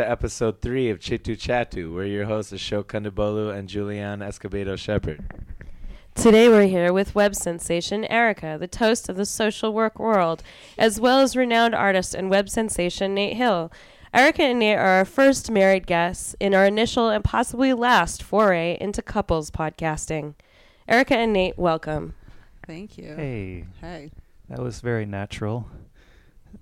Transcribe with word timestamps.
welcome 0.00 0.08
to 0.08 0.12
episode 0.12 0.62
three 0.62 0.88
of 0.88 0.98
Chittu 0.98 1.36
Chattu. 1.36 1.92
We're 1.94 2.06
your 2.06 2.24
hosts, 2.24 2.52
Ashok 2.54 2.84
Kondabolu 2.84 3.54
and 3.54 3.68
Julianne 3.68 4.22
Escobedo 4.22 4.78
Shepherd. 4.78 5.22
Today 6.14 6.48
we're 6.48 6.68
here 6.68 6.90
with 6.90 7.14
web 7.14 7.34
sensation 7.34 8.06
Erika, 8.06 8.56
the 8.58 8.66
toast 8.66 9.10
of 9.10 9.16
the 9.16 9.26
social 9.26 9.74
work 9.74 9.98
world, 9.98 10.42
as 10.78 10.98
well 10.98 11.20
as 11.20 11.36
renowned 11.36 11.74
artist 11.74 12.14
and 12.14 12.30
web 12.30 12.48
sensation 12.48 13.12
Nate 13.12 13.36
Hill. 13.36 13.70
Erika 14.14 14.42
and 14.42 14.58
Nate 14.60 14.78
are 14.78 14.86
our 15.00 15.04
first 15.04 15.50
married 15.50 15.86
guests 15.86 16.34
in 16.40 16.54
our 16.54 16.64
initial 16.64 17.10
and 17.10 17.22
possibly 17.22 17.74
last 17.74 18.22
foray 18.22 18.78
into 18.80 19.02
couples 19.02 19.50
podcasting. 19.50 20.32
Erika 20.88 21.14
and 21.18 21.34
Nate, 21.34 21.58
welcome. 21.58 22.14
Thank 22.66 22.96
you. 22.96 23.14
Hey, 23.16 23.66
Hey. 23.82 24.12
that 24.48 24.60
was 24.60 24.80
very 24.80 25.04
natural. 25.04 25.68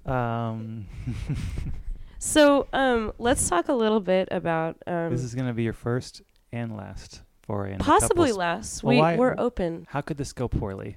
Um, 0.04 0.88
So, 2.18 2.66
um, 2.72 3.12
let's 3.18 3.48
talk 3.48 3.68
a 3.68 3.72
little 3.72 4.00
bit 4.00 4.28
about 4.30 4.76
um, 4.86 5.10
this 5.10 5.22
is 5.22 5.34
going 5.34 5.46
to 5.46 5.52
be 5.54 5.62
your 5.62 5.72
first 5.72 6.22
and 6.52 6.76
last 6.76 7.22
foray 7.42 7.72
into 7.72 7.84
possibly 7.84 8.28
couples. 8.30 8.36
last. 8.36 8.82
Well, 8.82 8.94
we 8.94 9.00
why- 9.00 9.16
we're 9.16 9.34
open. 9.38 9.86
How 9.88 10.00
could 10.00 10.16
this 10.18 10.32
go 10.32 10.48
poorly? 10.48 10.96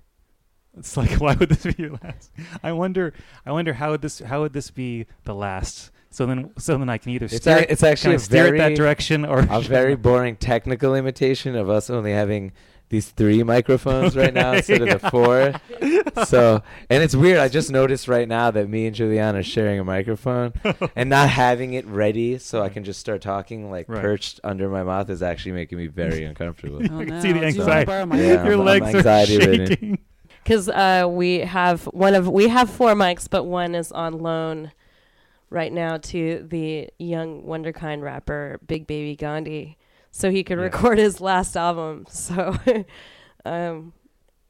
It's 0.78 0.96
like, 0.98 1.12
why 1.20 1.36
would 1.36 1.50
this 1.50 1.74
be 1.76 1.84
your 1.84 1.98
last? 2.04 2.32
I 2.64 2.72
wonder. 2.72 3.14
I 3.46 3.52
wonder 3.52 3.74
how 3.74 3.92
would 3.92 4.02
this 4.02 4.20
how 4.20 4.42
would 4.42 4.54
this 4.54 4.72
be 4.72 5.06
the 5.26 5.36
last? 5.36 5.92
So 6.14 6.26
then, 6.26 6.52
so 6.58 6.78
then 6.78 6.90
I 6.90 6.98
can 6.98 7.12
either 7.14 7.28
It's, 7.28 7.38
steer, 7.38 7.60
a, 7.60 7.72
it's 7.72 7.82
can 7.82 7.90
actually 7.92 8.14
I 8.14 8.16
a 8.16 8.20
steer 8.20 8.48
it 8.48 8.58
that 8.58 8.64
very, 8.64 8.76
direction 8.76 9.24
or 9.24 9.40
a 9.50 9.62
very 9.62 9.96
boring 9.96 10.36
technical 10.36 10.94
imitation 10.94 11.56
of 11.56 11.70
us 11.70 11.90
only 11.90 12.12
having 12.12 12.52
these 12.92 13.10
three 13.10 13.42
microphones 13.42 14.16
right 14.16 14.34
now 14.34 14.50
Okay, 14.50 14.58
instead 14.58 14.82
of 14.88 15.02
the 15.02 15.10
four. 15.10 15.54
So, 16.26 16.62
and 16.90 17.02
it's 17.02 17.16
weird. 17.16 17.40
I 17.40 17.48
just 17.48 17.72
noticed 17.72 18.08
right 18.08 18.28
now 18.28 18.52
that 18.52 18.68
me 18.70 18.86
and 18.86 18.96
Julianne 18.96 19.34
are 19.36 19.44
sharing 19.44 19.80
a 19.80 19.84
microphone 19.84 20.54
and 20.96 21.10
not 21.10 21.30
having 21.30 21.74
it 21.74 21.86
ready 21.88 22.38
so 22.38 22.62
I 22.62 22.70
can 22.70 22.84
just 22.84 23.00
start 23.00 23.22
talking 23.22 23.72
like 23.72 23.88
Right. 23.90 24.02
perched 24.02 24.40
under 24.44 24.70
my 24.70 24.84
mouth 24.84 25.10
is 25.10 25.24
actually 25.24 25.54
making 25.54 25.78
me 25.78 25.88
very 25.88 26.24
uncomfortable. 26.26 26.80
Oh, 26.92 27.00
I 27.00 27.06
can 27.06 27.08
no. 27.16 27.22
see 27.22 27.32
the 27.32 27.40
Do 27.40 27.48
you 27.48 27.60
wanna 27.60 27.72
anxiety. 27.72 27.86
borrow 27.86 28.06
my 28.06 28.20
Yeah, 28.20 28.28
Your 28.44 28.52
I'm- 28.52 28.60
I'm 28.60 28.66
legs 28.66 29.06
are 29.06 29.26
shaking. 29.26 30.00
because 30.44 30.68
uh, 30.70 31.08
we 31.10 31.40
have 31.40 31.86
one 31.86 32.14
of 32.14 32.28
we 32.28 32.50
have 32.50 32.70
four 32.70 32.94
mics, 32.94 33.28
but 33.30 33.46
one 33.46 33.74
is 33.74 33.92
on 33.94 34.20
loan 34.20 34.72
right 35.50 35.72
now 35.72 35.98
to 35.98 36.46
the 36.50 36.90
young 37.00 37.44
wonderkind 37.44 38.02
rapper 38.02 38.60
Big 38.68 38.86
Baby 38.86 39.16
Gandhi, 39.16 39.78
so 40.12 40.30
he 40.30 40.44
could 40.44 40.58
Yeah. 40.58 40.66
record 40.66 40.98
his 40.98 41.20
last 41.22 41.56
album. 41.58 42.06
So, 42.10 42.56
um, 43.46 43.94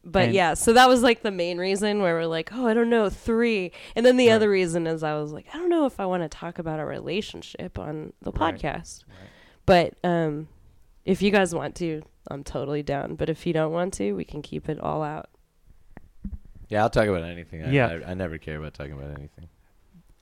but 0.03 0.23
And- 0.25 0.33
yeah, 0.33 0.53
so 0.55 0.73
that 0.73 0.89
was 0.89 1.03
like 1.03 1.21
the 1.21 1.31
main 1.31 1.57
reason 1.59 2.01
where 2.01 2.15
we're 2.15 2.25
like, 2.25 2.49
oh, 2.53 2.65
I 2.67 2.73
don't 2.73 2.89
know, 2.89 3.09
three, 3.09 3.71
and 3.95 4.05
then 4.05 4.17
the 4.17 4.27
Right. 4.29 4.33
other 4.33 4.49
reason 4.49 4.87
is 4.87 5.03
I 5.03 5.13
was 5.19 5.31
like, 5.31 5.45
I 5.53 5.57
don't 5.57 5.69
know 5.69 5.85
if 5.85 5.99
I 5.99 6.05
want 6.05 6.23
to 6.23 6.29
talk 6.29 6.57
about 6.59 6.79
a 6.79 6.85
relationship 6.85 7.77
on 7.79 8.13
the 8.21 8.31
Right. 8.31 8.55
podcast, 8.55 9.05
Right. 9.07 9.29
but 9.65 9.93
um, 10.03 10.47
if 11.05 11.21
you 11.21 11.31
guys 11.31 11.53
want 11.55 11.75
to. 11.77 12.01
I'm 12.29 12.43
totally 12.43 12.83
down, 12.83 13.15
but 13.15 13.29
if 13.29 13.47
you 13.47 13.51
don't 13.51 13.71
want 13.71 13.95
to, 13.95 14.13
we 14.13 14.23
can 14.23 14.43
keep 14.43 14.69
it 14.69 14.79
all 14.79 15.01
out. 15.01 15.27
Yeah, 16.69 16.83
I'll 16.83 16.89
talk 16.89 17.07
about 17.07 17.23
anything. 17.23 17.63
I, 17.63 17.71
Yeah. 17.71 17.87
I, 18.05 18.11
I 18.11 18.13
never 18.13 18.37
care 18.37 18.57
about 18.57 18.75
talking 18.75 18.93
about 18.93 19.09
anything. 19.17 19.49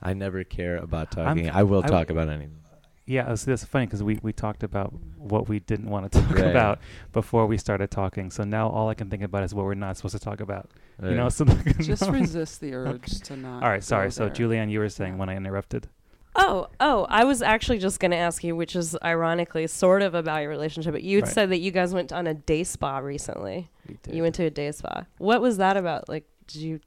I 0.01 0.13
never 0.13 0.45
care 0.45 0.77
about 0.77 1.16
I'm- 1.17 1.27
talking. 1.35 1.50
I 1.50 1.63
will 1.63 1.83
I- 1.83 1.88
talk 1.88 2.09
about 2.09 2.29
anything. 2.29 2.61
Yeah, 3.09 3.31
it's, 3.33 3.47
it's 3.47 3.63
funny 3.63 3.87
because 3.87 4.03
we, 4.03 4.19
we 4.21 4.31
talked 4.31 4.61
about 4.61 4.93
mm-hmm. 4.93 5.27
what 5.29 5.49
we 5.49 5.61
didn't 5.61 5.89
want 5.89 6.11
to 6.11 6.21
talk 6.21 6.35
Right. 6.35 6.45
about 6.45 6.79
before 7.11 7.47
we 7.47 7.57
started 7.57 7.89
talking. 7.89 8.29
So 8.29 8.43
now 8.43 8.69
all 8.69 8.87
I 8.87 8.93
can 8.93 9.09
think 9.09 9.23
about 9.23 9.43
is 9.43 9.51
what 9.53 9.65
we're 9.65 9.73
not 9.73 9.97
supposed 9.97 10.15
to 10.15 10.19
talk 10.19 10.41
about. 10.41 10.69
You 11.01 11.15
know, 11.15 11.27
so 11.29 11.45
Just 11.79 12.07
resist 12.07 12.61
the 12.61 12.73
urge 12.75 13.19
to 13.21 13.35
not. 13.35 13.63
All 13.63 13.69
right, 13.69 13.83
sorry. 13.83 14.11
So 14.11 14.25
there. 14.25 14.35
Julianne, 14.35 14.69
you 14.69 14.77
were 14.77 14.89
saying 14.89 15.17
when 15.17 15.27
I 15.27 15.35
interrupted. 15.35 15.87
Oh, 16.35 16.67
oh, 16.79 17.07
I 17.09 17.23
was 17.23 17.41
actually 17.41 17.79
just 17.79 17.99
going 17.99 18.11
to 18.11 18.17
ask 18.17 18.43
you, 18.43 18.55
which 18.55 18.75
is 18.75 18.95
ironically 19.03 19.65
sort 19.65 20.03
of 20.03 20.13
about 20.13 20.41
your 20.41 20.51
relationship, 20.51 20.93
but 20.93 21.01
you 21.01 21.21
Right. 21.21 21.27
said 21.27 21.49
that 21.49 21.57
you 21.57 21.71
guys 21.71 21.95
went 21.95 22.13
on 22.13 22.27
a 22.27 22.35
day 22.35 22.63
spa 22.63 22.99
recently. 22.99 23.71
We 23.87 23.97
did. 24.03 24.13
You 24.13 24.21
went 24.21 24.35
to 24.35 24.43
a 24.43 24.51
day 24.51 24.71
spa. 24.71 25.05
What 25.17 25.41
was 25.41 25.57
that 25.57 25.77
about? 25.77 26.07
Like, 26.07 26.25
did 26.45 26.61
you, 26.61 26.79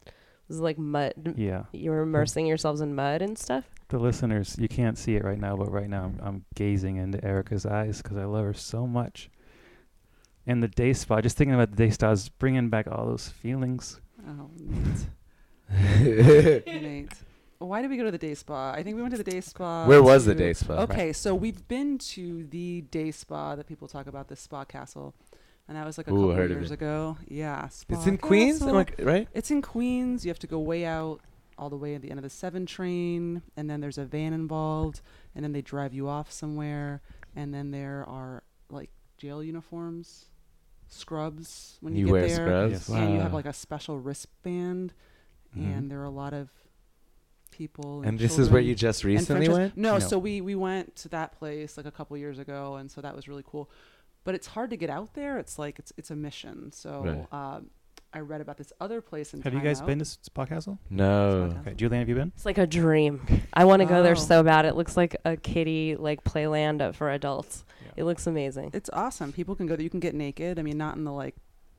was 0.47 0.61
it 0.61 0.63
like 0.63 0.79
mud? 0.79 1.35
Yeah. 1.37 1.65
You 1.73 1.91
were 1.91 2.03
immersing 2.03 2.47
yourselves 2.47 2.81
in 2.81 2.95
mud 2.95 3.23
and 3.23 3.37
stuff? 3.37 3.65
The 3.93 3.99
listeners, 3.99 4.57
you 4.59 4.69
can't 4.69 4.97
see 4.97 5.17
it 5.17 5.23
right 5.23 5.39
now, 5.39 5.55
but 5.55 5.71
right 5.71 5.87
now 5.89 6.05
I'm, 6.05 6.19
I'm 6.23 6.45
gazing 6.55 6.97
into 6.97 7.23
Erika's 7.23 7.67
eyes 7.67 8.01
because 8.01 8.17
I 8.17 8.25
love 8.25 8.47
her 8.47 8.55
so 8.55 8.87
much. 8.87 9.29
And 10.47 10.63
the 10.63 10.69
day 10.69 10.95
spa, 10.95 11.21
just 11.21 11.37
thinking 11.37 11.53
about 11.55 11.73
the 11.73 11.77
day 11.77 11.91
spa 11.91 12.11
is 12.11 12.31
bringing 12.31 12.71
back 12.71 12.87
all 12.91 13.05
those 13.05 13.29
feelings. 13.29 14.01
Oh, 14.27 14.49
Nate. 15.71 16.67
Nate. 16.67 17.13
Why 17.59 17.83
did 17.83 17.91
we 17.91 17.99
go 17.99 18.05
to 18.05 18.11
the 18.11 18.17
day 18.17 18.33
spa? 18.33 18.73
I 18.73 18.83
think 18.83 18.97
we 18.97 19.03
went 19.03 19.13
to 19.13 19.23
the 19.23 19.31
day 19.31 19.43
spa. 19.43 19.85
Where 19.87 20.03
was 20.03 20.25
the 20.25 20.35
day 20.35 20.55
spa? 20.55 20.79
Okay, 20.85 21.13
so 21.13 21.35
we've 21.35 21.69
been 21.69 21.99
to 21.99 22.45
the 22.45 22.81
day 22.91 23.11
spa 23.11 23.55
that 23.57 23.67
people 23.67 23.89
talk 23.89 24.07
about, 24.07 24.29
the 24.29 24.37
spa 24.37 24.65
castle, 24.65 25.15
and 25.69 25.77
that 25.77 25.85
was 25.85 25.99
like 25.99 26.09
a 26.09 26.11
Ooh, 26.13 26.15
couple 26.29 26.35
heard 26.35 26.51
of 26.51 26.57
years 26.57 26.71
ago. 26.71 27.19
Yeah, 27.29 27.69
spa 27.69 27.95
It's 27.97 28.07
in 28.07 28.17
Queens, 28.17 28.63
am 28.63 28.69
Castle. 28.73 28.95
I- 29.01 29.03
right? 29.05 29.29
It's 29.35 29.51
in 29.51 29.61
Queens. 29.61 30.25
You 30.25 30.31
have 30.31 30.39
to 30.39 30.47
go 30.47 30.61
way 30.61 30.87
out, 30.87 31.21
all 31.63 31.71
the 31.71 31.77
way 31.77 31.95
at 31.95 32.03
the 32.03 32.11
end 32.11 32.19
of 32.19 32.25
the 32.25 32.31
seven 32.31 32.67
train, 32.67 33.41
and 33.57 33.71
then 33.71 33.81
there's 33.81 33.97
a 33.99 34.05
van 34.05 34.33
involved, 34.33 35.01
and 35.35 35.45
then 35.45 35.53
they 35.53 35.63
drive 35.63 35.95
you 35.95 36.09
off 36.09 36.33
somewhere, 36.33 37.01
and 37.37 37.55
then 37.55 37.71
there 37.71 38.05
are 38.09 38.43
like 38.69 38.91
jail 39.17 39.45
uniforms, 39.45 40.27
scrubs 40.89 41.79
when 41.81 41.95
you, 41.95 42.01
You 42.01 42.07
get 42.07 42.13
wear 42.13 42.27
there, 42.27 42.35
scrubs. 42.37 42.73
Yes. 42.73 42.89
and 42.89 43.15
you 43.15 43.21
have 43.21 43.33
like 43.33 43.47
a 43.47 43.53
special 43.53 43.99
wristband, 44.01 44.93
Mhm. 45.57 45.77
and 45.79 45.91
there 45.91 46.01
are 46.01 46.05
a 46.05 46.11
lot 46.11 46.35
of 46.35 46.51
people. 47.53 47.99
And, 47.99 48.09
And 48.09 48.19
this 48.19 48.39
is 48.39 48.51
where 48.51 48.61
you 48.61 48.75
just 48.75 49.05
recently 49.05 49.49
went. 49.49 49.77
No, 49.77 49.93
No. 49.95 49.99
so 50.01 50.19
we 50.19 50.41
we 50.41 50.57
went 50.57 50.97
to 50.97 51.09
that 51.11 51.33
place 51.39 51.77
like 51.77 51.87
a 51.87 51.93
couple 51.93 52.17
years 52.17 52.39
ago, 52.41 52.75
and 52.75 52.91
so 52.91 53.01
that 53.01 53.15
was 53.15 53.29
really 53.29 53.45
cool. 53.47 53.71
But 54.25 54.35
it's 54.35 54.49
hard 54.49 54.71
to 54.71 54.77
get 54.77 54.91
out 54.91 55.15
there. 55.15 55.39
It's 55.39 55.59
like 55.61 55.79
it's 55.79 55.93
it's 55.97 56.11
a 56.11 56.17
mission. 56.17 56.73
So 56.73 57.27
um, 57.31 57.71
I 58.15 58.21
read 58.21 58.41
about 58.41 58.57
this 58.59 58.73
other 58.81 59.01
place 59.01 59.33
in. 59.35 59.41
Have 59.43 59.55
you 59.55 59.61
guys 59.61 59.81
Out. 59.81 59.87
been 59.87 59.99
to 59.99 60.05
Spa 60.05 60.45
Castle? 60.45 60.79
No. 60.91 61.49
Spa 61.51 61.61
Okay, 61.61 61.75
Julianne, 61.75 62.01
have 62.01 62.09
you 62.09 62.15
been? 62.15 62.33
It's 62.37 62.45
like 62.45 62.59
a 62.59 62.67
dream. 62.67 63.27
I 63.55 63.65
want 63.65 63.81
to 63.81 63.87
go 63.87 64.03
there 64.03 64.13
Oh. 64.13 64.15
so 64.17 64.43
bad. 64.43 64.65
It 64.67 64.75
looks 64.77 64.97
like 64.97 65.17
a 65.25 65.37
kiddie, 65.37 65.97
like 65.97 66.23
playland 66.25 66.81
up 66.83 66.95
for 66.95 67.11
adults. 67.11 67.65
Yeah. 67.85 67.93
It 67.99 68.05
looks 68.05 68.27
amazing. 68.27 68.71
It's 68.75 68.91
awesome. 68.93 69.33
People 69.33 69.55
can 69.55 69.67
go 69.67 69.77
there. 69.77 69.83
You 69.85 69.91
can 69.91 70.01
get 70.01 70.15
naked. 70.15 70.59
I 70.59 70.63
mean, 70.63 70.77
not 70.79 70.97
in 70.97 71.05
the 71.05 71.13
like 71.13 71.35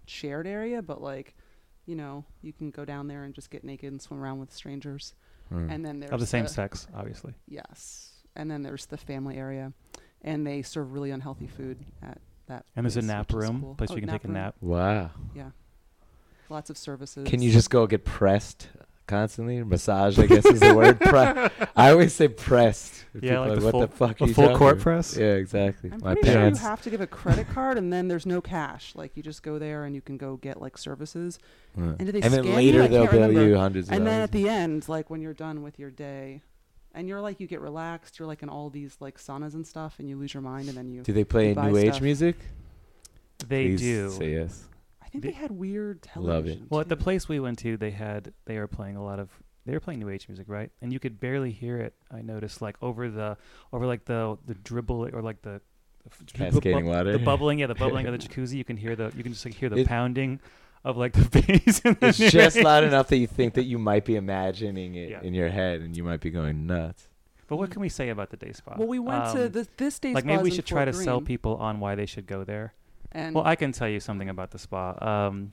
shared 0.06 0.48
area, 0.48 0.82
but 0.82 1.02
like, 1.02 1.36
you 1.86 1.96
know, 1.96 2.26
you 2.42 2.52
can 2.54 2.72
go 2.72 2.84
down 2.86 3.08
there 3.08 3.24
and 3.26 3.34
just 3.34 3.50
get 3.52 3.64
naked 3.64 3.92
and 3.92 4.02
swim 4.02 4.20
around 4.22 4.40
with 4.40 4.52
strangers. 4.52 5.14
Hmm. 5.50 5.70
And 5.70 5.86
then 5.86 6.00
there's 6.00 6.12
Of 6.12 6.20
the 6.20 6.26
same 6.26 6.48
sex, 6.48 6.88
obviously. 6.96 7.34
Yes, 7.48 8.14
and 8.36 8.50
then 8.50 8.64
there's 8.64 8.86
the 8.88 8.98
family 8.98 9.38
area, 9.38 9.74
and 10.22 10.48
they 10.48 10.62
serve 10.62 10.94
really 10.94 11.12
unhealthy 11.12 11.48
food 11.48 11.78
at 12.02 12.20
that. 12.48 12.66
And 12.76 12.86
there's 12.86 12.96
a 12.96 13.02
place, 13.02 13.08
nap 13.08 13.32
which 13.34 13.44
is 13.44 13.50
room, 13.50 13.62
cool. 13.62 13.76
place 13.76 13.90
Oh, 13.92 13.94
where 13.94 14.00
you 14.02 14.08
can 14.08 14.16
take 14.16 14.24
a 14.24 14.28
room. 14.30 14.34
nap. 14.36 14.56
Wow. 14.62 15.12
Yeah, 15.36 15.50
lots 16.54 16.70
of 16.70 16.78
services. 16.78 17.28
Can 17.28 17.42
you 17.42 17.52
just 17.52 17.70
go 17.70 17.86
get 17.88 18.06
pressed 18.06 18.70
constantly? 19.08 19.62
Massage, 19.64 20.18
I 20.18 20.28
guess, 20.28 20.46
is 20.46 20.62
the 20.62 20.74
word. 20.74 21.00
Pre- 21.02 21.68
I 21.76 21.92
always 21.92 22.14
say 22.14 22.30
pressed. 22.30 23.04
Yeah, 23.16 23.20
People 23.32 23.48
like 23.48 23.60
the 23.60 23.66
what 23.66 23.72
full- 23.72 23.82
the 23.82 23.88
fuck 23.90 24.22
a 24.22 24.24
are 24.24 24.28
you 24.28 24.34
full 24.34 24.44
talking 24.46 24.58
court 24.58 24.74
about? 24.76 24.84
press? 24.84 25.18
Yeah, 25.18 25.34
exactly. 25.34 25.92
I'm 25.92 26.00
My 26.00 26.14
pretty 26.14 26.32
sure 26.32 26.48
you 26.48 26.56
have 26.56 26.82
to 26.84 26.90
give 26.90 27.02
a 27.02 27.08
credit 27.08 27.50
card, 27.50 27.78
and 27.78 27.92
then 27.92 28.08
there's 28.08 28.26
no 28.26 28.40
cash. 28.40 28.94
Like 28.96 29.18
you 29.18 29.24
just 29.24 29.44
go 29.44 29.60
there 29.60 29.84
and 29.84 29.94
you 29.94 30.02
can 30.02 30.16
go 30.18 30.38
get 30.38 30.62
like 30.62 30.78
services, 30.78 31.38
And 31.76 31.98
do 31.98 32.12
they 32.14 32.22
and 32.22 32.34
then 32.34 32.44
scan 32.44 32.46
you? 32.46 32.54
later 32.56 32.88
they'll 32.88 33.04
bill 33.08 33.22
remember. 33.22 33.46
you 33.46 33.58
hundreds 33.58 33.90
of 33.90 33.94
and 33.96 34.06
then 34.08 34.14
dollars. 34.14 34.24
at 34.26 34.32
the 34.32 34.48
end, 34.48 34.88
like 34.88 35.10
when 35.10 35.22
you're 35.22 35.34
done 35.34 35.64
with 35.64 35.78
your 35.80 35.92
day, 35.92 36.42
and 36.96 37.08
you're 37.08 37.22
like 37.22 37.40
you 37.40 37.48
get 37.48 37.60
relaxed, 37.62 38.20
you're 38.20 38.28
like 38.28 38.42
in 38.44 38.50
all 38.50 38.70
these 38.70 38.96
like 39.00 39.18
saunas 39.18 39.54
and 39.56 39.66
stuff, 39.68 39.96
and 40.00 40.08
you 40.08 40.16
lose 40.16 40.34
your 40.34 40.42
mind, 40.42 40.70
and 40.70 40.78
then 40.78 40.90
you. 40.92 41.02
Do 41.02 41.12
they 41.14 41.24
play 41.24 41.50
you 41.50 41.56
buy 41.56 41.70
new 41.72 41.78
age 41.78 42.00
music? 42.02 42.38
They 43.48 43.70
Please 43.70 43.82
do. 43.82 44.10
Say 44.12 44.32
yes. 44.34 44.64
I 45.14 45.20
think 45.20 45.24
They- 45.26 45.30
they 45.32 45.36
had 45.36 45.52
weird 45.52 46.02
television. 46.02 46.28
Love 46.36 46.46
it. 46.46 46.48
television. 46.50 46.68
Well, 46.72 46.82
at 46.82 46.90
the 46.90 46.98
place 46.98 47.30
we 47.30 47.40
went 47.40 47.60
to, 47.60 47.78
they 47.78 47.92
had 47.92 48.34
they 48.46 48.58
were 48.58 48.68
playing 48.68 48.96
a 48.96 49.04
lot 49.04 49.20
of 49.20 49.30
they 49.66 49.72
were 49.74 49.80
playing 49.80 50.00
new 50.00 50.10
age 50.10 50.28
music, 50.28 50.48
right? 50.50 50.72
And 50.82 50.92
you 50.92 51.00
could 51.00 51.20
barely 51.20 51.52
hear 51.52 51.78
it. 51.78 51.94
I 52.12 52.22
noticed, 52.22 52.62
like 52.62 52.76
over 52.82 53.10
the 53.10 53.38
over 53.72 53.86
like 53.86 54.06
the 54.06 54.38
the 54.46 54.56
dribble 54.56 55.10
or 55.14 55.22
like 55.22 55.42
the 55.44 55.62
the 56.04 56.10
Cascading 56.34 56.84
bu- 56.86 56.90
water. 56.90 57.12
the 57.14 57.20
bubbling, 57.20 57.60
yeah, 57.60 57.68
the 57.68 57.76
bubbling 57.76 58.08
of 58.08 58.12
the 58.12 58.18
jacuzzi. 58.28 58.56
You 58.56 58.64
can 58.66 58.76
hear 58.78 58.96
the 58.96 59.12
you 59.16 59.24
can 59.24 59.34
just 59.34 59.46
like 59.46 59.54
hear 59.54 59.70
the 59.70 59.78
It- 59.82 59.88
pounding 59.88 60.40
of 60.84 60.98
like 60.98 61.14
the 61.14 61.30
bass. 61.66 61.80
in 61.86 61.96
the 62.00 62.08
It's 62.08 62.18
just 62.18 62.58
new 62.58 62.64
loud 62.64 62.84
age. 62.84 62.88
enough 62.90 63.08
that 63.10 63.18
you 63.18 63.28
think 63.28 63.54
that 63.54 63.64
you 63.72 63.78
might 63.78 64.04
be 64.06 64.16
imagining 64.16 64.96
it 64.96 65.12
Yeah. 65.12 65.22
in 65.22 65.34
your 65.34 65.50
head, 65.50 65.82
and 65.82 65.96
you 65.96 66.04
might 66.04 66.20
be 66.22 66.30
going 66.32 66.66
nuts. 66.66 67.08
But 67.48 67.58
what 67.58 67.70
can 67.70 67.82
we 67.82 67.90
say 67.90 68.10
about 68.10 68.32
the 68.32 68.38
day 68.38 68.52
spa? 68.52 68.76
Well, 68.78 68.88
we 68.88 69.00
went 69.00 69.26
to 69.34 69.46
Um, 69.46 69.52
this, 69.52 69.68
this 69.78 70.00
day 70.00 70.14
like 70.14 70.26
maybe 70.26 70.42
we 70.44 70.50
is 70.50 70.56
in 70.56 70.58
should 70.58 70.66
try 70.66 70.86
to 70.86 70.92
Fort 70.92 71.04
sell 71.06 71.22
people 71.22 71.56
on 71.58 71.80
why 71.80 71.94
they 71.96 72.06
should 72.06 72.26
go 72.26 72.44
there. 72.44 72.74
And 73.14 73.36
Well, 73.36 73.46
I 73.46 73.56
can 73.56 73.72
tell 73.72 73.88
you 73.90 74.00
something 74.00 74.30
about 74.30 74.52
the 74.52 74.60
spa. 74.60 74.96
Um, 75.28 75.52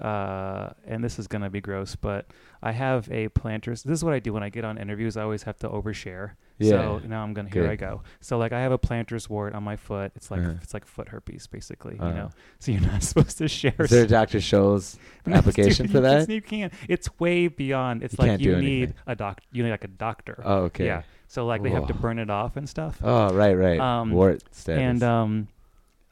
uh, 0.00 0.70
and 0.86 1.04
this 1.04 1.18
is 1.18 1.26
gonna 1.28 1.50
be 1.50 1.60
gross, 1.60 1.94
but 1.94 2.26
I 2.62 2.72
have 2.72 3.08
a 3.12 3.28
planters. 3.28 3.82
This 3.82 3.98
is 3.98 4.04
what 4.04 4.12
I 4.14 4.18
do 4.18 4.32
when 4.32 4.42
I 4.42 4.48
get 4.48 4.64
on 4.64 4.76
interviews. 4.78 5.16
I 5.16 5.22
always 5.22 5.42
have 5.44 5.56
to 5.58 5.68
overshare. 5.68 6.32
Yeah. 6.58 6.70
So 6.70 7.00
now 7.06 7.22
I'm 7.22 7.32
gonna 7.34 7.48
here 7.50 7.62
Good. 7.62 7.70
I 7.70 7.76
go. 7.76 8.02
So 8.20 8.38
like 8.38 8.52
I 8.52 8.60
have 8.60 8.72
a 8.72 8.78
plantar's 8.78 9.28
wart 9.28 9.54
on 9.54 9.62
my 9.62 9.76
foot. 9.76 10.10
It's 10.16 10.30
like 10.30 10.40
Uh-huh. 10.40 10.54
it's 10.62 10.72
like 10.74 10.84
foot 10.86 11.08
herpes 11.08 11.46
basically. 11.46 11.96
Uh-huh. 11.98 12.08
You 12.08 12.14
know. 12.14 12.30
So 12.58 12.72
you're 12.72 12.80
not 12.80 13.02
supposed 13.10 13.38
to 13.38 13.46
share. 13.48 13.74
Is 13.78 13.90
there 13.90 14.04
a 14.04 14.08
Dr. 14.08 14.38
Scholl's 14.38 14.98
No, 15.26 15.36
application 15.36 15.86
dude, 15.86 15.92
for 15.92 15.98
you 15.98 16.02
that? 16.02 16.16
just- 16.20 16.30
You 16.30 16.42
can't. 16.42 16.72
It's 16.88 17.08
way 17.20 17.46
beyond. 17.48 18.02
It's 18.02 18.14
You 18.14 18.22
like 18.22 18.30
can't 18.30 18.40
you 18.42 18.54
do 18.56 18.60
need 18.62 18.76
anything. 18.84 18.96
a 19.06 19.14
doc. 19.14 19.40
You 19.52 19.62
need 19.62 19.70
like 19.70 19.84
a 19.84 19.88
doctor. 19.88 20.42
Oh, 20.44 20.62
okay. 20.64 20.86
Yeah. 20.86 21.02
so 21.28 21.46
like 21.46 21.62
they 21.62 21.70
have 21.70 21.86
to 21.86 21.92
Whoa. 21.92 22.00
burn 22.00 22.18
it 22.18 22.30
off 22.30 22.56
and 22.56 22.68
stuff. 22.68 22.98
Oh, 23.02 23.32
right, 23.34 23.54
right. 23.54 23.78
Um, 23.78 24.10
Wart 24.10 24.42
status. 24.52 24.80
and 24.82 25.02
um, 25.02 25.48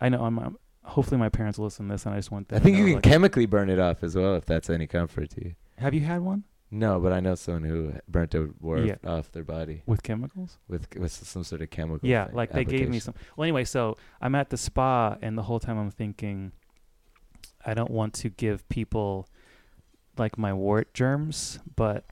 I 0.01 0.09
know 0.09 0.23
I'm, 0.25 0.39
I'm 0.39 0.59
hopefully 0.85 1.19
my 1.19 1.29
parents 1.29 1.59
will 1.59 1.67
listen 1.67 1.87
to 1.89 1.95
this, 1.95 2.05
and 2.07 2.15
I 2.15 2.19
just 2.19 2.31
want 2.31 2.49
them. 2.49 2.57
I 2.57 2.61
think 2.61 2.77
to 2.77 2.81
you 2.81 2.87
can 2.87 2.95
like- 2.97 3.03
chemically 3.05 3.47
burn 3.47 3.71
it 3.71 3.79
off 3.79 4.03
as 4.03 4.15
well 4.17 4.35
if 4.37 4.45
that's 4.45 4.69
any 4.71 4.87
comfort 4.87 5.31
to 5.31 5.45
you. 5.45 5.55
have 5.79 5.95
you 5.95 6.01
had 6.01 6.21
one 6.23 6.45
No, 6.71 6.99
but 7.01 7.13
I 7.13 7.21
know 7.21 7.35
someone 7.35 7.65
who 7.65 7.93
burnt 8.09 8.35
a 8.35 8.51
wart 8.61 8.85
Yeah. 8.87 8.97
off 9.05 9.31
their 9.33 9.45
body 9.45 9.83
with 9.87 10.03
chemicals? 10.03 10.59
with 10.69 10.87
with 10.97 11.13
some 11.13 11.45
sort 11.45 11.61
of 11.63 11.69
chemical. 11.71 12.09
Yeah, 12.09 12.27
thing- 12.27 12.35
like 12.37 12.51
they 12.53 12.65
gave 12.65 12.89
me 12.89 12.97
application. 12.99 13.01
some. 13.01 13.15
Well, 13.37 13.45
anyway, 13.45 13.65
so 13.65 13.97
I'm 14.21 14.35
at 14.35 14.49
the 14.51 14.57
spa, 14.57 15.17
and 15.21 15.37
the 15.37 15.43
whole 15.43 15.61
time 15.61 15.79
I'm 15.79 15.91
thinking, 15.91 16.53
I 17.67 17.75
don't 17.75 17.91
want 17.91 18.15
to 18.15 18.29
give 18.31 18.67
people 18.69 19.29
like 20.19 20.37
my 20.39 20.53
wart 20.53 20.93
germs, 20.95 21.59
but 21.77 22.05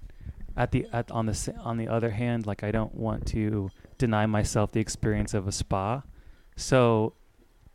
at 0.57 0.73
the 0.73 0.87
at 0.93 1.11
on 1.11 1.27
the 1.27 1.33
s- 1.33 1.49
on 1.59 1.77
the 1.79 1.89
other 1.89 2.11
hand, 2.11 2.47
like 2.47 2.63
I 2.63 2.71
don't 2.71 2.95
want 2.95 3.27
to 3.29 3.71
deny 3.99 4.27
myself 4.27 4.73
the 4.73 4.81
experience 4.81 5.33
of 5.35 5.47
a 5.49 5.53
spa. 5.53 6.03
So, 6.57 7.15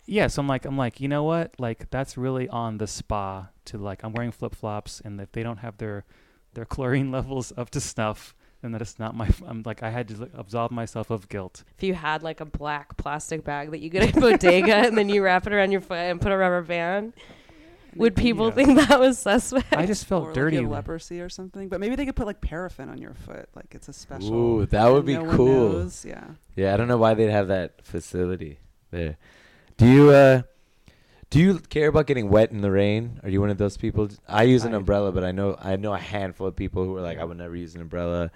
yeah, 0.05 0.27
so 0.27 0.41
I'm 0.41 0.47
like 0.47 0.65
I'm 0.65 0.77
like 0.77 0.99
you 1.01 1.07
know 1.07 1.23
what, 1.23 1.53
like 1.59 1.89
that's 1.89 2.17
really 2.17 2.47
on 2.49 2.77
the 2.77 2.87
spa 2.87 3.49
to 3.65 3.77
like 3.77 4.03
I'm 4.03 4.13
wearing 4.13 4.31
flip 4.31 4.55
flops, 4.55 5.01
and 5.03 5.19
if 5.19 5.31
they 5.31 5.43
don't 5.43 5.57
have 5.57 5.77
their 5.77 6.05
their 6.53 6.65
chlorine 6.73 7.11
levels 7.11 7.51
up 7.57 7.69
to 7.71 7.79
snuff. 7.81 8.35
Then 8.61 8.71
that 8.71 8.81
is 8.81 8.97
not 8.97 9.15
my. 9.15 9.29
I'm 9.45 9.61
like 9.63 9.83
I 9.83 9.91
had 9.91 10.07
to 10.07 10.15
like, 10.21 10.31
absolve 10.33 10.71
myself 10.71 11.11
of 11.11 11.29
guilt. 11.29 11.63
If 11.77 11.83
you 11.83 11.93
had 11.93 12.23
like 12.23 12.39
a 12.39 12.45
black 12.45 12.97
plastic 12.97 13.43
bag 13.43 13.69
that 13.71 13.79
you 13.79 13.89
get 13.89 14.03
at 14.15 14.19
Bodega 14.19 14.75
and 14.75 14.97
then 14.97 15.07
you 15.07 15.21
wrap 15.23 15.45
it 15.45 15.53
around 15.53 15.71
your 15.71 15.81
foot 15.81 15.97
and 15.97 16.19
put 16.19 16.31
a 16.31 16.37
rubber 16.37 16.63
band, 16.63 17.13
would 17.95 18.15
people 18.15 18.47
Yeah. 18.47 18.51
think 18.53 18.77
that 18.87 18.99
was 18.99 19.19
suspect? 19.19 19.71
I 19.75 19.85
just 19.85 20.05
felt 20.05 20.25
like 20.25 20.33
dirty. 20.33 20.55
you 20.55 20.63
have 20.63 20.71
leprosy 20.71 21.21
or 21.21 21.29
something? 21.29 21.69
But 21.69 21.79
maybe 21.79 21.95
they 21.95 22.05
could 22.05 22.15
put 22.15 22.25
like 22.25 22.41
paraffin 22.41 22.89
on 22.89 22.97
your 22.97 23.13
foot, 23.13 23.47
like 23.55 23.75
it's 23.75 23.87
a 23.87 23.93
special. 23.93 24.33
Ooh, 24.33 24.65
that 24.67 24.87
would 24.87 25.05
be 25.05 25.15
no 25.17 25.35
cool. 25.35 25.91
Yeah. 26.03 26.23
Yeah, 26.55 26.73
I 26.73 26.77
don't 26.77 26.87
know 26.87 26.97
why 26.97 27.13
they'd 27.13 27.29
have 27.29 27.49
that 27.49 27.85
facility 27.85 28.57
there. 28.89 29.17
Do 29.77 29.87
you 29.87 30.09
uh 30.11 30.41
do 31.31 31.39
you 31.39 31.59
care 31.59 31.89
about 31.89 32.07
getting 32.07 32.29
wet 32.29 32.51
in 32.51 32.61
the 32.61 32.71
rain? 32.71 33.19
Are 33.23 33.29
you 33.29 33.41
one 33.41 33.49
of 33.49 33.57
those 33.57 33.75
people? 33.77 34.07
I 34.27 34.43
use 34.43 34.63
an 34.63 34.73
I- 34.73 34.77
umbrella, 34.77 35.11
but 35.11 35.23
I 35.23 35.31
know 35.31 35.57
I 35.61 35.75
know 35.75 35.93
a 35.93 35.97
handful 35.97 36.47
of 36.47 36.55
people 36.55 36.85
who 36.85 36.95
are 36.97 37.01
like 37.01 37.19
I 37.19 37.23
would 37.23 37.37
never 37.37 37.55
use 37.55 37.75
an 37.75 37.81
umbrella 37.81 38.31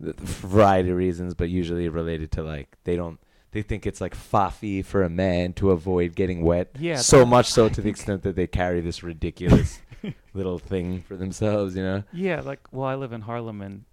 for 0.00 0.10
a 0.10 0.14
variety 0.48 0.90
of 0.90 0.96
reasons, 0.96 1.34
but 1.34 1.48
usually 1.50 1.88
related 1.88 2.30
to 2.32 2.42
like 2.42 2.76
they 2.84 2.96
don't 2.96 3.18
they 3.50 3.62
think 3.62 3.86
it's 3.86 4.00
like 4.00 4.14
faffy 4.14 4.84
for 4.84 5.02
a 5.02 5.08
man 5.08 5.52
to 5.54 5.70
avoid 5.70 6.14
getting 6.14 6.42
wet. 6.42 6.68
Yeah, 6.78 6.96
So 6.96 7.20
that- 7.20 7.26
much 7.26 7.46
so 7.50 7.66
I 7.66 7.68
to 7.70 7.80
the 7.82 7.88
extent 7.90 8.22
that 8.22 8.36
they 8.36 8.46
carry 8.46 8.80
this 8.80 9.02
ridiculous 9.02 9.80
little 10.34 10.58
thing 10.58 11.00
for 11.02 11.16
themselves, 11.16 11.74
you 11.76 11.82
know? 11.82 12.04
Yeah, 12.12 12.40
like 12.42 12.60
well, 12.72 12.86
I 12.86 12.94
live 12.94 13.12
in 13.12 13.22
Harlem 13.22 13.60
and 13.62 13.84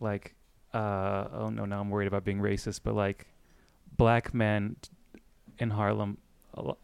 like 0.00 0.34
uh 0.72 1.28
oh 1.32 1.50
no, 1.50 1.64
now 1.64 1.80
I'm 1.80 1.90
worried 1.90 2.06
about 2.08 2.24
being 2.24 2.38
racist, 2.40 2.80
but 2.84 2.94
like 2.94 3.26
black 3.96 4.34
men 4.34 4.76
in 5.58 5.70
Harlem, 5.70 6.18
a 6.56 6.62
lo- 6.62 6.78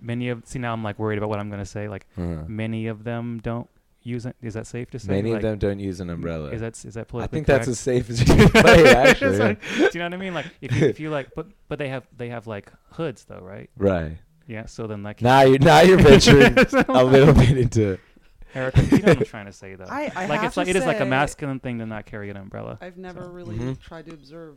many 0.00 0.28
of 0.28 0.42
see 0.44 0.58
now 0.58 0.72
I'm 0.72 0.82
like 0.82 0.98
worried 0.98 1.18
about 1.18 1.28
what 1.30 1.38
I'm 1.40 1.50
gonna 1.50 1.66
say. 1.66 1.88
Like 1.88 2.06
Uh-huh. 2.16 2.44
many 2.46 2.86
of 2.86 3.04
them 3.04 3.40
don't 3.42 3.68
use 4.02 4.26
it. 4.26 4.36
Is 4.42 4.54
that 4.54 4.66
safe 4.66 4.90
to 4.90 4.98
say? 4.98 5.12
Many 5.12 5.30
Like, 5.32 5.38
of 5.38 5.42
them 5.42 5.58
don't 5.58 5.78
use 5.80 6.00
an 6.00 6.10
umbrella. 6.10 6.50
Is 6.50 6.60
that 6.60 6.72
is 6.84 6.94
that 6.94 7.00
I 7.00 7.04
politically 7.04 7.36
think 7.38 7.46
that's 7.46 7.68
as 7.68 7.78
safe 7.80 8.10
as 8.10 8.20
you 8.20 8.26
can 8.26 8.48
play 8.50 8.86
actually. 8.94 9.38
Like- 9.38 9.60
Do 9.62 9.82
you 9.92 9.98
know 10.00 10.04
what 10.06 10.14
I 10.14 10.16
mean? 10.18 10.34
Like 10.34 10.46
if 10.60 10.74
you, 10.76 10.86
if 10.88 11.00
you 11.00 11.10
like, 11.10 11.28
but 11.34 11.48
but 11.68 11.78
they 11.78 11.88
have 11.88 12.06
they 12.16 12.28
have 12.28 12.46
like 12.46 12.70
hoods 12.92 13.24
though, 13.24 13.40
right? 13.40 13.70
Right. 13.76 14.18
Yeah. 14.46 14.66
So 14.66 14.86
then 14.86 15.02
like 15.02 15.22
Now 15.22 15.42
you're 15.42 15.58
now 15.58 15.80
you're 15.80 15.98
venturing 16.10 16.54
a 16.88 17.04
little 17.04 17.32
bit 17.34 17.56
into 17.58 17.92
it. 17.92 18.00
Erika, 18.54 18.82
you 18.84 18.98
know 18.98 19.08
what 19.08 19.18
I'm 19.18 19.24
trying 19.24 19.46
to 19.46 19.52
say 19.52 19.74
though. 19.74 19.86
I, 19.88 20.12
I 20.14 20.26
like 20.26 20.40
have 20.40 20.48
it's 20.48 20.56
like 20.56 20.66
to 20.66 20.70
it 20.70 20.76
is 20.76 20.84
like 20.86 21.00
a 21.00 21.04
masculine 21.04 21.58
thing 21.58 21.78
to 21.78 21.86
not 21.86 22.06
carry 22.06 22.30
an 22.30 22.36
umbrella. 22.36 22.78
I've 22.80 22.96
never 22.96 23.22
So- 23.22 23.30
really 23.30 23.56
Mhm. 23.56 23.80
tried 23.80 24.06
to 24.06 24.12
observe 24.12 24.54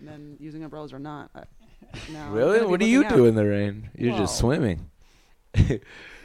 men 0.00 0.36
using 0.38 0.62
umbrellas 0.62 0.92
or 0.92 1.00
not. 1.00 1.30
I, 1.34 1.42
now 2.12 2.26
I'm 2.26 2.32
really? 2.32 2.64
What 2.64 2.80
do 2.80 2.86
you 2.86 3.00
looking 3.02 3.16
do 3.16 3.26
in 3.26 3.34
the 3.34 3.44
rain? 3.46 3.90
You're 3.96 4.16
just 4.16 4.38
swimming. 4.38 4.90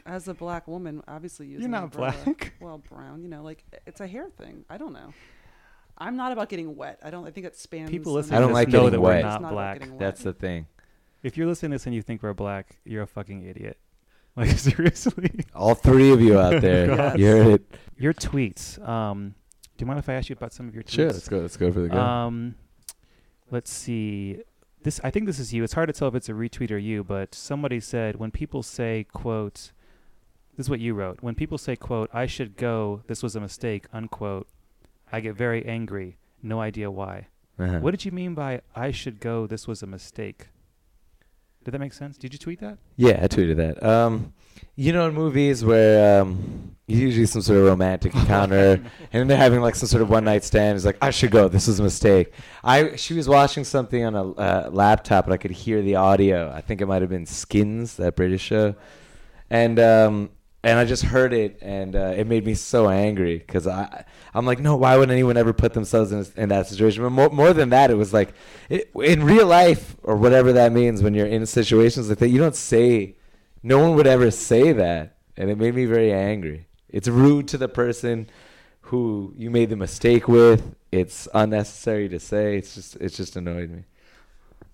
As 0.06 0.28
a 0.30 0.34
black 0.34 0.68
woman, 0.70 1.04
obviously 1.08 1.48
using 1.48 1.64
You're 1.64 1.70
not 1.70 1.84
umbrella. 1.86 2.16
black. 2.24 2.54
Well, 2.62 2.78
brown. 2.90 3.22
You 3.24 3.28
know, 3.30 3.44
like 3.44 3.64
it's 3.86 4.00
a 4.00 4.08
hair 4.08 4.30
thing. 4.30 4.64
I 4.70 4.78
don't 4.78 4.94
know. 4.94 5.14
I'm 5.98 6.16
not 6.16 6.32
about 6.32 6.48
getting 6.50 6.76
wet. 6.76 7.00
I 7.04 7.10
don't. 7.10 7.28
I 7.28 7.32
think 7.32 7.46
it 7.46 7.58
spans. 7.58 7.90
People 7.90 8.14
the 8.14 8.20
listening 8.20 8.38
I 8.38 8.42
don't 8.42 8.54
like 8.54 8.68
this 8.68 8.74
know 8.74 8.80
getting 8.84 8.92
that 8.94 9.02
wet. 9.02 9.24
we're 9.26 9.30
It's 9.34 9.42
not 9.42 9.52
black. 9.52 9.80
getting 9.80 9.94
wet. 9.96 10.00
That's 10.00 10.24
the 10.24 10.32
thing. 10.34 10.68
If 11.24 11.36
you're 11.36 11.48
listening 11.48 11.72
to 11.72 11.76
this 11.76 11.86
and 11.88 11.94
you 11.96 12.02
think 12.02 12.24
we're 12.24 12.34
black, 12.34 12.78
you're 12.86 13.04
a 13.04 13.08
fucking 13.08 13.44
idiot. 13.44 13.78
Like 14.38 14.52
seriously. 14.52 15.32
All 15.56 15.74
three 15.74 16.12
of 16.12 16.22
you 16.22 16.38
out 16.40 16.62
there, 16.62 16.90
Yes. 16.96 17.18
you 17.18 17.26
heard 17.26 17.48
it. 17.48 17.78
Your 17.98 18.14
tweets. 18.14 18.78
Um, 18.88 19.34
do 19.76 19.82
you 19.84 19.88
mind 19.88 19.98
if 19.98 20.08
I 20.10 20.14
ask 20.14 20.30
you 20.30 20.36
about 20.36 20.54
some 20.54 20.68
of 20.68 20.76
your 20.76 20.84
tweets? 20.84 20.92
Sure, 20.92 21.06
let's 21.08 21.28
go. 21.28 21.40
Let's 21.40 21.58
go 21.58 21.72
for 21.72 21.80
the 21.80 21.90
go. 21.90 21.98
Um, 22.00 22.54
let's 23.50 23.72
see. 23.72 24.44
This 24.88 25.02
I 25.04 25.12
think 25.12 25.26
this 25.26 25.38
is 25.38 25.54
you. 25.54 25.66
It's 25.66 25.74
hard 25.74 25.88
to 25.88 25.94
tell 25.94 26.08
if 26.08 26.16
it's 26.16 26.30
a 26.30 26.32
retweet 26.32 26.72
or 26.72 26.78
you, 26.78 27.04
but 27.04 27.36
somebody 27.36 27.82
said 27.82 28.16
when 28.16 28.32
people 28.32 28.64
say 28.64 29.06
quote, 29.12 29.74
this 30.56 30.68
is 30.68 30.70
what 30.70 30.80
you 30.80 30.94
wrote. 30.94 31.22
When 31.22 31.36
people 31.36 31.58
say 31.58 31.76
quote, 31.76 32.10
I 32.14 32.26
should 32.26 32.56
go. 32.56 33.04
This 33.08 33.22
was 33.22 33.36
a 33.36 33.42
mistake. 33.42 33.88
Unquote. 33.92 34.48
I 35.12 35.20
get 35.20 35.36
very 35.36 35.66
angry. 35.66 36.16
No 36.42 36.62
idea 36.62 36.90
why. 36.90 37.28
Uh-huh. 37.60 37.80
What 37.80 37.92
did 37.92 38.06
you 38.06 38.14
mean 38.14 38.34
by 38.34 38.62
I 38.78 38.92
should 38.92 39.20
go? 39.20 39.46
This 39.46 39.68
was 39.68 39.84
a 39.84 39.88
mistake. 39.88 40.48
Did 41.68 41.74
that 41.74 41.80
make 41.80 41.92
sense? 41.92 42.18
Did 42.18 42.32
you 42.32 42.40
tweet 42.40 42.62
that? 42.62 42.78
Yeah, 42.96 43.20
I 43.22 43.28
tweeted 43.28 43.58
that. 43.58 43.84
Um, 43.86 44.32
you 44.78 44.94
know, 44.94 45.10
in 45.10 45.14
movies 45.14 45.66
where 45.66 46.22
um, 46.22 46.78
usually 46.88 47.26
some 47.26 47.42
sort 47.42 47.60
of 47.60 47.66
romantic 47.66 48.16
encounter, 48.16 48.82
and 49.12 49.30
they're 49.30 49.36
having 49.36 49.60
like 49.60 49.76
some 49.76 49.90
sort 49.90 50.02
of 50.02 50.10
one 50.10 50.24
night 50.24 50.46
stand. 50.46 50.78
It's 50.78 50.86
like 50.86 50.98
I 51.02 51.10
should 51.10 51.32
go. 51.32 51.50
This 51.50 51.68
was 51.68 51.82
a 51.82 51.84
mistake. 51.84 52.32
I 52.64 52.96
she 52.96 53.16
was 53.16 53.28
watching 53.28 53.66
something 53.66 54.02
on 54.06 54.16
a 54.16 54.32
uh, 54.32 54.70
laptop, 54.72 55.26
and 55.26 55.34
I 55.34 55.36
could 55.36 55.52
hear 55.52 55.82
the 55.82 55.98
audio. 55.98 56.50
I 56.56 56.62
think 56.62 56.80
it 56.80 56.86
might 56.86 57.02
have 57.02 57.10
been 57.10 57.26
Skins, 57.26 57.98
that 57.98 58.16
British 58.16 58.44
show, 58.44 58.74
and 59.50 59.78
um, 59.78 60.30
and 60.68 60.78
I 60.78 60.84
just 60.84 61.04
heard 61.04 61.32
it, 61.32 61.60
and 61.62 61.96
uh, 61.96 62.14
it 62.18 62.28
made 62.28 62.46
me 62.46 62.54
so 62.54 62.90
angry 62.90 63.38
because 63.38 63.68
I 63.68 64.04
I'm 64.34 64.46
like, 64.46 64.60
no, 64.60 64.76
why 64.76 64.98
would 64.98 65.10
anyone 65.10 65.38
ever 65.38 65.54
put 65.54 65.74
themselves 65.74 66.12
in, 66.12 66.26
in 66.36 66.50
that 66.50 66.68
situation? 66.68 67.04
But 67.04 67.12
more 67.12 67.30
more 67.30 67.54
than 67.54 67.70
that, 67.70 67.90
it 67.90 67.96
was 67.96 68.12
like 68.12 68.34
it, 68.70 68.92
in 68.96 69.24
real 69.24 69.48
life 69.48 69.96
or 70.04 70.18
whatever 70.18 70.52
that 70.54 70.74
means 70.74 71.02
when 71.02 71.14
you're 71.14 71.26
in 71.26 71.46
situations 71.46 72.10
like 72.10 72.18
that, 72.20 72.30
you 72.30 72.38
don't 72.38 72.56
say. 72.56 73.16
No 73.64 73.80
one 73.80 73.96
would 73.96 74.08
ever 74.08 74.30
say 74.30 74.72
that, 74.74 75.18
and 75.36 75.50
it 75.50 75.58
made 75.58 75.74
me 75.74 75.86
very 75.86 76.14
angry. 76.14 76.68
It's 76.90 77.08
rude 77.08 77.48
to 77.50 77.58
the 77.58 77.68
person 77.68 78.30
who 78.82 79.34
you 79.36 79.50
made 79.50 79.70
the 79.70 79.76
mistake 79.76 80.28
with. 80.28 80.76
It's 80.92 81.28
unnecessary 81.34 82.08
to 82.10 82.20
say. 82.20 82.58
It's 82.58 82.76
just 82.76 82.98
it's 82.98 83.16
just 83.16 83.38
annoyed 83.38 83.70
me. 83.70 83.86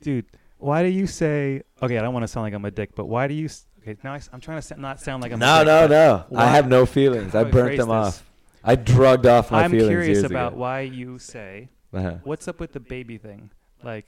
Dude, 0.02 0.26
why 0.58 0.82
do 0.82 0.90
you 0.90 1.06
say? 1.06 1.62
Okay, 1.84 1.98
I 2.00 2.02
don't 2.02 2.14
want 2.14 2.24
to 2.24 2.28
sound 2.28 2.46
like 2.46 2.54
I'm 2.54 2.66
a 2.66 2.72
dick, 2.72 2.96
but 2.96 3.06
why 3.06 3.28
do 3.28 3.36
you? 3.36 3.48
Okay, 3.84 3.98
now 4.04 4.14
I, 4.14 4.22
am 4.32 4.40
trying 4.40 4.62
to 4.62 4.80
not 4.80 5.02
sound 5.02 5.22
like 5.24 5.32
I'm. 5.34 5.40
No, 5.40 5.56
a 5.58 5.60
dick, 5.60 5.68
no, 5.68 5.88
no. 5.88 6.26
why- 6.30 6.44
I 6.44 6.46
have 6.48 6.68
no 6.68 6.86
feelings. 6.86 7.36
I 7.36 7.44
burnt 7.44 7.78
them 7.78 7.90
this? 7.90 7.96
off. 7.96 8.24
I 8.64 8.76
drugged 8.76 9.26
off 9.26 9.52
my 9.52 9.68
feelings. 9.68 9.84
I'm 9.84 9.90
curious 9.90 10.24
about 10.24 10.54
ago. 10.54 10.62
why 10.62 10.80
you 10.82 11.20
say 11.20 11.68
Uh-huh. 11.94 12.16
what's 12.24 12.48
up 12.48 12.60
with 12.62 12.72
the 12.72 12.80
baby 12.80 13.18
thing. 13.18 13.50
Like, 13.84 14.06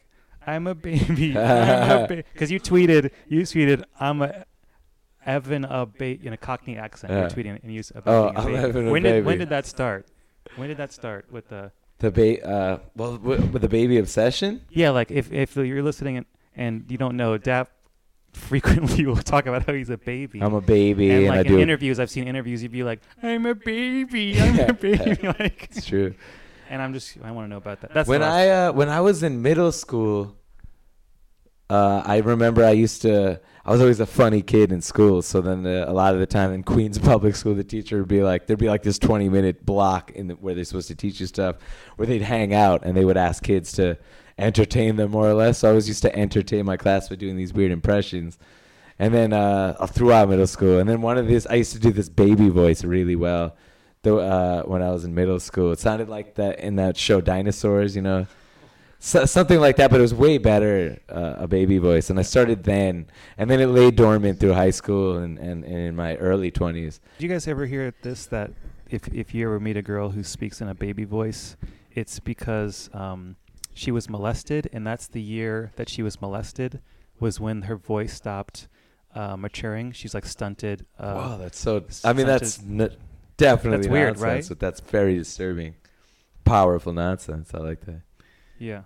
I'm 0.48 0.65
a 0.67 0.74
baby. 0.75 1.38
I'm 1.38 2.08
Because 2.08 2.50
you 2.51 2.60
tweeted, 2.62 3.12
you 3.27 3.41
tweeted, 3.41 3.84
I'm 4.00 4.22
a 4.22 4.46
Evan 5.25 5.65
a 5.65 5.86
baby 5.86 6.25
in 6.27 6.32
a 6.34 6.38
Cockney 6.38 6.77
accent. 6.77 7.12
Yeah. 7.12 7.20
You're 7.22 7.29
tweeting 7.29 7.62
and 7.62 7.72
you 7.72 7.77
use 7.77 7.91
about 7.94 8.08
Oh, 8.13 8.24
a 8.27 8.39
I'm 8.39 8.46
baby. 8.46 8.58
Evan 8.58 8.88
a 8.88 8.91
when 8.91 9.03
did 9.03 9.25
when 9.25 9.39
did 9.39 9.50
that 9.50 9.65
start? 9.65 10.08
When 10.55 10.70
did 10.70 10.77
that 10.77 10.94
start 10.94 11.29
with 11.32 11.50
the? 11.50 11.72
The 12.00 12.12
ba- 12.12 12.46
uh, 12.48 12.79
well, 12.96 13.17
w- 13.17 13.41
with 13.51 13.62
the 13.62 13.70
baby 13.70 13.98
obsession. 13.98 14.62
Yeah, 14.70 14.91
like 14.91 15.12
if 15.12 15.34
if 15.34 15.55
you're 15.58 15.82
listening 15.84 16.17
and, 16.17 16.25
and 16.55 16.86
you 16.89 16.98
don't 16.98 17.17
know, 17.17 17.38
Dap 17.38 17.70
frequently 18.36 19.06
will 19.08 19.15
talk 19.15 19.46
about 19.46 19.65
how 19.65 19.74
he's 19.74 19.89
a 19.89 19.98
baby. 19.98 20.42
I'm 20.42 20.54
a 20.54 20.62
baby, 20.62 21.10
and 21.10 21.20
and, 21.20 21.27
like 21.27 21.38
I 21.38 21.42
in 21.42 21.48
do. 21.48 21.60
interviews, 21.60 22.00
I've 22.00 22.10
seen 22.10 22.27
interviews. 22.27 22.62
You'd 22.62 22.72
be 22.72 22.84
like, 22.84 23.01
"I'm 23.24 23.46
a 23.46 23.56
baby, 23.56 24.39
I'm 24.39 24.60
a 24.60 24.74
baby," 24.88 25.27
like, 25.39 25.70
it's 25.72 25.86
true. 25.86 26.13
and 26.70 26.82
I'm 26.82 26.94
just, 26.94 27.18
I 27.24 27.32
want 27.32 27.46
to 27.46 27.50
know 27.50 27.58
about 27.58 27.82
that. 27.82 27.94
That's 27.94 28.08
when 28.10 28.22
I 28.24 28.50
uh, 28.50 28.72
when 28.72 28.89
I 28.89 29.01
was 29.01 29.24
in 29.24 29.42
middle 29.42 29.72
school, 29.72 30.36
uh, 31.70 32.04
I 32.06 32.18
remember 32.18 32.63
I 32.63 32.72
used 32.72 33.01
to. 33.04 33.39
I 33.68 33.72
was 33.72 33.82
always 33.82 34.00
a 34.00 34.06
funny 34.06 34.44
kid 34.44 34.72
in 34.72 34.80
school. 34.80 35.24
So 35.24 35.42
then 35.42 35.65
uh, 35.65 35.86
a 35.88 35.92
lot 35.92 36.13
of 36.13 36.20
the 36.20 36.27
time 36.27 36.54
in 36.54 36.62
Queens 36.62 37.00
Public 37.00 37.36
School, 37.36 37.56
the 37.56 37.63
teacher 37.63 37.98
would 37.98 38.08
be 38.08 38.22
like, 38.22 38.46
there'd 38.46 38.60
be 38.60 38.70
like 38.70 38.84
this 38.84 39.00
20 39.00 39.27
minute 39.27 39.65
block 39.65 40.12
in 40.12 40.27
the, 40.27 40.36
where 40.36 40.54
they're 40.54 40.63
supposed 40.65 40.88
to 40.89 40.96
teach 40.96 41.20
you 41.20 41.25
stuff, 41.25 41.56
where 41.96 42.06
they'd 42.06 42.22
hang 42.22 42.54
out 42.54 42.86
and 42.86 42.96
they 42.96 43.04
would 43.04 43.18
ask 43.18 43.42
kids 43.42 43.72
to 43.72 43.98
entertain 44.38 44.96
them 44.96 45.12
more 45.12 45.30
or 45.30 45.34
less. 45.34 45.60
So 45.60 45.70
I 45.70 45.74
was 45.74 45.88
used 45.88 46.01
to 46.01 46.15
entertain 46.15 46.65
my 46.65 46.77
class 46.77 47.10
by 47.10 47.15
doing 47.15 47.38
these 47.38 47.54
weird 47.54 47.72
impressions. 47.72 48.38
And 48.98 49.13
then 49.13 49.34
uh, 49.34 49.74
throughout 49.88 50.30
middle 50.30 50.48
school, 50.48 50.80
and 50.80 50.89
then 50.89 51.01
one 51.01 51.18
of 51.18 51.27
these, 51.27 51.46
I 51.48 51.56
used 51.56 51.74
to 51.74 51.80
do 51.80 51.92
this 51.92 52.08
baby 52.08 52.48
voice 52.48 52.84
really 52.84 53.15
well. 53.15 53.56
Though 54.04 54.20
uh, 54.20 54.63
when 54.63 54.82
I 54.82 54.92
was 54.92 55.04
in 55.04 55.13
middle 55.13 55.39
school, 55.39 55.72
it 55.72 55.80
sounded 55.80 56.08
like 56.08 56.36
that 56.36 56.60
in 56.60 56.75
that 56.77 56.96
show 56.96 57.20
Dinosaurs, 57.20 57.96
you 57.96 58.01
know, 58.01 58.27
so, 59.00 59.25
something 59.25 59.60
like 59.60 59.75
that. 59.77 59.89
But 59.89 60.00
it 60.00 60.01
was 60.04 60.13
way 60.13 60.38
better 60.38 61.00
uh, 61.10 61.36
a 61.39 61.48
baby 61.48 61.77
voice, 61.77 62.10
and 62.10 62.20
I 62.20 62.22
started 62.22 62.63
then, 62.63 63.08
and 63.38 63.50
then 63.50 63.60
it 63.60 63.65
lay 63.65 63.92
dormant 63.92 64.39
through 64.39 64.54
high 64.54 64.70
school 64.70 65.18
and, 65.18 65.39
and, 65.39 65.63
and 65.65 65.75
in 65.75 65.96
my 65.96 66.15
early 66.18 66.51
twenties. 66.51 67.01
Did 67.18 67.24
you 67.24 67.30
guys 67.30 67.48
ever 67.48 67.65
hear 67.65 67.94
this? 68.01 68.27
That 68.27 68.51
if 68.89 69.08
if 69.08 69.34
you 69.34 69.48
ever 69.48 69.60
meet 69.60 69.75
a 69.75 69.82
girl 69.82 70.12
who 70.12 70.24
speaks 70.24 70.62
in 70.62 70.70
a 70.70 70.75
baby 70.75 71.04
voice, 71.04 71.58
it's 71.92 72.20
because 72.20 72.89
um, 72.94 73.36
she 73.75 73.91
was 73.91 74.10
molested, 74.10 74.70
and 74.72 74.88
that's 74.88 75.05
the 75.05 75.22
year 75.22 75.72
that 75.75 75.89
she 75.89 76.01
was 76.01 76.22
molested 76.22 76.79
was 77.20 77.39
when 77.41 77.63
her 77.63 77.75
voice 77.75 78.13
stopped 78.13 78.70
uh, 79.13 79.36
maturing. 79.36 79.91
She's 79.91 80.13
like 80.13 80.25
stunted. 80.25 80.86
Uh, 80.98 81.13
wow, 81.15 81.38
that's 81.38 81.60
so. 81.60 81.84
I 82.05 82.13
mean, 82.13 82.25
that's 82.25 82.60
n- 82.63 82.96
definitely 83.36 83.79
That's 83.79 83.88
weird, 83.89 84.08
nonsense, 84.17 84.24
right? 84.24 84.46
But 84.48 84.60
that's 84.60 84.79
very 84.79 85.17
disturbing. 85.17 85.75
Powerful 86.46 86.94
nonsense. 86.94 87.51
I 87.53 87.58
like 87.58 87.82
that. 87.82 88.01
Yeah. 88.58 88.84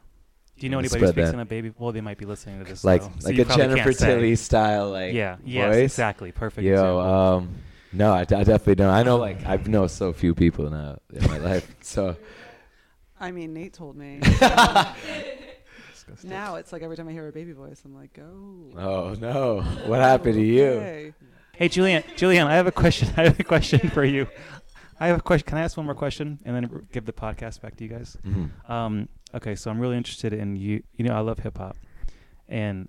Do 0.58 0.65
you 0.65 0.72
know 0.72 0.79
anybody 0.79 1.01
who 1.01 1.08
speaks 1.08 1.27
that. 1.27 1.34
in 1.36 1.39
a 1.39 1.46
baby? 1.46 1.72
Well, 1.77 1.91
they 1.91 2.01
might 2.01 2.17
be 2.17 2.25
listening 2.25 2.58
to 2.60 2.65
this. 2.65 2.84
like 2.84 3.03
so 3.03 3.10
like 3.24 3.38
a 3.38 3.46
Jennifer. 3.46 3.93
Tilly 3.93 4.36
style, 4.36 4.89
like 4.89 5.13
yeah. 5.13 5.38
Yes. 5.46 5.75
voice. 5.75 5.84
Exactly. 5.84 6.31
Perfect. 6.31 6.65
Yo, 6.65 7.00
um, 7.00 7.55
no, 7.93 8.12
I, 8.12 8.25
d- 8.25 8.36
I 8.36 8.43
definitely 8.43 8.75
don't. 8.75 8.93
I 8.93 9.03
know, 9.03 9.17
like, 9.17 9.46
I 9.46 9.58
know 9.58 9.88
so 9.88 10.13
few 10.13 10.34
people 10.34 10.69
now 10.69 10.98
in 11.13 11.27
my 11.27 11.38
life. 11.38 11.75
So 11.81 12.17
I 13.20 13.32
mean, 13.32 13.54
Nate 13.54 13.74
told 13.74 13.96
me. 13.96 14.20
Disgusting. 15.92 16.30
now 16.30 16.56
it's 16.56 16.72
like 16.72 16.82
every 16.82 16.96
time 16.98 17.08
I 17.08 17.12
hear 17.12 17.28
a 17.28 17.32
baby 17.32 17.52
voice, 17.52 17.82
I'm 17.86 17.94
like, 17.94 18.18
oh. 18.20 18.78
Oh 18.78 19.16
no! 19.20 19.62
What 19.86 20.00
happened 20.00 20.36
to 20.36 20.42
you? 20.44 20.64
Okay. 20.66 21.14
Hey, 21.54 21.68
Julianne. 21.70 22.04
Julianne, 22.16 22.46
I 22.48 22.56
have 22.56 22.68
a 22.68 22.72
question. 22.72 23.10
I 23.18 23.24
have 23.24 23.40
a 23.40 23.44
question 23.44 23.90
for 23.90 24.04
you. 24.04 24.28
I 25.00 25.08
have 25.08 25.18
a 25.18 25.22
question. 25.22 25.46
Can 25.48 25.58
I 25.58 25.62
ask 25.62 25.76
one 25.78 25.86
more 25.86 25.96
question 25.96 26.40
and 26.46 26.56
then 26.56 26.88
give 26.92 27.06
the 27.06 27.14
podcast 27.14 27.62
back 27.62 27.76
to 27.78 27.84
you 27.84 27.90
guys? 27.90 28.18
Mhm. 28.26 28.70
Um, 28.70 29.10
okay, 29.36 29.56
so 29.56 29.70
I'm 29.70 29.80
really 29.80 29.98
interested 29.98 30.34
in 30.34 30.56
you. 30.56 30.84
You 30.96 31.06
know, 31.06 31.14
I 31.14 31.20
love 31.20 31.40
hip 31.40 31.58
hop, 31.58 31.76
and 32.48 32.88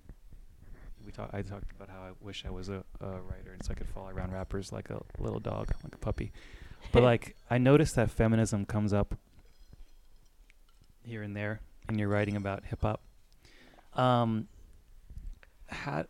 we 1.05 1.11
talk. 1.11 1.29
I 1.33 1.41
talked 1.41 1.71
about 1.75 1.89
how 1.89 1.99
I 2.01 2.11
wish 2.21 2.45
I 2.45 2.49
was 2.49 2.69
a, 2.69 2.83
a 3.01 3.07
writer, 3.07 3.51
and 3.53 3.63
so 3.63 3.71
I 3.71 3.73
could 3.75 3.87
follow 3.87 4.09
around 4.09 4.31
rappers 4.31 4.71
like 4.71 4.89
a 4.89 5.01
little 5.19 5.39
dog, 5.39 5.71
like 5.83 5.93
a 5.95 5.97
puppy. 5.97 6.31
But 6.91 7.03
like, 7.11 7.35
I 7.49 7.57
noticed 7.57 7.95
that 7.95 8.09
feminism 8.09 8.65
comes 8.65 8.93
up 8.93 9.15
here 11.03 11.23
and 11.23 11.35
there 11.35 11.61
in 11.89 11.97
your 11.97 12.09
writing 12.09 12.35
about 12.35 12.63
hip 12.65 12.81
hop. 12.81 13.01
Um, 13.93 14.47
how 15.67 16.05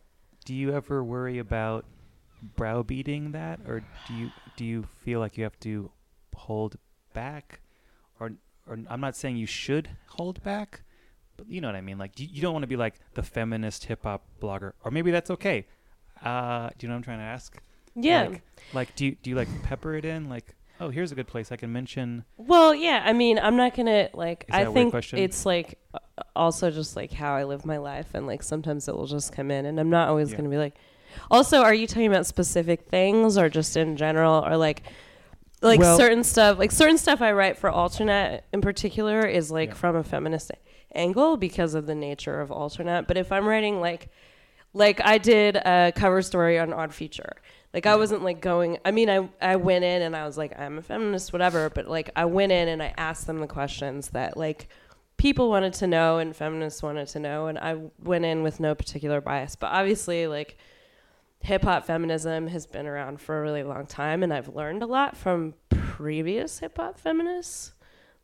do 0.45 0.53
you 0.53 0.73
ever 0.73 1.03
worry 1.03 1.39
about 1.39 1.85
browbeating 2.55 3.31
that, 3.31 3.59
or 3.67 3.81
do 4.07 4.13
you 4.13 4.31
do 4.55 4.65
you 4.65 4.83
feel 5.03 5.19
like 5.19 5.37
you 5.37 5.43
have 5.43 5.59
to 5.61 5.91
hold 6.35 6.77
back, 7.13 7.61
or 8.19 8.33
or 8.67 8.79
I'm 8.89 9.01
not 9.01 9.15
saying 9.15 9.37
you 9.37 9.45
should 9.47 9.89
hold 10.07 10.43
back, 10.43 10.81
but 11.37 11.49
you 11.49 11.61
know 11.61 11.67
what 11.67 11.75
I 11.75 11.81
mean. 11.81 11.97
Like 11.97 12.19
you, 12.19 12.27
you 12.31 12.41
don't 12.41 12.53
want 12.53 12.63
to 12.63 12.67
be 12.67 12.75
like 12.75 12.95
the 13.13 13.23
feminist 13.23 13.85
hip 13.85 14.03
hop 14.03 14.23
blogger, 14.41 14.73
or 14.83 14.91
maybe 14.91 15.11
that's 15.11 15.31
okay. 15.31 15.65
Uh, 16.23 16.69
do 16.77 16.85
you 16.85 16.87
know 16.87 16.93
what 16.93 16.97
I'm 16.97 17.03
trying 17.03 17.19
to 17.19 17.25
ask? 17.25 17.57
Yeah. 17.95 18.27
Like, 18.27 18.41
like 18.73 18.95
do 18.95 19.05
you 19.05 19.15
do 19.21 19.29
you 19.29 19.35
like 19.35 19.49
pepper 19.63 19.95
it 19.95 20.05
in? 20.05 20.29
Like, 20.29 20.55
oh, 20.81 20.89
here's 20.89 21.11
a 21.11 21.15
good 21.15 21.27
place 21.27 21.51
I 21.51 21.55
can 21.55 21.71
mention. 21.71 22.25
Well, 22.37 22.75
yeah. 22.75 23.01
I 23.05 23.13
mean, 23.13 23.39
I'm 23.39 23.55
not 23.55 23.75
gonna 23.75 24.09
like. 24.13 24.45
Is 24.49 24.53
I 24.55 24.63
that 24.63 24.67
a 24.67 24.71
weird 24.71 24.75
think 24.75 24.91
question? 24.91 25.19
it's 25.19 25.45
like 25.45 25.79
uh, 25.93 25.99
also 26.35 26.71
just 26.71 26.95
like 26.95 27.11
how 27.11 27.33
I 27.35 27.43
live 27.45 27.65
my 27.65 27.77
life, 27.77 28.09
and 28.13 28.27
like 28.27 28.43
sometimes 28.43 28.87
it 28.87 28.95
will 28.95 29.07
just 29.07 29.31
come 29.31 29.51
in, 29.51 29.65
and 29.65 29.79
I'm 29.79 29.89
not 29.89 30.09
always 30.09 30.31
Yeah. 30.31 30.37
gonna 30.37 30.49
be 30.49 30.57
like. 30.57 30.75
Also, 31.29 31.61
are 31.61 31.73
you 31.73 31.87
talking 31.87 32.07
about 32.07 32.25
specific 32.25 32.87
things 32.87 33.37
or 33.37 33.49
just 33.49 33.75
in 33.75 33.97
general, 33.97 34.45
or 34.45 34.55
like, 34.55 34.83
like 35.61 35.79
Well- 35.81 35.97
certain 35.97 36.23
stuff? 36.23 36.57
Like 36.57 36.71
certain 36.71 36.97
stuff 36.97 37.21
I 37.21 37.33
write 37.33 37.57
for 37.57 37.69
AlterNet 37.69 38.41
in 38.53 38.61
particular 38.61 39.21
is 39.27 39.51
like 39.51 39.69
Yeah. 39.69 39.75
from 39.75 39.95
a 39.97 40.03
feminist 40.03 40.51
angle 40.95 41.35
because 41.35 41.73
of 41.73 41.85
the 41.85 41.95
nature 41.95 42.39
of 42.39 42.47
AlterNet. 42.49 43.07
But 43.07 43.17
if 43.17 43.31
I'm 43.31 43.45
writing 43.45 43.81
like, 43.81 44.09
like 44.73 45.01
I 45.03 45.17
did 45.17 45.55
a 45.57 45.91
cover 45.95 46.21
story 46.21 46.59
on 46.59 46.73
Odd 46.73 46.93
Future. 46.93 47.33
Like 47.73 47.85
I 47.85 47.95
wasn't 47.95 48.23
like 48.23 48.41
going. 48.41 48.77
I 48.83 48.91
mean, 48.91 49.09
I 49.09 49.29
I 49.41 49.55
went 49.55 49.83
in 49.83 50.01
and 50.01 50.15
I 50.15 50.25
was 50.25 50.37
like, 50.37 50.57
I'm 50.59 50.77
a 50.77 50.81
feminist, 50.81 51.33
whatever. 51.33 51.69
But 51.69 51.87
like 51.87 52.09
I 52.15 52.25
went 52.25 52.51
in 52.51 52.67
and 52.67 52.81
I 52.81 52.93
asked 52.97 53.27
them 53.27 53.39
the 53.39 53.47
questions 53.47 54.09
that 54.09 54.35
like 54.37 54.67
people 55.17 55.49
wanted 55.49 55.73
to 55.73 55.87
know 55.87 56.17
and 56.17 56.35
feminists 56.35 56.83
wanted 56.83 57.07
to 57.09 57.19
know, 57.19 57.47
and 57.47 57.57
I 57.57 57.77
went 58.03 58.25
in 58.25 58.43
with 58.43 58.59
no 58.59 58.75
particular 58.75 59.21
bias. 59.21 59.55
But 59.55 59.71
obviously, 59.71 60.27
like 60.27 60.57
hip 61.39 61.63
hop 61.63 61.85
feminism 61.85 62.47
has 62.47 62.65
been 62.65 62.87
around 62.87 63.21
for 63.21 63.39
a 63.39 63.41
really 63.41 63.63
long 63.63 63.85
time, 63.85 64.23
and 64.23 64.33
I've 64.33 64.49
learned 64.49 64.83
a 64.83 64.87
lot 64.87 65.15
from 65.15 65.53
previous 65.69 66.59
hip 66.59 66.77
hop 66.77 66.99
feminists 66.99 67.73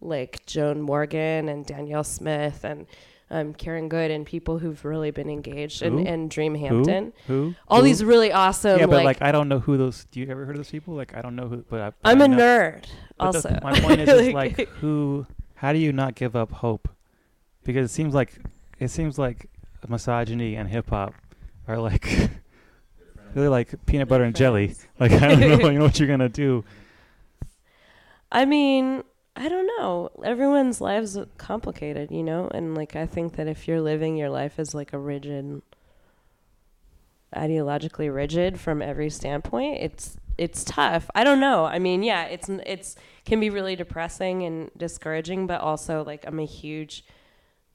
like 0.02 0.46
Joan 0.46 0.82
Morgan 0.82 1.50
and 1.50 1.66
Danyel 1.66 2.06
Smith 2.06 2.64
and 2.64 2.86
um, 3.30 3.54
Karen 3.54 3.90
Good 3.90 4.10
and 4.12 4.26
people 4.26 4.58
who've 4.60 4.84
really 4.86 5.12
been 5.12 5.30
engaged 5.30 5.82
Who? 5.82 5.98
in, 6.00 6.08
in 6.08 6.30
Dream 6.30 6.56
Hampton. 6.56 7.14
Who? 7.28 7.56
All 7.68 7.80
Who? 7.80 7.84
these 7.86 8.04
really 8.04 8.32
awesome 8.32 8.80
yeah, 8.80 8.86
but 8.86 9.04
like, 9.04 9.06
like, 9.06 9.22
I 9.22 9.32
don't 9.32 9.50
know 9.50 9.60
who 9.60 9.78
those. 9.78 10.06
Do 10.12 10.20
you 10.20 10.28
ever 10.30 10.46
heard 10.46 10.56
of 10.56 10.60
those 10.60 10.72
people? 10.72 10.94
Like 10.94 11.16
I 11.16 11.22
don't 11.22 11.36
know 11.36 11.48
who, 11.48 11.66
but 11.70 11.82
I, 11.82 11.90
but 11.90 11.96
I'm 12.04 12.22
I 12.22 12.26
a 12.26 12.28
nerd 12.28 12.86
But 13.18 13.32
the- 13.32 13.38
also. 13.38 13.60
my 13.64 13.80
point 13.80 14.02
is, 14.02 14.10
is 14.10 14.34
like 14.34 14.68
who? 14.70 15.26
How 15.56 15.74
do 15.74 15.80
you 15.80 15.92
not 15.92 16.16
give 16.16 16.36
up 16.36 16.52
hope? 16.52 16.88
Because 17.64 17.90
it 17.92 17.94
seems 17.94 18.14
like 18.14 18.34
it 18.80 18.90
seems 18.90 19.18
like 19.18 19.50
misogyny 19.88 20.56
and 20.56 20.70
hip 20.70 20.90
hop 20.90 21.14
are 21.68 21.78
like 21.78 22.08
really 23.36 23.48
like 23.48 23.86
peanut 23.86 24.08
butter 24.08 24.24
and 24.24 24.36
jelly. 24.36 24.76
Like 25.00 25.12
I 25.12 25.28
don't 25.28 25.40
know, 25.40 25.70
you 25.70 25.80
know 25.80 25.86
what 25.86 26.00
you're 26.00 26.08
gonna 26.08 26.30
do. 26.30 26.64
I 28.32 28.46
mean, 28.46 29.04
I 29.38 29.50
don't 29.50 29.68
know. 29.78 30.10
Everyone's 30.24 30.82
lives 30.82 31.16
complicated, 31.38 32.10
you 32.10 32.24
know, 32.24 32.50
and 32.52 32.74
like 32.74 32.96
I 32.96 33.06
think 33.06 33.36
that 33.36 33.48
if 33.48 33.68
you're 33.68 33.82
living 33.82 34.18
your 34.18 34.32
life 34.32 34.58
as 34.58 34.74
like 34.74 34.94
a 34.94 34.98
rigid, 34.98 35.62
ideologically 37.36 38.14
rigid 38.14 38.60
from 38.60 38.82
every 38.82 39.12
standpoint, 39.12 39.78
it's 39.80 40.18
it's 40.40 40.64
tough. 40.64 41.08
I 41.14 41.24
don't 41.24 41.40
know. 41.40 41.66
I 41.66 41.78
mean, 41.78 42.02
yeah, 42.02 42.26
it's 42.26 42.50
it's 42.50 42.96
can 43.26 43.40
be 43.40 43.52
really 43.52 43.76
depressing 43.76 44.42
and 44.42 44.72
discouraging, 44.76 45.46
but 45.46 45.62
also 45.62 46.04
like 46.04 46.26
I'm 46.26 46.40
a 46.40 46.46
huge 46.46 47.06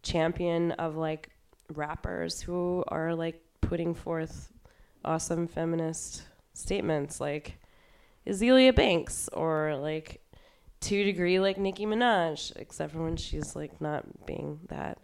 champion 0.03 0.73
of 0.73 0.97
like 0.97 1.29
rappers 1.73 2.41
who 2.41 2.83
are 2.89 3.15
like 3.15 3.41
putting 3.61 3.95
forth 3.95 4.53
awesome 5.05 5.47
feminist 5.47 6.25
statements 6.55 7.21
like 7.21 7.59
Azealia 8.27 8.75
Banks 8.75 9.29
or 9.33 9.77
like 9.77 10.22
two 10.83 11.05
degree 11.05 11.41
like 11.41 11.57
Nicki 11.57 11.87
Minaj, 11.87 12.53
except 12.57 12.93
for 12.93 13.03
when 13.03 13.17
she's 13.17 13.57
like 13.57 13.81
not 13.81 14.27
being 14.27 14.61
that. 14.69 14.99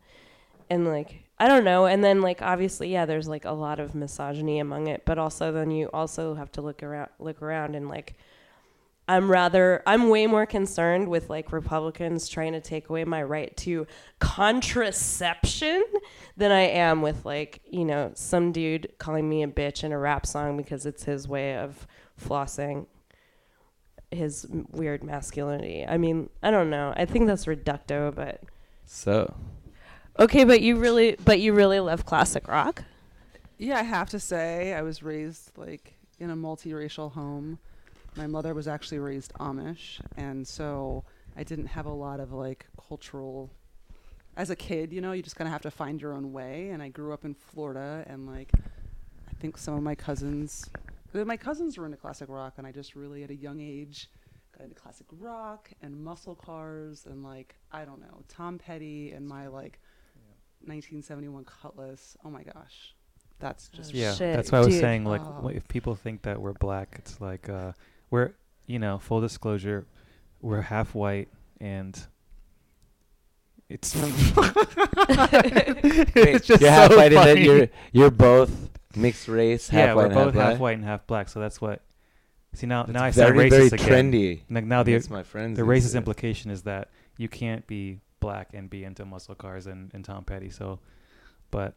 And 0.68 0.86
like 0.86 1.24
I 1.38 1.48
don't 1.48 1.64
know. 1.64 1.86
And 1.86 2.04
then 2.04 2.20
like 2.20 2.42
obviously, 2.42 2.92
yeah, 2.92 3.06
there's 3.06 3.28
like 3.28 3.44
a 3.44 3.52
lot 3.52 3.80
of 3.80 3.94
misogyny 3.94 4.58
among 4.58 4.88
it, 4.88 5.04
but 5.06 5.18
also 5.18 5.52
then 5.52 5.70
you 5.70 5.88
also 5.92 6.34
have 6.34 6.52
to 6.52 6.60
look 6.62 6.82
around 6.82 7.10
look 7.18 7.40
around 7.40 7.74
and 7.74 7.88
like 7.88 8.16
I'm 9.08 9.30
rather 9.30 9.82
I'm 9.86 10.10
way 10.10 10.26
more 10.26 10.44
concerned 10.44 11.08
with 11.08 11.30
like 11.30 11.50
Republicans 11.50 12.28
trying 12.28 12.52
to 12.52 12.60
take 12.60 12.90
away 12.90 13.04
my 13.04 13.22
right 13.22 13.56
to 13.58 13.86
contraception 14.18 15.82
than 16.36 16.52
I 16.52 16.68
am 16.68 17.00
with 17.00 17.24
like, 17.24 17.62
you 17.64 17.86
know, 17.86 18.10
some 18.14 18.52
dude 18.52 18.92
calling 18.98 19.26
me 19.26 19.42
a 19.42 19.48
bitch 19.48 19.82
in 19.82 19.92
a 19.92 19.98
rap 19.98 20.26
song 20.26 20.58
because 20.58 20.84
it's 20.84 21.04
his 21.04 21.26
way 21.26 21.56
of 21.56 21.86
flossing 22.22 22.84
his 24.10 24.46
weird 24.72 25.02
masculinity. 25.02 25.84
I 25.86 25.98
mean, 25.98 26.30
I 26.42 26.50
don't 26.50 26.70
know. 26.70 26.92
I 26.96 27.04
think 27.04 27.26
that's 27.26 27.44
reducto, 27.44 28.14
but 28.14 28.42
So 28.84 29.34
okay. 30.18 30.44
But 30.44 30.62
you 30.62 30.76
really, 30.76 31.16
but 31.24 31.40
you 31.40 31.52
really 31.52 31.80
love 31.80 32.06
classic 32.06 32.48
rock. 32.48 32.84
Yeah, 33.58 33.78
I 33.78 33.82
have 33.82 34.08
to 34.10 34.20
say, 34.20 34.72
I 34.74 34.82
was 34.82 35.02
raised 35.02 35.56
like 35.56 35.94
in 36.20 36.30
a 36.30 36.36
multiracial 36.36 37.12
home. 37.12 37.58
My 38.16 38.26
mother 38.26 38.54
was 38.54 38.66
actually 38.66 38.98
raised 38.98 39.32
Amish, 39.34 40.00
and 40.16 40.46
so 40.46 41.04
I 41.36 41.42
didn't 41.44 41.66
have 41.66 41.86
a 41.86 41.92
lot 41.92 42.20
of 42.20 42.32
like 42.32 42.66
cultural. 42.88 43.50
As 44.36 44.50
a 44.50 44.56
kid, 44.56 44.92
you 44.92 45.00
know, 45.00 45.12
you 45.12 45.22
just 45.22 45.36
kind 45.36 45.48
of 45.48 45.52
have 45.52 45.62
to 45.62 45.70
find 45.70 46.00
your 46.00 46.12
own 46.12 46.32
way. 46.32 46.70
And 46.70 46.80
I 46.82 46.88
grew 46.88 47.12
up 47.12 47.24
in 47.24 47.34
Florida, 47.34 48.04
and 48.06 48.26
like, 48.26 48.50
I 49.28 49.32
think 49.40 49.58
some 49.58 49.74
of 49.74 49.82
my 49.82 49.94
cousins, 49.94 50.70
my 51.14 51.36
cousins 51.36 51.76
were 51.78 51.84
into 51.86 51.96
classic 51.96 52.28
rock, 52.28 52.54
and 52.58 52.66
I 52.66 52.72
just 52.72 52.94
really 52.94 53.22
at 53.24 53.30
a 53.30 53.34
young 53.36 53.60
age 53.60 54.10
got 54.56 54.64
into 54.64 54.74
classic 54.74 55.06
rock 55.12 55.70
and 55.82 55.96
muscle 56.02 56.34
cars, 56.34 57.06
and 57.08 57.22
like 57.22 57.56
I 57.72 57.84
don't 57.84 58.00
know, 58.00 58.22
Tom 58.28 58.58
Petty 58.58 59.12
and 59.12 59.26
my 59.28 59.46
like 59.48 59.78
1971 60.62 61.44
Cutlass. 61.44 62.16
Oh 62.24 62.30
my 62.30 62.42
gosh, 62.42 62.94
that's 63.38 63.68
just 63.68 63.94
Yeah, 63.94 64.12
Shit, 64.14 64.36
that's 64.36 64.50
why 64.52 64.58
I 64.58 64.60
was 64.62 64.68
dude. 64.74 64.80
saying 64.80 65.04
like 65.04 65.20
Oh. 65.22 65.48
if 65.48 65.66
people 65.68 65.94
think 65.94 66.22
that 66.22 66.40
we're 66.40 66.52
black, 66.54 66.96
it's 66.98 67.20
like 67.20 67.48
uh, 67.48 67.72
we're 68.10 68.32
you 68.66 68.78
know 68.78 68.98
full 68.98 69.20
disclosure, 69.20 69.86
we're 70.42 70.62
half 70.62 70.94
white 70.94 71.28
and 71.60 71.98
it's 73.68 73.94
it's 75.06 76.46
just 76.46 76.60
you're 76.62 76.70
half 76.70 76.90
so 76.90 76.96
white 76.96 77.12
and 77.12 77.16
then 77.26 77.36
funny. 77.36 77.44
you're 77.44 77.68
you're 77.92 78.10
both 78.10 78.70
mixed 78.96 79.28
race, 79.28 79.68
half 79.68 79.78
yeah, 79.78 79.94
white 79.94 79.96
we're 79.96 80.04
and 80.06 80.14
both 80.14 80.34
half 80.34 80.42
half 80.42 80.48
black. 80.52 80.60
white 80.60 80.76
and 80.76 80.84
half 80.84 81.06
black, 81.06 81.28
so 81.28 81.40
that's 81.40 81.60
what. 81.60 81.82
See 82.54 82.66
now, 82.66 82.84
That's 82.84 82.94
now 82.94 83.04
I 83.04 83.10
sound 83.10 83.34
very 83.36 83.50
racist 83.50 83.50
very 83.50 83.66
again. 83.98 84.12
trendy. 84.12 84.40
Like 84.50 84.64
now 84.64 84.82
the 84.82 84.92
Against 84.94 85.10
my 85.10 85.22
friends. 85.22 85.58
the 85.58 85.64
racist 85.64 85.82
days. 85.82 85.94
implication 85.96 86.50
is 86.50 86.62
that 86.62 86.88
you 87.18 87.28
can't 87.28 87.66
be 87.66 88.00
black 88.20 88.48
and 88.54 88.70
be 88.70 88.84
into 88.84 89.04
muscle 89.04 89.34
cars 89.34 89.66
and, 89.66 89.92
and 89.92 90.02
Tom 90.02 90.24
Petty. 90.24 90.48
So, 90.48 90.78
but 91.50 91.74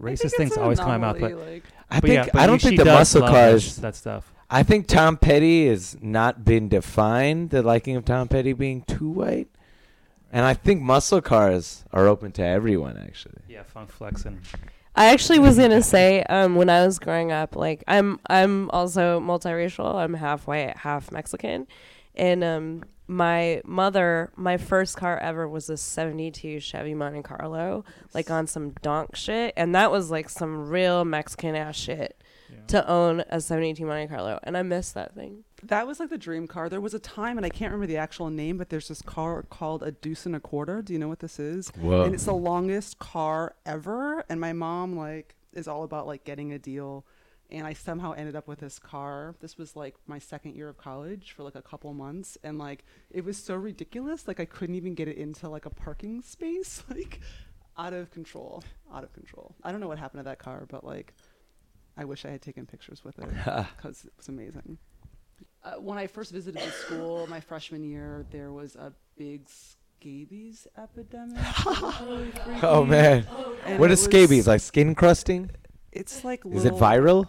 racist 0.00 0.32
things 0.38 0.56
an 0.56 0.62
always 0.62 0.78
come 0.80 0.88
out 0.90 1.00
my 1.00 1.06
mouth. 1.12 1.20
But, 1.20 1.32
anomaly, 1.32 1.52
like- 1.56 1.64
I 1.90 2.00
but 2.00 2.08
think 2.08 2.24
yeah, 2.26 2.30
but 2.32 2.40
I 2.42 2.46
don't 2.46 2.60
think 2.60 2.72
she 2.72 2.76
the 2.78 2.84
does 2.84 2.98
muscle 3.14 3.20
cars. 3.28 3.76
that, 3.76 3.82
that 3.82 3.96
stuff. 3.96 4.32
I 4.48 4.62
think 4.62 4.86
Tom 4.86 5.18
Petty 5.18 5.68
has 5.68 5.96
not 6.00 6.42
been 6.44 6.68
defined. 6.70 7.50
The 7.50 7.62
liking 7.62 7.94
of 7.96 8.06
Tom 8.06 8.26
Petty 8.28 8.54
being 8.54 8.80
too 8.82 9.08
white, 9.10 9.48
And 10.32 10.44
I 10.46 10.54
think 10.54 10.80
muscle 10.80 11.20
cars 11.20 11.84
are 11.92 12.06
open 12.08 12.32
to 12.32 12.42
everyone, 12.44 12.96
actually. 12.96 13.42
Yeah, 13.48 13.62
funk 13.62 13.90
flex 13.90 14.24
and 14.24 14.40
I 14.96 15.06
actually 15.06 15.40
was 15.40 15.58
gonna 15.58 15.82
say, 15.82 16.22
um, 16.24 16.54
when 16.54 16.70
I 16.70 16.86
was 16.86 16.98
growing 16.98 17.32
up, 17.32 17.56
like 17.56 17.82
I'm 17.88 18.20
I'm 18.28 18.70
also 18.70 19.20
multiracial. 19.20 19.94
I'm 19.94 20.14
half 20.14 20.46
white, 20.46 20.76
half 20.76 21.10
Mexican, 21.10 21.66
and 22.14 22.44
um, 22.44 22.84
my 23.08 23.60
mother, 23.64 24.30
my 24.36 24.56
first 24.56 24.96
car 24.96 25.18
ever 25.18 25.48
was 25.48 25.68
a 25.68 25.76
'72 25.76 26.60
Chevy 26.60 26.94
Monte 26.94 27.22
Carlo, 27.22 27.84
like 28.14 28.30
on 28.30 28.46
some 28.46 28.70
donk 28.82 29.16
shit, 29.16 29.52
and 29.56 29.74
that 29.74 29.90
was 29.90 30.10
like 30.12 30.28
some 30.28 30.68
real 30.68 31.04
Mexican 31.04 31.56
ass 31.56 31.76
shit. 31.76 32.16
To 32.68 32.88
own 32.88 33.24
a 33.28 33.40
'72 33.40 33.84
Monte 33.84 34.08
Carlo, 34.08 34.38
and 34.42 34.56
I 34.56 34.62
miss 34.62 34.92
that 34.92 35.14
thing. 35.14 35.44
That 35.62 35.86
was 35.86 36.00
like 36.00 36.10
the 36.10 36.18
dream 36.18 36.46
car. 36.46 36.68
There 36.68 36.80
was 36.80 36.94
a 36.94 36.98
time, 36.98 37.36
and 37.36 37.46
I 37.46 37.48
can't 37.48 37.72
remember 37.72 37.86
the 37.86 37.96
actual 37.96 38.30
name, 38.30 38.58
but 38.58 38.68
there's 38.68 38.88
this 38.88 39.02
car 39.02 39.42
called 39.42 39.82
a 39.82 39.92
Deuce 39.92 40.26
and 40.26 40.36
a 40.36 40.40
Quarter. 40.40 40.82
Do 40.82 40.92
you 40.92 40.98
know 40.98 41.08
what 41.08 41.20
this 41.20 41.38
is? 41.38 41.70
Whoa. 41.80 42.02
And 42.04 42.14
it's 42.14 42.24
the 42.24 42.34
longest 42.34 42.98
car 42.98 43.54
ever. 43.64 44.24
And 44.28 44.40
my 44.40 44.52
mom 44.52 44.96
like 44.96 45.34
is 45.52 45.68
all 45.68 45.84
about 45.84 46.06
like 46.06 46.24
getting 46.24 46.52
a 46.52 46.58
deal. 46.58 47.06
And 47.50 47.66
I 47.66 47.72
somehow 47.74 48.12
ended 48.12 48.34
up 48.34 48.48
with 48.48 48.60
this 48.60 48.78
car. 48.78 49.36
This 49.40 49.56
was 49.56 49.76
like 49.76 49.94
my 50.06 50.18
second 50.18 50.56
year 50.56 50.68
of 50.68 50.76
college 50.76 51.32
for 51.32 51.42
like 51.42 51.54
a 51.54 51.62
couple 51.62 51.92
months, 51.94 52.36
and 52.42 52.58
like 52.58 52.84
it 53.10 53.24
was 53.24 53.36
so 53.36 53.54
ridiculous. 53.54 54.26
Like 54.26 54.40
I 54.40 54.44
couldn't 54.44 54.74
even 54.74 54.94
get 54.94 55.08
it 55.08 55.16
into 55.16 55.48
like 55.48 55.66
a 55.66 55.70
parking 55.70 56.22
space. 56.22 56.82
Like 56.94 57.20
out 57.76 57.92
of 57.92 58.10
control. 58.10 58.62
Out 58.92 59.02
of 59.04 59.12
control. 59.12 59.54
I 59.64 59.72
don't 59.72 59.80
know 59.80 59.88
what 59.88 59.98
happened 59.98 60.20
to 60.20 60.24
that 60.24 60.38
car, 60.38 60.66
but 60.68 60.84
like 60.84 61.14
I 61.96 62.04
wish 62.04 62.24
I 62.24 62.30
had 62.30 62.42
taken 62.42 62.66
pictures 62.66 63.04
with 63.04 63.18
it 63.18 63.28
because 63.76 64.04
it 64.04 64.12
was 64.16 64.28
amazing. 64.28 64.78
Uh, 65.62 65.74
when 65.80 65.96
I 65.96 66.06
first 66.06 66.30
visited 66.32 66.60
the 66.62 66.70
school 66.70 67.26
my 67.28 67.40
freshman 67.40 67.84
year, 67.84 68.26
there 68.30 68.52
was 68.52 68.76
a 68.76 68.92
big 69.16 69.48
scabies 69.48 70.66
epidemic. 70.76 71.38
Really 72.02 72.32
oh 72.62 72.84
man, 72.84 73.26
And 73.64 73.78
what 73.78 73.90
it 73.90 73.94
is 73.94 74.00
was- 74.00 74.04
scabies? 74.04 74.46
Like 74.46 74.60
skin 74.60 74.94
crusting? 74.94 75.50
It's 75.92 76.24
like 76.24 76.44
Is 76.50 76.64
it 76.64 76.74
viral? 76.74 77.28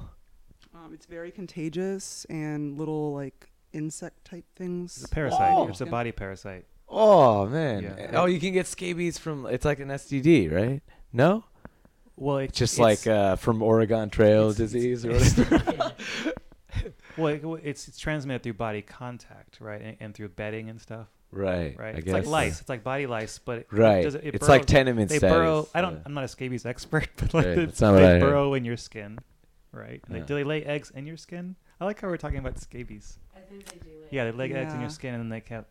Um, 0.74 0.92
it's 0.94 1.06
very 1.06 1.32
contagious 1.32 2.26
and 2.30 2.78
little 2.78 3.14
like 3.14 3.48
insect 3.74 4.26
type 4.26 4.46
things. 4.56 4.98
It's 4.98 5.06
a 5.06 5.10
parasite. 5.10 5.52
Oh. 5.54 5.68
It's 5.68 5.82
a 5.82 5.86
body 5.86 6.12
parasite. 6.12 6.66
Oh 6.90 7.46
man. 7.46 7.84
Yeah. 7.84 8.12
Oh, 8.20 8.26
you 8.26 8.40
can 8.40 8.54
get 8.54 8.68
scabies 8.68 9.18
from. 9.18 9.46
It's 9.46 9.66
like 9.66 9.80
an 9.80 9.90
STD, 9.90 10.52
right? 10.52 10.82
No, 11.14 11.46
Well, 12.18 12.38
it's 12.38 12.52
it's 12.52 12.60
just 12.60 12.74
it's- 12.80 13.06
like 13.06 13.14
uh, 13.14 13.36
from 13.36 13.62
Oregon 13.62 14.10
Trail 14.10 14.50
it's- 14.50 14.58
disease 14.58 15.06
or 15.06 15.12
whatever. 15.14 15.94
well, 17.18 17.28
it- 17.28 17.62
it's 17.64 17.88
it's 17.88 17.98
transmitted 17.98 18.44
through 18.44 18.54
body 18.54 18.82
contact, 18.82 19.60
right, 19.60 19.82
and, 19.82 19.98
and 20.00 20.14
through 20.16 20.30
bedding 20.30 20.70
and 20.70 20.80
stuff, 20.82 21.08
right. 21.32 21.76
right? 21.78 21.96
I 21.96 21.98
it's 21.98 22.06
guess. 22.06 22.14
like 22.14 22.26
lice. 22.26 22.62
It's 22.62 22.70
like 22.70 22.84
body 22.84 23.06
lice, 23.08 23.40
but 23.40 23.60
it, 23.60 23.68
Right. 23.72 24.04
Does 24.04 24.16
it, 24.16 24.24
it 24.26 24.36
it's 24.36 24.48
like 24.48 24.62
burrows- 24.62 24.66
tenement 24.72 25.10
They 25.10 25.18
status. 25.18 25.36
burrow. 25.36 25.68
I 25.76 25.82
don't. 25.82 25.94
Yeah. 25.96 26.00
I'm 26.06 26.14
not 26.14 26.24
a 26.24 26.28
scabies 26.28 26.66
expert, 26.66 27.10
but 27.18 27.34
like 27.34 27.46
Right, 27.46 27.56
they, 27.56 27.62
not 27.66 27.94
what 27.94 28.00
they 28.00 28.06
I 28.06 28.10
heard. 28.12 28.22
burrow 28.22 28.54
in 28.54 28.64
your 28.66 28.78
skin, 28.78 29.20
right? 29.72 30.02
And 30.08 30.16
Yeah. 30.16 30.22
they, 30.22 30.26
do 30.26 30.36
they 30.36 30.44
lay 30.44 30.64
eggs 30.64 30.92
in 30.96 31.06
your 31.08 31.18
skin? 31.18 31.56
I 31.82 31.86
like 31.86 32.00
how 32.00 32.08
we're 32.08 32.18
talking 32.18 32.40
about 32.40 32.58
scabies. 32.60 33.20
I 33.36 33.40
think 33.42 33.66
they 33.66 33.78
do. 33.80 33.90
Yeah, 34.12 34.24
they 34.26 34.32
lay 34.32 34.54
eggs 34.54 34.74
in 34.74 34.80
your 34.80 34.90
skin, 34.90 35.14
and 35.14 35.22
then 35.24 35.30
they 35.30 35.42
can. 35.42 35.66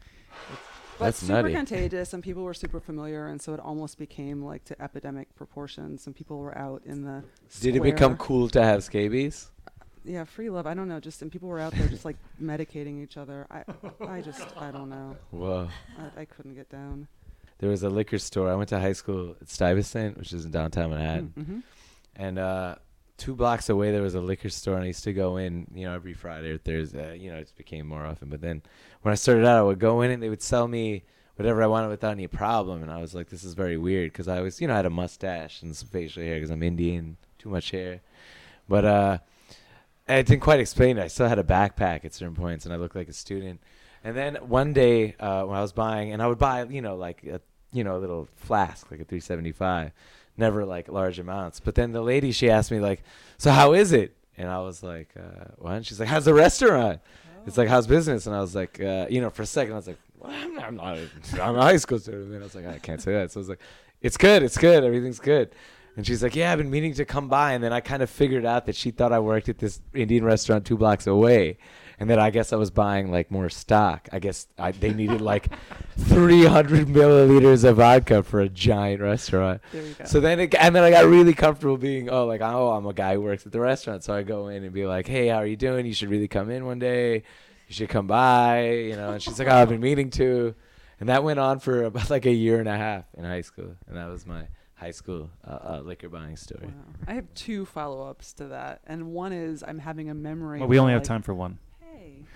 But 0.98 1.07
That's 1.07 1.18
super 1.18 1.42
nutty. 1.42 1.54
contagious, 1.54 2.12
and 2.12 2.22
people 2.22 2.44
were 2.44 2.54
super 2.54 2.80
familiar, 2.80 3.26
and 3.26 3.42
so 3.42 3.52
it 3.52 3.61
almost 3.61 3.98
became 3.98 4.44
like 4.44 4.64
to 4.66 4.80
epidemic 4.80 5.35
proportions, 5.35 6.07
and 6.07 6.14
people 6.14 6.38
were 6.38 6.57
out 6.57 6.83
in 6.85 7.02
the. 7.02 7.24
Did 7.61 7.76
it 7.76 7.83
become 7.83 8.16
cool 8.16 8.48
to 8.50 8.62
have 8.62 8.85
scabies? 8.85 9.50
Yeah, 10.04 10.24
free 10.24 10.50
love. 10.50 10.66
I 10.66 10.74
don't 10.74 10.88
know. 10.88 11.00
Just 11.00 11.22
and 11.22 11.33
people 11.33 11.48
were 11.48 11.59
out 11.59 11.72
there 11.72 11.88
just 11.88 12.04
like 12.04 12.16
medicating 12.42 13.02
each 13.02 13.16
other. 13.16 13.46
I, 13.50 13.64
I 14.07 14.20
just, 14.20 14.42
I 14.57 14.70
don't 14.70 14.90
know. 14.90 15.16
Whoa. 15.30 15.68
I, 15.98 16.20
I 16.20 16.24
couldn't 16.26 16.54
get 16.54 16.68
down. 16.68 17.09
There 17.59 17.70
was 17.70 17.83
a 17.83 17.88
liquor 17.88 18.18
store. 18.18 18.50
I 18.50 18.54
went 18.54 18.68
to 18.68 18.78
high 18.80 18.92
school 18.92 19.37
at 19.40 19.48
Stuyvesant, 19.48 20.18
which 20.18 20.33
is 20.33 20.44
in 20.44 20.50
downtown 20.50 20.90
Manhattan. 20.90 21.33
Mm-hmm. 21.38 21.59
And 22.16 22.38
uh, 22.38 22.76
two 23.16 23.35
blocks 23.35 23.68
away, 23.68 23.92
there 23.92 24.03
was 24.03 24.14
a 24.14 24.20
liquor 24.20 24.48
store, 24.48 24.74
and 24.74 24.85
I 24.85 24.88
used 24.88 25.05
to 25.05 25.12
go 25.12 25.37
in, 25.37 25.66
you 25.74 25.87
know, 25.87 25.94
every 25.94 26.14
Friday 26.14 26.50
or 26.50 26.59
Thursday. 26.59 27.18
You 27.18 27.33
know, 27.33 27.38
it 27.38 27.53
became 27.57 27.87
more 27.87 28.05
often. 28.05 28.29
But 28.29 28.40
then 28.40 28.62
when 29.03 29.12
I 29.12 29.14
started 29.14 29.46
out, 29.46 29.59
I 29.59 29.62
would 29.62 29.79
go 29.79 30.03
in, 30.03 30.11
and 30.11 30.22
they 30.22 30.29
would 30.29 30.42
sell 30.42 30.68
me 30.68 31.05
whatever 31.37 31.62
I 31.62 31.66
wanted 31.66 31.88
without 31.88 32.12
any 32.12 32.27
problem. 32.27 32.83
And 32.83 32.90
I 32.90 33.00
was 33.00 33.14
like, 33.14 33.29
this 33.29 33.44
is 33.44 33.55
very 33.55 33.77
weird 33.77 34.12
because 34.12 34.29
I 34.29 34.40
was, 34.40 34.61
you 34.61 34.68
know, 34.68 34.74
I 34.74 34.77
had 34.77 34.87
a 34.87 34.90
mustache 34.90 35.62
and 35.62 35.74
some 35.74 35.88
facial 35.88 36.22
hair 36.22 36.37
because 36.37 36.50
I'm 36.50 36.62
Indian, 36.62 37.16
too 37.38 37.48
much 37.48 37.70
hair. 37.70 38.00
But 38.68 38.85
uh, 38.85 39.18
I 40.09 40.22
didn't 40.22 40.40
quite 40.40 40.61
explain 40.61 40.98
it. 40.98 41.03
I 41.03 41.09
still 41.09 41.29
had 41.29 41.38
a 41.38 41.44
backpack 41.44 42.05
at 42.05 42.14
certain 42.14 42.35
points, 42.35 42.64
and 42.64 42.74
I 42.74 42.77
looked 42.77 42.96
like 42.96 43.09
a 43.09 43.12
student. 43.12 43.61
And 44.03 44.16
then 44.16 44.37
one 44.37 44.72
day 44.72 45.16
uh, 45.18 45.44
when 45.44 45.57
I 45.57 45.62
was 45.62 45.72
buying, 45.72 46.12
and 46.12 46.22
I 46.22 46.27
would 46.27 46.38
buy, 46.38 46.64
you 46.64 46.83
know, 46.83 46.94
like 46.94 47.24
a, 47.24 47.40
you 47.72 47.85
know, 47.85 47.96
a 47.96 47.98
little 47.98 48.29
flask, 48.37 48.90
like 48.90 49.00
a 49.00 49.05
375, 49.05 49.92
never 50.37 50.64
like 50.64 50.88
large 50.88 51.18
amounts. 51.18 51.61
But 51.61 51.75
then 51.75 51.92
the 51.92 52.03
lady, 52.03 52.33
she 52.33 52.51
asked 52.51 52.70
me 52.70 52.81
like, 52.81 53.03
"So 53.38 53.51
how 53.51 53.73
is 53.73 53.92
it?" 53.92 54.16
And 54.37 54.49
I 54.49 54.59
was 54.61 54.83
like, 54.83 55.09
uh, 55.16 55.47
"What?" 55.59 55.73
And 55.75 55.87
she's 55.87 56.01
like, 56.01 56.09
"How's 56.09 56.25
the 56.25 56.35
restaurant?" 56.35 57.01
It's 57.47 57.59
like, 57.59 57.68
"How's 57.68 57.87
business?" 57.87 58.27
And 58.27 58.35
I 58.35 58.40
was 58.40 58.55
like, 58.55 58.81
uh, 58.81 59.07
you 59.11 59.20
know, 59.20 59.31
for 59.31 59.42
a 59.42 59.47
second, 59.47 59.75
I 59.75 59.77
was 59.77 59.87
like, 59.87 59.99
well, 60.18 60.33
I'm, 60.33 60.55
not, 60.55 60.64
I'm 60.64 60.77
not, 60.77 60.97
a, 60.99 61.42
I'm 61.42 61.57
a 61.57 61.62
high 61.62 61.77
school 61.77 61.99
student. 61.99 62.33
And 62.33 62.40
I 62.40 62.44
was 62.44 62.55
like, 62.55 62.66
I 62.66 62.79
can't 62.79 63.01
say 63.01 63.12
that. 63.12 63.31
So 63.33 63.38
I 63.38 63.42
was 63.42 63.49
like, 63.49 63.61
"It's 64.01 64.16
good, 64.16 64.42
it's 64.42 64.59
good, 64.59 64.85
everything's 64.85 65.20
good." 65.20 65.55
And 65.97 66.07
she's 66.07 66.23
like, 66.23 66.35
"Yeah, 66.35 66.53
I've 66.53 66.59
been 66.59 66.70
meaning 66.70 66.94
to 66.94 67.05
come 67.05 67.29
by." 67.29 67.53
And 67.53 67.62
then 67.62 67.73
I 67.73 67.81
kind 67.81 68.03
of 68.03 68.11
figured 68.11 68.44
out 68.44 68.66
that 68.66 68.75
she 68.75 68.90
thought 68.90 69.12
I 69.12 69.20
worked 69.20 69.49
at 69.49 69.59
this 69.59 69.81
Indian 69.92 70.25
restaurant 70.25 70.64
two 70.64 70.77
blocks 70.77 71.07
away, 71.07 71.59
and 71.98 72.11
then 72.11 72.18
I 72.18 72.30
guess 72.30 72.52
I 72.52 72.57
was 72.57 72.70
buying 72.70 73.11
like 73.11 73.30
more 73.30 73.48
stock. 73.48 74.09
I 74.12 74.18
guess 74.18 74.46
I, 74.59 74.72
they 74.72 74.92
needed 74.92 75.20
like 75.20 75.48
300 75.98 76.88
milliliters 76.88 77.64
of 77.64 77.76
vodka 77.76 78.22
for 78.22 78.40
a 78.40 78.48
giant 78.48 79.00
restaurant. 79.00 79.61
There 79.72 79.83
you 79.83 79.94
go. 79.94 80.04
So 80.04 80.20
then, 80.20 80.40
it, 80.40 80.54
and 80.54 80.74
then 80.74 80.83
I 80.83 80.90
got 80.90 81.07
really 81.07 81.35
comfortable 81.35 81.76
being, 81.76 82.11
oh, 82.11 82.26
like, 82.26 82.40
oh, 82.40 82.72
I'm 82.72 82.87
a 82.87 82.92
guy 82.92 83.14
who 83.14 83.22
works 83.22 83.46
at 83.46 83.52
the 83.52 83.61
restaurant. 83.61 84.04
So 84.04 84.14
I 84.14 84.22
go 84.22 84.48
in 84.48 84.64
and 84.64 84.72
be 84.72 84.87
like, 84.87 85.07
hey, 85.07 85.28
how 85.28 85.37
are 85.37 85.46
you 85.46 85.57
doing? 85.57 85.87
You 85.87 85.94
should 85.94 86.11
really 86.11 86.28
come 86.28 86.50
in 86.50 86.66
one 86.66 86.78
day. 86.78 87.22
You 87.68 87.74
should 87.74 87.88
come 87.88 88.07
by, 88.07 88.70
you 88.70 88.96
know. 88.96 89.12
And 89.12 89.22
she's 89.22 89.38
like, 89.38 89.48
oh, 89.48 89.54
I've 89.54 89.68
been 89.68 89.80
meaning 89.80 90.11
to. 90.11 90.54
And 91.00 91.09
that 91.09 91.24
went 91.24 91.38
on 91.38 91.61
for 91.61 91.85
about 91.85 92.11
like 92.11 92.26
a 92.26 92.33
year 92.33 92.61
and 92.61 92.68
a 92.68 92.76
half 92.76 93.04
in 93.14 93.24
high 93.24 93.40
school. 93.40 93.74
And 93.87 93.96
that 93.96 94.09
was 94.09 94.26
my 94.26 94.46
high 94.74 94.90
school 94.90 95.30
uh, 95.46 95.50
uh, 95.50 95.80
liquor 95.85 96.09
buying 96.09 96.37
story. 96.37 96.66
Wow. 96.66 96.72
I 97.07 97.14
have 97.14 97.33
two 97.35 97.64
follow-ups 97.64 98.35
to 98.35 98.48
that, 98.48 98.80
and 98.87 99.12
one 99.12 99.33
is 99.33 99.64
I'm 99.66 99.78
having 99.78 100.11
a 100.11 100.14
memory. 100.14 100.59
Well, 100.59 100.68
we 100.68 100.76
where, 100.76 100.83
only 100.83 100.92
have 100.92 101.02
time 101.02 101.22
for 101.22 101.35
one. 101.35 101.59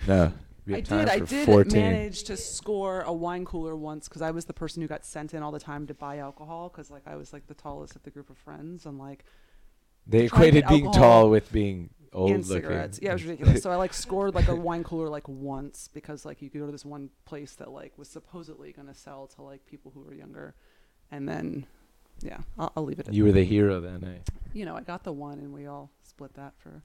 No. 0.07 0.33
I 0.71 0.81
did. 0.81 0.91
I 1.09 1.19
did 1.19 1.45
14. 1.47 1.81
manage 1.81 2.23
to 2.25 2.37
score 2.37 3.01
a 3.01 3.11
wine 3.13 3.43
cooler 3.43 3.75
once 3.75 4.07
because 4.07 4.21
I 4.21 4.29
was 4.29 4.45
the 4.45 4.53
person 4.53 4.81
who 4.83 4.87
got 4.87 5.03
sent 5.03 5.33
in 5.33 5.41
all 5.41 5.51
the 5.51 5.59
time 5.59 5.87
to 5.87 5.95
buy 5.95 6.19
alcohol 6.19 6.69
because 6.69 6.91
like 6.91 7.07
I 7.07 7.15
was 7.15 7.33
like 7.33 7.47
the 7.47 7.55
tallest 7.55 7.95
of 7.95 8.03
the 8.03 8.11
group 8.11 8.29
of 8.29 8.37
friends 8.37 8.85
and 8.85 8.99
like 8.99 9.25
They 10.05 10.27
trying 10.27 10.41
to 10.41 10.51
get 10.51 10.63
equated 10.65 10.67
being 10.83 10.91
tall 10.91 11.29
with 11.31 11.51
being 11.51 11.89
old 12.13 12.29
and 12.31 12.45
looking. 12.45 12.63
cigarettes. 12.63 12.99
Yeah, 13.01 13.11
it 13.11 13.13
was 13.13 13.23
ridiculous. 13.23 13.63
so 13.63 13.71
I 13.71 13.77
like 13.77 13.93
scored 14.05 14.35
like 14.35 14.47
a 14.47 14.55
wine 14.55 14.83
cooler 14.83 15.09
like 15.09 15.27
once 15.27 15.89
because 15.91 16.23
like 16.23 16.39
you 16.41 16.51
could 16.51 16.59
go 16.59 16.65
to 16.67 16.71
this 16.71 16.85
one 16.85 17.09
place 17.25 17.53
that 17.55 17.71
like 17.71 17.97
was 17.97 18.07
supposedly 18.07 18.71
going 18.71 18.87
to 18.87 18.93
sell 18.93 19.25
to 19.35 19.41
like 19.41 19.65
people 19.65 19.89
who 19.95 20.01
were 20.01 20.13
younger, 20.13 20.53
and 21.09 21.27
then 21.27 21.65
yeah, 22.21 22.37
I'll, 22.59 22.71
I'll 22.75 22.83
leave 22.83 22.99
it 22.99 23.01
at 23.01 23.05
that. 23.07 23.13
you 23.15 23.23
were 23.23 23.31
the 23.31 23.43
hero 23.45 23.79
that 23.81 24.01
night. 24.01 24.21
Eh? 24.27 24.31
you 24.53 24.65
know 24.65 24.75
I 24.75 24.81
got 24.81 25.03
the 25.03 25.13
one 25.13 25.39
and 25.39 25.51
we 25.51 25.65
all 25.65 25.89
split 26.03 26.33
that 26.35 26.53
for 26.57 26.83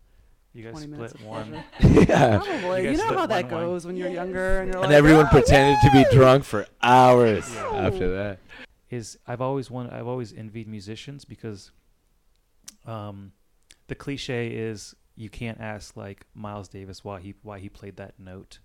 You 0.55 0.63
guys 0.63 0.73
20 0.73 0.87
minutes 0.87 1.13
split 1.15 1.21
of 1.23 1.29
one. 1.29 1.65
pleasure. 1.81 2.01
yeah. 2.11 2.39
Probably. 2.39 2.83
You 2.85 2.91
You, 2.91 2.91
guys 2.91 2.99
know 2.99 3.05
split 3.05 3.19
how 3.19 3.27
that 3.27 3.45
one 3.45 3.53
wine. 3.53 3.65
goes 3.67 3.87
when 3.87 3.97
you're 3.97 4.09
younger 4.09 4.61
and 4.61 4.73
you're 4.73 4.83
And 4.83 4.91
like, 4.93 4.97
everyone 4.99 5.27
"Oh, 5.27 5.31
pretended 5.31 5.77
to 5.83 5.91
be 5.93 5.99
yay!" 5.99 6.07
drunk 6.13 6.45
for 6.45 6.67
hours 6.83 7.53
Yeah. 7.55 7.87
after 7.87 8.15
that. 8.15 8.39
is 8.91 9.19
I've 9.27 9.41
always 9.41 9.69
wanted, 9.71 9.93
I've 9.93 10.07
always 10.07 10.33
envied 10.33 10.69
musicians 10.69 11.25
because 11.25 11.73
um, 12.87 13.33
the 13.89 13.95
cliche 13.95 14.49
is 14.49 14.95
you 15.17 15.29
can't 15.29 15.61
ask 15.61 15.97
like 15.97 16.27
Miles 16.35 16.69
Davis 16.69 17.03
why 17.05 17.21
he 17.21 17.35
why 17.43 17.59
he 17.59 17.69
played 17.69 17.97
that 17.97 18.15
note, 18.19 18.59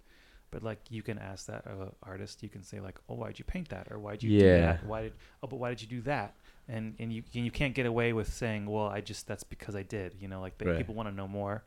but 0.52 0.62
like 0.64 0.80
you 0.90 1.02
can 1.02 1.18
ask 1.18 1.46
that 1.48 1.66
of 1.66 1.82
an 1.82 1.92
artist. 2.04 2.44
You 2.44 2.50
can 2.50 2.64
say 2.64 2.80
like, 2.80 3.00
oh, 3.10 3.16
why'd 3.16 3.40
you 3.40 3.46
paint 3.46 3.70
that, 3.70 3.88
or 3.92 4.00
why'd 4.00 4.22
you 4.24 4.30
do 4.40 4.46
Yeah. 4.46 4.60
that? 4.62 4.86
Why 4.86 5.02
did 5.04 5.14
oh, 5.44 5.48
but 5.48 5.58
why 5.58 5.70
did 5.70 5.82
you 5.82 5.88
do 5.88 6.02
that? 6.02 6.36
And 6.72 6.96
and 7.00 7.12
you 7.12 7.24
and 7.34 7.44
you 7.44 7.52
can't 7.52 7.74
get 7.74 7.86
away 7.88 8.14
with 8.14 8.32
saying, 8.32 8.66
well, 8.68 8.86
I 8.88 9.02
just 9.02 9.26
that's 9.28 9.44
because 9.44 9.76
I 9.76 9.82
did. 9.84 10.16
You 10.20 10.28
know, 10.28 10.40
like 10.40 10.58
they, 10.60 10.68
Right. 10.68 10.78
people 10.78 10.94
want 10.96 11.10
to 11.10 11.16
know 11.16 11.28
more. 11.28 11.64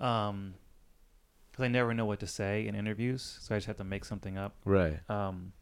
Um, 0.00 0.54
because 1.50 1.64
I 1.64 1.68
never 1.68 1.94
know 1.94 2.04
what 2.04 2.20
to 2.20 2.26
say 2.26 2.66
in 2.66 2.74
interviews, 2.74 3.38
so 3.40 3.54
I 3.54 3.58
just 3.58 3.66
have 3.66 3.76
to 3.78 3.84
make 3.84 4.04
something 4.04 4.36
up. 4.36 4.56
Right. 4.66 4.98
Um, 5.08 5.52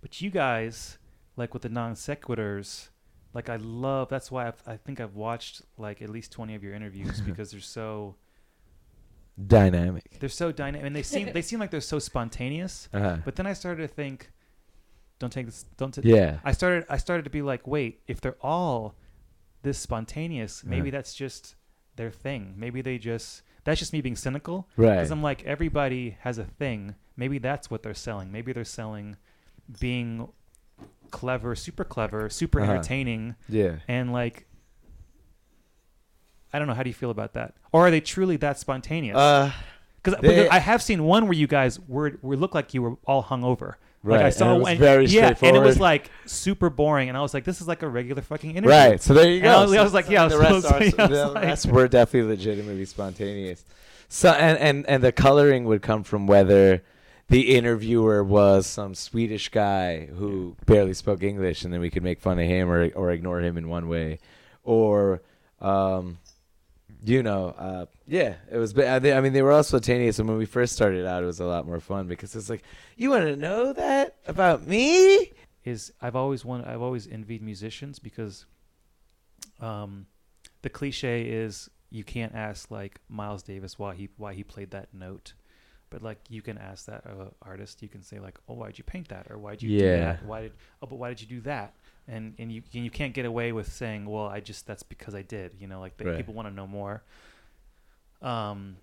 but 0.00 0.20
you 0.22 0.30
guys, 0.30 0.96
like 1.36 1.52
with 1.52 1.62
the 1.62 1.68
non 1.68 1.94
sequiturs, 1.94 2.88
like 3.34 3.50
I 3.50 3.56
love. 3.56 4.08
That's 4.08 4.30
why 4.30 4.46
I've, 4.46 4.62
I 4.66 4.76
think 4.76 5.00
I've 5.00 5.14
watched 5.16 5.62
like 5.76 6.00
at 6.00 6.08
least 6.10 6.32
twenty 6.32 6.54
of 6.54 6.62
your 6.62 6.74
interviews 6.74 7.20
because 7.26 7.50
they're 7.50 7.60
so 7.60 8.14
Dynamic. 9.48 10.18
they're 10.20 10.28
so 10.28 10.52
dynamic 10.52 10.86
and 10.86 10.94
they 10.94 11.02
seem 11.02 11.32
they 11.32 11.40
seem 11.42 11.58
like 11.58 11.70
they're 11.70 11.80
so 11.80 11.98
spontaneous. 11.98 12.88
Uh-huh. 12.92 13.16
But 13.24 13.34
then 13.36 13.46
I 13.46 13.54
started 13.54 13.82
to 13.82 13.88
think, 13.88 14.30
don't 15.22 15.30
take 15.32 15.46
this. 15.46 15.64
Don't. 15.78 15.94
T- 15.94 16.02
yeah. 16.04 16.40
I 16.44 16.52
started. 16.52 16.84
I 16.90 16.98
started 16.98 17.22
to 17.22 17.30
be 17.30 17.40
like, 17.40 17.66
wait, 17.66 18.00
if 18.06 18.20
they're 18.20 18.36
all 18.42 18.94
this 19.62 19.78
spontaneous, 19.78 20.62
maybe 20.64 20.88
Uh-huh. 20.88 20.98
that's 20.98 21.14
just 21.14 21.54
their 21.96 22.10
thing. 22.10 22.54
Maybe 22.58 22.82
they 22.82 22.98
just. 22.98 23.42
That's 23.64 23.78
just 23.78 23.92
me 23.92 24.00
being 24.00 24.16
cynical. 24.16 24.68
Right. 24.76 24.96
Because 24.96 25.12
I'm 25.12 25.22
like, 25.22 25.44
everybody 25.44 26.16
has 26.20 26.36
a 26.38 26.44
thing. 26.44 26.96
Maybe 27.16 27.38
that's 27.38 27.70
what 27.70 27.82
they're 27.84 27.94
selling. 27.94 28.32
Maybe 28.32 28.52
they're 28.52 28.64
selling 28.64 29.16
being 29.78 30.28
clever, 31.12 31.54
super 31.54 31.84
clever, 31.84 32.28
super 32.28 32.60
Uh-huh. 32.60 32.72
entertaining, 32.72 33.36
Yeah. 33.48 33.76
and 33.86 34.12
like 34.12 34.46
I 36.52 36.58
don't 36.58 36.68
know. 36.68 36.74
How 36.74 36.82
do 36.82 36.90
you 36.90 36.94
feel 36.94 37.10
about 37.10 37.32
that? 37.34 37.54
Or 37.72 37.86
are 37.86 37.90
they 37.90 38.00
truly 38.00 38.36
that 38.38 38.58
spontaneous? 38.58 39.16
Uh, 39.16 39.52
Because 40.02 40.48
I 40.50 40.58
have 40.58 40.82
seen 40.82 41.04
one 41.04 41.24
where 41.26 41.32
you 41.34 41.46
guys 41.46 41.78
were, 41.80 42.18
were 42.22 42.36
looked 42.36 42.54
like 42.56 42.74
you 42.74 42.82
were 42.82 42.96
all 43.06 43.22
hungover. 43.22 43.74
Right. 44.02 44.16
Like 44.18 44.26
I 44.26 44.30
saw 44.30 44.46
and 44.46 44.54
it 44.54 44.58
was 44.58 44.62
one- 44.64 44.78
very 44.78 45.06
yeah, 45.06 45.34
and 45.42 45.56
it 45.56 45.60
was 45.60 45.78
like 45.80 46.10
super 46.26 46.70
boring, 46.70 47.08
and 47.08 47.16
I 47.18 47.22
was 47.22 47.32
like, 47.34 47.44
"This 47.44 47.60
is 47.60 47.68
like 47.68 47.82
a 47.82 47.88
regular 47.88 48.22
fucking 48.22 48.50
interview." 48.52 48.70
Right. 48.70 49.00
So 49.02 49.14
there 49.14 49.28
you 49.28 49.34
And 49.36 49.42
go. 49.44 49.50
I 49.50 49.62
was- 49.64 49.74
I 49.74 49.82
was 49.82 49.94
like, 49.94 50.08
yeah, 50.10 50.26
the 50.28 50.38
rest, 50.38 50.62
so- 50.68 50.74
are, 50.74 50.78
was 50.80 50.92
the 50.94 51.30
like- 51.34 51.44
rest 51.44 51.66
were 51.66 51.88
definitely 51.88 52.30
legitimately 52.30 52.84
spontaneous. 52.84 53.64
So 54.08 54.30
and, 54.30 54.58
and 54.58 54.86
and 54.88 55.02
the 55.02 55.12
coloring 55.12 55.64
would 55.64 55.82
come 55.82 56.02
from 56.04 56.26
whether 56.26 56.82
the 57.28 57.54
interviewer 57.56 58.22
was 58.22 58.66
some 58.66 58.94
Swedish 58.94 59.48
guy 59.48 60.06
who 60.06 60.54
barely 60.66 60.92
spoke 60.92 61.22
English, 61.22 61.64
and 61.64 61.72
then 61.72 61.80
we 61.80 61.88
could 61.88 62.02
make 62.02 62.20
fun 62.20 62.38
of 62.38 62.46
him 62.46 62.70
or 62.70 62.90
or 62.94 63.10
ignore 63.10 63.40
him 63.40 63.56
in 63.56 63.68
one 63.70 63.88
way, 63.88 64.18
or 64.64 65.22
um, 65.60 66.18
you 67.04 67.22
know, 67.22 67.48
uh, 67.58 67.86
yeah, 68.06 68.34
it 68.50 68.58
was. 68.58 68.78
I 68.78 68.98
mean, 69.20 69.32
they 69.32 69.42
were 69.42 69.52
all 69.52 69.62
spontaneous, 69.62 70.18
and 70.18 70.28
when 70.28 70.38
we 70.38 70.46
first 70.46 70.72
started 70.72 71.06
out, 71.06 71.22
it 71.22 71.26
was 71.26 71.40
a 71.40 71.44
lot 71.46 71.66
more 71.66 71.80
fun 71.80 72.06
because 72.06 72.34
it's 72.36 72.48
like, 72.50 72.62
you 72.96 73.10
want 73.10 73.24
to 73.24 73.36
know 73.36 73.72
that 73.72 74.16
about 74.26 74.66
me? 74.66 75.32
is 75.64 75.92
I've 76.00 76.16
always 76.16 76.44
wanted, 76.44 76.66
I've 76.66 76.82
always 76.82 77.06
envied 77.06 77.40
musicians 77.40 78.00
because 78.00 78.46
um, 79.60 80.06
the 80.62 80.68
cliche 80.68 81.22
is 81.22 81.70
you 81.90 82.04
can't 82.04 82.34
ask 82.34 82.70
like 82.70 83.00
Miles 83.08 83.42
Davis 83.42 83.78
why 83.78 83.94
he 83.94 84.08
why 84.16 84.34
he 84.34 84.42
played 84.42 84.70
that 84.72 84.88
note, 84.92 85.34
but 85.90 86.02
like 86.02 86.18
you 86.28 86.42
can 86.42 86.58
ask 86.58 86.86
that 86.86 87.04
artist. 87.42 87.82
You 87.82 87.88
can 87.88 88.02
say 88.02 88.18
like, 88.18 88.38
oh, 88.48 88.54
why'd 88.54 88.78
you 88.78 88.84
paint 88.84 89.08
that, 89.08 89.26
or 89.30 89.38
why'd 89.38 89.62
you 89.62 89.78
do 89.78 89.84
Yeah. 89.84 89.98
that? 90.00 90.24
Why 90.24 90.42
did 90.42 90.52
oh, 90.82 90.86
but 90.86 90.96
why 90.96 91.08
did 91.10 91.20
you 91.20 91.26
do 91.28 91.40
that? 91.42 91.74
And 92.08 92.34
and 92.38 92.50
you 92.52 92.62
and 92.74 92.84
you 92.84 92.90
can't 92.90 93.14
get 93.14 93.24
away 93.24 93.52
with 93.52 93.72
saying, 93.72 94.06
well, 94.06 94.26
I 94.26 94.40
just 94.40 94.66
that's 94.66 94.82
because 94.82 95.14
I 95.14 95.22
did. 95.22 95.54
You 95.58 95.66
know, 95.68 95.80
like 95.80 95.96
the, 95.96 96.04
Right. 96.06 96.16
people 96.16 96.34
want 96.34 96.48
to 96.48 96.54
know 96.54 96.66
more. 96.66 97.04
Um, 98.20 98.76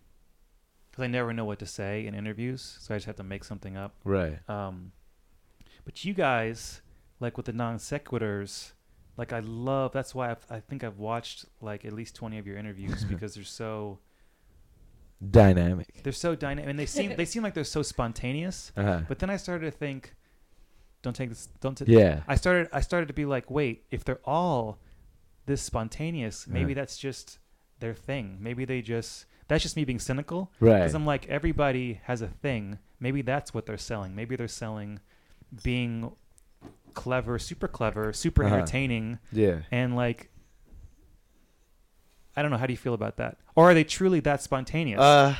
because 0.89 1.03
I 1.03 1.07
never 1.07 1.33
know 1.33 1.45
what 1.45 1.59
to 1.59 1.65
say 1.65 2.05
in 2.07 2.15
interviews, 2.15 2.77
so 2.81 2.93
I 2.93 2.97
just 2.97 3.05
have 3.07 3.15
to 3.17 3.23
make 3.23 3.43
something 3.43 3.77
up. 3.77 3.93
Right. 4.03 4.39
Um, 4.49 4.91
but 5.85 6.03
you 6.03 6.13
guys, 6.13 6.81
like 7.19 7.37
with 7.37 7.45
the 7.45 7.53
non 7.53 7.77
sequiturs, 7.77 8.71
like 9.17 9.31
I 9.33 9.39
love. 9.39 9.91
That's 9.91 10.15
why 10.15 10.31
I've, 10.31 10.45
I 10.49 10.59
think 10.61 10.83
I've 10.83 10.97
watched 10.97 11.45
like 11.61 11.85
at 11.85 11.93
least 11.93 12.15
twenty 12.15 12.37
of 12.39 12.47
your 12.47 12.57
interviews 12.57 13.03
because 13.09 13.35
they're 13.35 13.43
so 13.43 13.99
Dynamic. 15.31 16.01
they're 16.03 16.13
so 16.13 16.33
dynamic 16.33 16.69
and 16.69 16.79
they 16.79 16.85
seem 16.85 17.13
they 17.17 17.25
seem 17.25 17.43
like 17.43 17.53
they're 17.53 17.63
so 17.65 17.81
spontaneous. 17.81 18.71
Uh-huh. 18.77 19.01
But 19.07 19.19
then 19.19 19.29
I 19.29 19.35
started 19.35 19.65
to 19.65 19.77
think, 19.77 20.15
don't 21.01 21.15
take 21.15 21.29
this. 21.29 21.47
Don't. 21.61 21.77
T- 21.77 21.85
Yeah. 21.87 22.21
I 22.27 22.35
started. 22.35 22.67
I 22.73 22.81
started 22.81 23.07
to 23.07 23.13
be 23.13 23.25
like, 23.25 23.49
wait, 23.49 23.85
if 23.91 24.03
they're 24.03 24.19
all 24.25 24.77
this 25.45 25.61
spontaneous, 25.61 26.47
maybe 26.47 26.71
Yeah. 26.71 26.75
that's 26.75 26.97
just 26.97 27.39
their 27.79 27.93
thing. 27.93 28.37
Maybe 28.39 28.65
they 28.65 28.81
just. 28.81 29.25
That's 29.47 29.63
just 29.63 29.75
me 29.75 29.83
being 29.83 29.97
cynical. 29.99 30.51
Right. 30.59 30.77
Because 30.79 30.93
I'm 30.93 31.05
like, 31.07 31.27
everybody 31.27 32.01
has 32.03 32.21
a 32.21 32.27
thing. 32.27 32.77
Maybe 32.99 33.21
that's 33.23 33.51
what 33.53 33.65
they're 33.65 33.77
selling. 33.77 34.13
Maybe 34.15 34.35
they're 34.35 34.47
selling 34.47 34.99
being 35.63 36.11
clever, 36.93 37.39
super 37.39 37.67
clever, 37.67 38.13
super 38.13 38.43
Uh-huh. 38.43 38.55
entertaining, 38.57 39.17
Yeah. 39.31 39.61
and 39.71 39.95
like, 39.95 40.29
I 42.35 42.41
don't 42.41 42.51
know. 42.51 42.57
How 42.57 42.65
do 42.67 42.73
you 42.73 42.77
feel 42.77 42.93
about 42.93 43.17
that? 43.17 43.37
Or 43.55 43.69
are 43.69 43.73
they 43.73 43.83
truly 43.83 44.19
that 44.21 44.41
spontaneous? 44.43 44.99
Uh, 44.99 45.35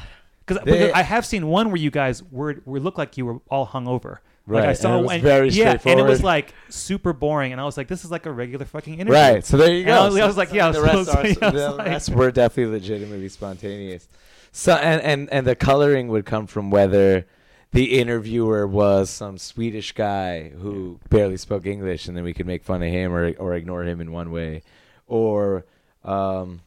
Because 0.46 0.68
I 0.94 1.04
have 1.04 1.26
seen 1.26 1.46
one 1.48 1.68
where 1.68 1.78
you 1.78 1.92
guys 1.92 2.24
were, 2.24 2.62
were 2.66 2.80
looked 2.80 2.98
like 2.98 3.18
you 3.18 3.26
were 3.28 3.40
all 3.52 3.68
hungover. 3.68 4.18
Right. 4.50 4.62
Like 4.62 4.70
I 4.70 4.74
saw 4.74 4.90
and 4.90 5.00
it 5.00 5.02
was 5.04 5.08
one, 5.08 5.22
very 5.22 5.50
yeah, 5.50 5.78
and 5.86 6.00
it 6.00 6.04
was 6.04 6.24
like 6.24 6.54
super 6.70 7.14
boring, 7.14 7.52
and 7.52 7.62
I 7.62 7.64
was 7.66 7.78
like, 7.78 7.88
this 7.88 8.04
is 8.04 8.12
like 8.12 8.26
a 8.26 8.32
regular 8.32 8.66
fucking 8.66 8.96
interview. 8.96 9.14
right. 9.14 9.46
So 9.46 9.56
there 9.58 9.72
you 9.72 9.80
And 9.80 9.88
go. 9.88 9.94
I 9.94 10.06
was- 10.06 10.18
I 10.18 10.26
was 10.28 10.38
like, 10.38 10.52
yeah, 10.54 10.72
the 10.72 10.82
rest 10.82 11.06
so- 11.06 11.18
are 11.20 11.24
was 11.24 11.36
the 11.38 11.72
like- 11.78 11.88
rest 11.88 12.10
were 12.10 12.32
definitely 12.32 12.74
legitimately 12.74 13.30
spontaneous. 13.30 14.08
So 14.52 14.74
and 14.74 15.02
and 15.02 15.30
and 15.32 15.46
the 15.48 15.56
coloring 15.56 16.08
would 16.10 16.26
come 16.26 16.48
from 16.48 16.72
whether 16.72 17.26
the 17.72 18.00
interviewer 18.00 18.66
was 18.66 19.12
some 19.12 19.38
Swedish 19.38 19.92
guy 19.92 20.50
who 20.50 21.00
barely 21.10 21.38
spoke 21.38 21.68
English, 21.68 22.08
and 22.08 22.18
then 22.18 22.24
we 22.24 22.34
could 22.34 22.48
make 22.48 22.64
fun 22.64 22.82
of 22.82 22.90
him 22.90 23.14
or 23.14 23.32
or 23.38 23.54
ignore 23.54 23.84
him 23.84 24.02
in 24.02 24.12
one 24.12 24.32
way, 24.32 24.64
or 25.08 25.66
um, 26.04 26.62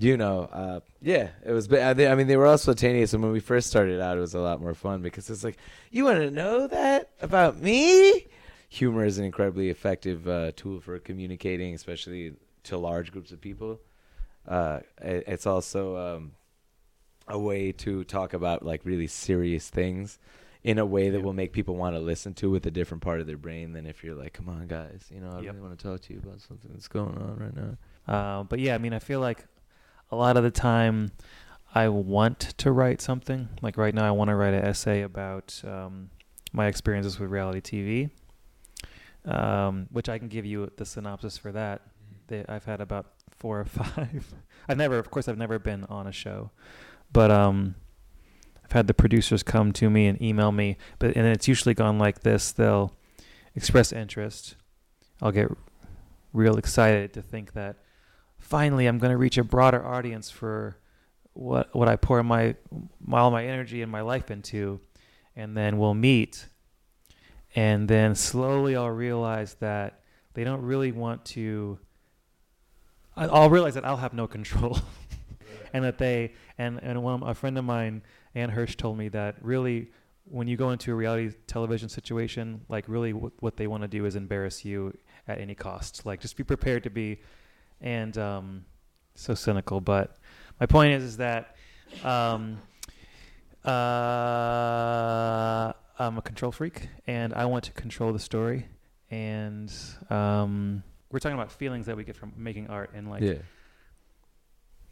you 0.00 0.16
know, 0.16 0.42
uh, 0.52 0.80
yeah, 1.02 1.28
it 1.44 1.52
was. 1.52 1.72
I 1.72 2.14
mean, 2.14 2.26
they 2.26 2.36
were 2.36 2.46
all 2.46 2.58
spontaneous, 2.58 3.12
and 3.12 3.22
when 3.22 3.32
we 3.32 3.40
first 3.40 3.68
started 3.68 4.00
out, 4.00 4.16
it 4.16 4.20
was 4.20 4.34
a 4.34 4.40
lot 4.40 4.60
more 4.60 4.74
fun 4.74 5.02
because 5.02 5.28
it's 5.30 5.44
like, 5.44 5.58
you 5.90 6.04
want 6.04 6.18
to 6.18 6.30
know 6.30 6.66
that 6.66 7.10
about 7.20 7.60
me? 7.60 8.26
Humor 8.70 9.04
is 9.04 9.18
an 9.18 9.24
incredibly 9.24 9.68
effective 9.68 10.26
uh, 10.28 10.52
tool 10.56 10.80
for 10.80 10.98
communicating, 10.98 11.74
especially 11.74 12.34
to 12.64 12.78
large 12.78 13.12
groups 13.12 13.32
of 13.32 13.40
people. 13.40 13.80
Uh, 14.46 14.80
it- 15.02 15.24
it's 15.26 15.46
also 15.46 15.96
um, 15.96 16.32
a 17.28 17.38
way 17.38 17.72
to 17.72 18.04
talk 18.04 18.32
about 18.32 18.64
like 18.64 18.82
really 18.84 19.06
serious 19.06 19.68
things 19.68 20.18
in 20.62 20.78
a 20.78 20.84
way 20.86 21.10
that 21.10 21.18
Yeah. 21.18 21.24
will 21.24 21.32
make 21.32 21.52
people 21.52 21.74
want 21.76 21.94
to 21.96 22.00
listen 22.00 22.34
to 22.34 22.50
with 22.50 22.64
a 22.66 22.70
different 22.70 23.02
part 23.02 23.20
of 23.20 23.26
their 23.26 23.36
brain 23.38 23.72
than 23.72 23.86
if 23.86 24.04
you're 24.04 24.14
like, 24.14 24.34
"Come 24.34 24.48
on, 24.48 24.66
guys, 24.66 25.06
you 25.12 25.20
know, 25.20 25.30
I 25.30 25.40
Yep. 25.40 25.54
really 25.54 25.60
want 25.66 25.78
to 25.78 25.82
talk 25.88 26.00
to 26.02 26.12
you 26.12 26.20
about 26.22 26.40
something 26.40 26.70
that's 26.72 26.88
going 26.88 27.16
on 27.16 27.36
right 27.38 27.56
now." 27.56 27.76
Uh, 28.12 28.42
but 28.44 28.58
yeah, 28.60 28.74
I 28.74 28.78
mean, 28.78 28.92
I 28.92 28.98
feel 28.98 29.20
like 29.20 29.46
a 30.10 30.16
lot 30.16 30.36
of 30.36 30.42
the 30.42 30.50
time 30.50 31.12
I 31.74 31.88
want 31.88 32.38
to 32.58 32.72
write 32.72 33.00
something. 33.00 33.48
Like 33.62 33.76
right 33.76 33.94
now, 33.94 34.06
I 34.06 34.10
want 34.10 34.28
to 34.28 34.34
write 34.34 34.54
an 34.54 34.64
essay 34.64 35.02
about 35.02 35.60
um, 35.64 36.10
my 36.52 36.66
experiences 36.66 37.18
with 37.18 37.30
reality 37.30 38.10
TV, 39.24 39.30
um, 39.30 39.86
which 39.90 40.08
I 40.08 40.18
can 40.18 40.28
give 40.28 40.44
you 40.44 40.70
the 40.76 40.84
synopsis 40.84 41.38
for 41.38 41.52
that. 41.52 41.82
They, 42.26 42.44
I've 42.48 42.64
had 42.64 42.80
about 42.80 43.06
four 43.30 43.60
or 43.60 43.64
five. 43.66 44.34
I've 44.68 44.76
never, 44.76 44.98
of 44.98 45.10
course, 45.10 45.28
I've 45.28 45.38
never 45.38 45.58
been 45.58 45.84
on 45.84 46.06
a 46.06 46.12
show, 46.12 46.50
but 47.12 47.30
um, 47.30 47.76
I've 48.64 48.72
had 48.72 48.86
the 48.86 48.94
producers 48.94 49.42
come 49.42 49.72
to 49.74 49.88
me 49.88 50.06
and 50.06 50.20
email 50.20 50.50
me. 50.50 50.76
But 50.98 51.16
and 51.16 51.26
it's 51.26 51.46
usually 51.46 51.74
gone 51.74 51.98
like 51.98 52.20
this: 52.20 52.50
they'll 52.50 52.94
express 53.54 53.92
interest. 53.92 54.56
I'll 55.22 55.32
get 55.32 55.50
real 56.32 56.56
excited 56.56 57.12
to 57.12 57.22
think 57.22 57.52
that 57.52 57.76
finally 58.50 58.86
I'm 58.86 58.98
going 58.98 59.12
to 59.12 59.16
reach 59.16 59.38
a 59.38 59.44
broader 59.44 59.84
audience 59.86 60.28
for 60.28 60.76
what 61.32 61.74
what 61.74 61.88
I 61.88 61.96
pour 61.96 62.22
my, 62.22 62.56
my 63.00 63.20
all 63.20 63.30
my 63.30 63.46
energy 63.46 63.80
and 63.80 63.90
my 63.90 64.02
life 64.02 64.30
into, 64.30 64.80
and 65.36 65.56
then 65.56 65.78
we'll 65.78 65.94
meet, 65.94 66.46
and 67.54 67.88
then 67.88 68.14
slowly 68.14 68.76
I'll 68.76 68.90
realize 68.90 69.54
that 69.60 70.00
they 70.34 70.44
don't 70.44 70.62
really 70.62 70.92
want 70.92 71.24
to. 71.26 71.78
I'll 73.16 73.50
realize 73.50 73.74
that 73.74 73.84
I'll 73.84 73.96
have 73.96 74.12
no 74.12 74.26
control, 74.26 74.78
and 75.72 75.84
that 75.84 75.98
they 75.98 76.34
and 76.58 76.80
and 76.82 77.02
one 77.02 77.22
a 77.22 77.34
friend 77.34 77.56
of 77.56 77.64
mine, 77.64 78.02
Ann 78.34 78.50
Hirsch, 78.50 78.76
told 78.76 78.98
me 78.98 79.08
that 79.10 79.36
really 79.40 79.92
when 80.24 80.46
you 80.46 80.56
go 80.56 80.70
into 80.70 80.92
a 80.92 80.94
reality 80.94 81.32
television 81.46 81.88
situation, 81.88 82.60
like 82.68 82.84
really 82.88 83.12
what, 83.12 83.32
what 83.40 83.56
they 83.56 83.66
want 83.66 83.82
to 83.82 83.88
do 83.88 84.04
is 84.04 84.14
embarrass 84.14 84.64
you 84.64 84.96
at 85.26 85.40
any 85.40 85.54
cost. 85.54 86.06
Like 86.06 86.20
just 86.20 86.36
be 86.36 86.44
prepared 86.44 86.84
to 86.84 86.90
be, 86.90 87.20
and 87.80 88.16
um, 88.18 88.64
so 89.14 89.34
cynical. 89.34 89.80
But 89.80 90.16
my 90.60 90.66
point 90.66 90.92
is, 90.94 91.04
is 91.04 91.16
that 91.18 91.56
um, 92.04 92.60
uh, 93.64 93.70
I'm 95.98 96.18
a 96.18 96.22
control 96.22 96.52
freak, 96.52 96.88
and 97.06 97.32
I 97.34 97.46
want 97.46 97.64
to 97.64 97.72
control 97.72 98.12
the 98.12 98.18
story. 98.18 98.66
And 99.10 99.72
um, 100.08 100.82
we're 101.10 101.18
talking 101.18 101.36
about 101.38 101.50
feelings 101.52 101.86
that 101.86 101.96
we 101.96 102.04
get 102.04 102.16
from 102.16 102.32
making 102.36 102.68
art, 102.68 102.90
and 102.94 103.10
like 103.10 103.22
yeah, 103.22 103.34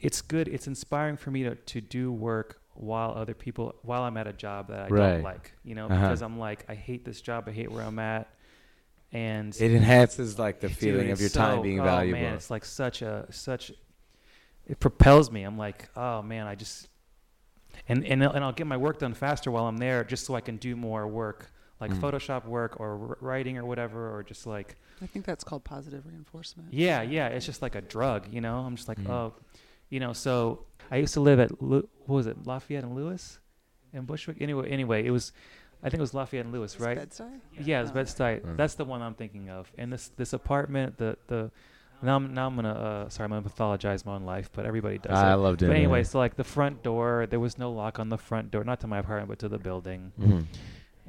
it's 0.01 0.21
good. 0.23 0.49
It's 0.49 0.67
inspiring 0.67 1.17
for 1.17 1.31
me 1.31 1.45
to 1.45 1.55
to 1.55 1.81
do 1.81 2.11
work 2.13 2.61
while 2.75 3.13
other 3.13 3.35
people 3.35 3.75
while 3.83 4.03
I'm 4.03 4.17
at 4.17 4.27
a 4.27 4.33
job 4.33 4.69
that 4.69 4.87
I 4.87 4.89
Right. 4.89 5.13
don't 5.15 5.23
like. 5.23 5.53
You 5.65 5.75
know, 5.77 5.87
Uh-huh. 5.87 6.01
because 6.01 6.23
I'm 6.23 6.39
like 6.39 6.65
I 6.69 6.75
hate 6.75 7.05
this 7.05 7.21
job. 7.21 7.45
I 7.47 7.53
hate 7.53 7.71
where 7.71 7.85
I'm 7.85 7.99
at, 8.01 8.29
and 9.13 9.55
it 9.59 9.73
enhances 9.73 10.39
like 10.39 10.61
the 10.61 10.69
Dude, 10.69 10.77
feeling 10.77 11.07
of 11.11 11.13
it's 11.13 11.21
your 11.21 11.31
time 11.31 11.63
being 11.63 11.81
oh, 11.81 11.85
valuable. 11.85 12.21
Man, 12.21 12.35
it's 12.35 12.51
like 12.51 12.65
such 12.65 13.03
a 13.03 13.27
such. 13.31 13.73
It 14.67 14.81
propels 14.81 15.31
me. 15.31 15.43
I'm 15.45 15.57
like, 15.57 15.89
oh 15.97 16.21
man, 16.23 16.47
I 16.47 16.55
just, 16.55 16.89
and 17.89 18.05
and 18.05 18.23
and 18.23 18.45
I'll 18.45 18.53
get 18.53 18.67
my 18.67 18.77
work 18.77 18.99
done 18.99 19.15
faster 19.15 19.51
while 19.51 19.67
I'm 19.67 19.79
there, 19.79 20.05
just 20.05 20.27
so 20.27 20.35
I 20.35 20.41
can 20.43 20.57
do 20.59 20.77
more 20.77 21.07
work, 21.07 21.51
like 21.81 21.91
Mm. 21.91 22.01
Photoshop 22.01 22.45
work 22.45 22.79
or 22.79 23.17
writing 23.21 23.57
or 23.57 23.65
whatever, 23.65 24.15
or 24.15 24.23
just 24.23 24.47
like, 24.47 24.77
I 25.01 25.07
think 25.07 25.25
that's 25.25 25.43
called 25.45 25.65
positive 25.65 26.05
reinforcement. 26.07 26.73
yeah, 26.73 27.01
yeah. 27.03 27.29
It's 27.29 27.47
just 27.47 27.63
like 27.63 27.75
a 27.77 27.81
drug, 27.81 28.27
you 28.31 28.41
know. 28.43 28.59
I'm 28.59 28.77
just 28.77 28.89
like, 28.89 28.99
Mhm. 29.01 29.09
oh, 29.11 29.35
you 29.89 30.01
know. 30.01 30.13
So 30.13 30.65
I 30.91 30.97
used 30.97 31.15
to 31.15 31.21
live 31.21 31.41
at 31.41 31.63
what 31.63 31.87
was 32.07 32.27
it, 32.27 32.47
Lafayette 32.47 32.85
and 32.85 32.95
Lewis, 32.95 33.39
in 33.95 34.05
Bushwick. 34.05 34.37
Anyway, 34.41 34.69
anyway, 34.69 35.07
it 35.07 35.11
was, 35.11 35.33
I 35.83 35.89
think 35.91 35.99
it 35.99 36.01
was 36.01 36.15
Lafayette 36.15 36.45
and 36.47 36.53
Lewis, 36.55 36.75
Is 36.75 36.81
right? 36.81 36.97
Bed-Stuy? 36.97 37.41
Yeah, 37.61 37.83
it's 37.83 37.91
Oh. 37.91 37.95
Bed-Stuy. 37.95 38.41
Mm. 38.43 38.57
That's 38.57 38.75
the 38.75 38.85
one 38.85 39.01
I'm 39.01 39.15
thinking 39.15 39.49
of. 39.51 39.71
And 39.79 39.93
this 39.93 40.09
this 40.17 40.33
apartment, 40.33 40.99
the 40.99 41.17
the 41.29 41.51
now 42.03 42.17
I'm 42.17 42.35
now 42.35 42.47
I'm 42.47 42.57
gonna 42.57 42.73
uh, 42.73 43.09
sorry 43.09 43.25
I'm 43.27 43.31
gonna 43.31 43.49
pathologize 43.49 44.05
my 44.05 44.15
own 44.15 44.25
life, 44.25 44.51
but 44.53 44.67
everybody 44.67 44.99
does 44.99 45.13
I 45.19 45.33
it. 45.33 45.37
loved 45.37 45.63
it. 45.63 45.67
But 45.69 45.77
anyway, 45.77 46.03
so 46.05 46.19
like 46.19 46.35
the 46.37 46.45
front 46.45 46.83
door, 46.83 47.27
there 47.29 47.41
was 47.41 47.59
no 47.59 47.71
lock 47.73 47.99
on 47.99 48.09
the 48.09 48.19
front 48.19 48.51
door, 48.51 48.65
not 48.65 48.81
to 48.81 48.87
my 48.87 48.99
apartment, 48.99 49.29
but 49.29 49.39
to 49.41 49.49
the 49.49 49.59
building. 49.59 50.13
Mhm. 50.19 50.45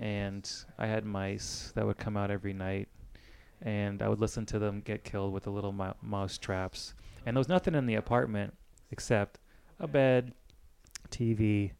and 0.02 0.50
I 0.78 0.88
had 0.88 1.04
mice 1.04 1.72
that 1.76 1.86
would 1.86 1.98
come 1.98 2.16
out 2.16 2.32
every 2.32 2.54
night, 2.54 2.88
and 3.62 4.02
I 4.02 4.08
would 4.08 4.20
listen 4.22 4.46
to 4.48 4.58
them 4.60 4.80
get 4.82 5.04
killed 5.04 5.34
with 5.34 5.44
the 5.44 5.52
little 5.52 5.74
mou- 5.74 5.94
mouse 6.02 6.38
traps. 6.38 6.94
And 7.26 7.36
there 7.36 7.40
was 7.40 7.50
nothing 7.50 7.76
in 7.76 7.86
the 7.86 7.96
apartment 7.96 8.54
except 8.92 9.40
a 9.78 9.88
bed, 9.88 10.34
TV, 11.12 11.72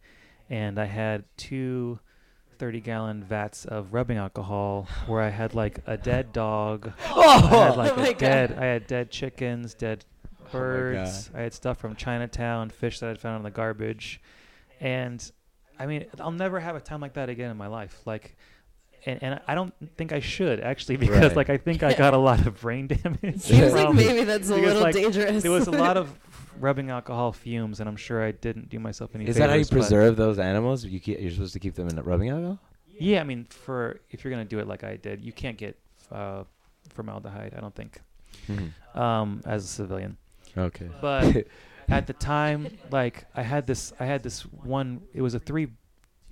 and 0.50 0.78
I 0.80 0.86
had 0.86 1.24
two 1.38 2.00
30 2.60 2.82
gallon 2.82 3.24
vats 3.24 3.66
of 3.66 3.94
rubbing 3.94 4.18
alcohol 4.18 4.88
where 5.08 5.22
I 5.22 5.30
had 5.30 5.56
like 5.56 5.80
a 5.88 5.98
dead 5.98 6.34
dog. 6.34 6.92
Oh, 7.10 7.22
I 7.22 7.66
had 7.68 7.78
like 7.78 7.94
Oh 7.94 7.96
my 8.02 8.08
a 8.10 8.12
God. 8.12 8.20
dead 8.20 8.52
I 8.60 8.66
had 8.66 8.86
dead 8.88 9.10
chickens, 9.12 9.74
dead 9.74 10.06
oh 10.26 10.44
my 10.46 10.50
birds. 10.52 11.32
I 11.34 11.40
had 11.42 11.54
stuff 11.54 11.78
from 11.80 11.96
Chinatown, 11.96 12.70
fish 12.70 13.00
that 13.00 13.10
I'd 13.10 13.20
found 13.20 13.38
in 13.38 13.44
the 13.44 13.50
garbage. 13.52 14.22
And 14.80 15.20
I 15.80 15.86
mean, 15.86 16.06
I'll 16.20 16.32
never 16.32 16.60
have 16.60 16.76
a 16.76 16.82
time 16.82 17.00
like 17.02 17.14
that 17.14 17.30
again 17.30 17.50
in 17.50 17.58
my 17.58 17.68
life. 17.68 18.02
Like 18.06 18.36
and, 19.06 19.24
and 19.24 19.40
I 19.48 19.56
don't 19.56 19.74
think 19.96 20.12
I 20.12 20.20
should 20.20 20.60
actually 20.60 20.98
because 21.04 21.18
Right. 21.30 21.36
like 21.36 21.50
I 21.50 21.58
think 21.58 21.84
I 21.84 21.94
got 21.94 22.14
a 22.14 22.18
lot 22.18 22.46
of 22.46 22.60
brain 22.60 22.88
damage. 22.88 23.40
Seems 23.42 23.74
like 23.74 23.94
maybe 23.94 24.26
that's 24.26 24.50
a 24.50 24.56
because, 24.56 24.68
little 24.68 24.82
like, 24.82 24.96
dangerous. 24.96 25.42
there 25.44 25.52
was 25.52 25.68
a 25.68 25.72
lot 25.72 25.96
of 25.96 26.14
rubbing 26.60 26.90
alcohol 26.90 27.32
fumes, 27.32 27.80
and 27.80 27.90
I'm 27.90 27.96
sure 27.96 28.24
I 28.24 28.32
didn't 28.32 28.70
do 28.70 28.80
myself 28.80 29.12
any. 29.16 29.28
Is 29.28 29.38
that 29.38 29.50
how 29.50 29.56
you 29.56 29.66
preserve 29.66 30.16
those 30.16 30.40
animals? 30.40 30.86
You 30.86 31.00
keep, 31.00 31.20
you're 31.20 31.32
supposed 31.32 31.54
to 31.54 31.60
keep 31.60 31.76
them 31.76 31.88
in 31.88 31.96
rubbing 32.02 32.30
alcohol. 32.30 32.60
Yeah, 33.00 33.22
I 33.22 33.24
mean, 33.24 33.46
for 33.46 34.02
if 34.12 34.24
you're 34.24 34.32
gonna 34.32 34.46
do 34.46 34.60
it 34.60 34.68
like 34.68 34.84
I 34.84 34.98
did, 34.98 35.24
you 35.24 35.32
can't 35.32 35.58
get 35.58 35.78
uh, 36.12 36.44
formaldehyde. 36.90 37.54
I 37.56 37.62
don't 37.62 37.76
think 37.76 38.02
um, 38.96 39.42
as 39.46 39.66
a 39.66 39.68
civilian. 39.68 40.18
Okay. 40.58 40.90
But 41.02 41.46
at 41.90 42.08
the 42.08 42.14
time, 42.14 42.78
like 42.92 43.26
I 43.36 43.44
had 43.44 43.68
this, 43.68 43.94
I 44.00 44.06
had 44.06 44.24
this 44.24 44.42
one. 44.42 45.02
It 45.14 45.22
was 45.22 45.34
a 45.34 45.40
three, 45.40 45.70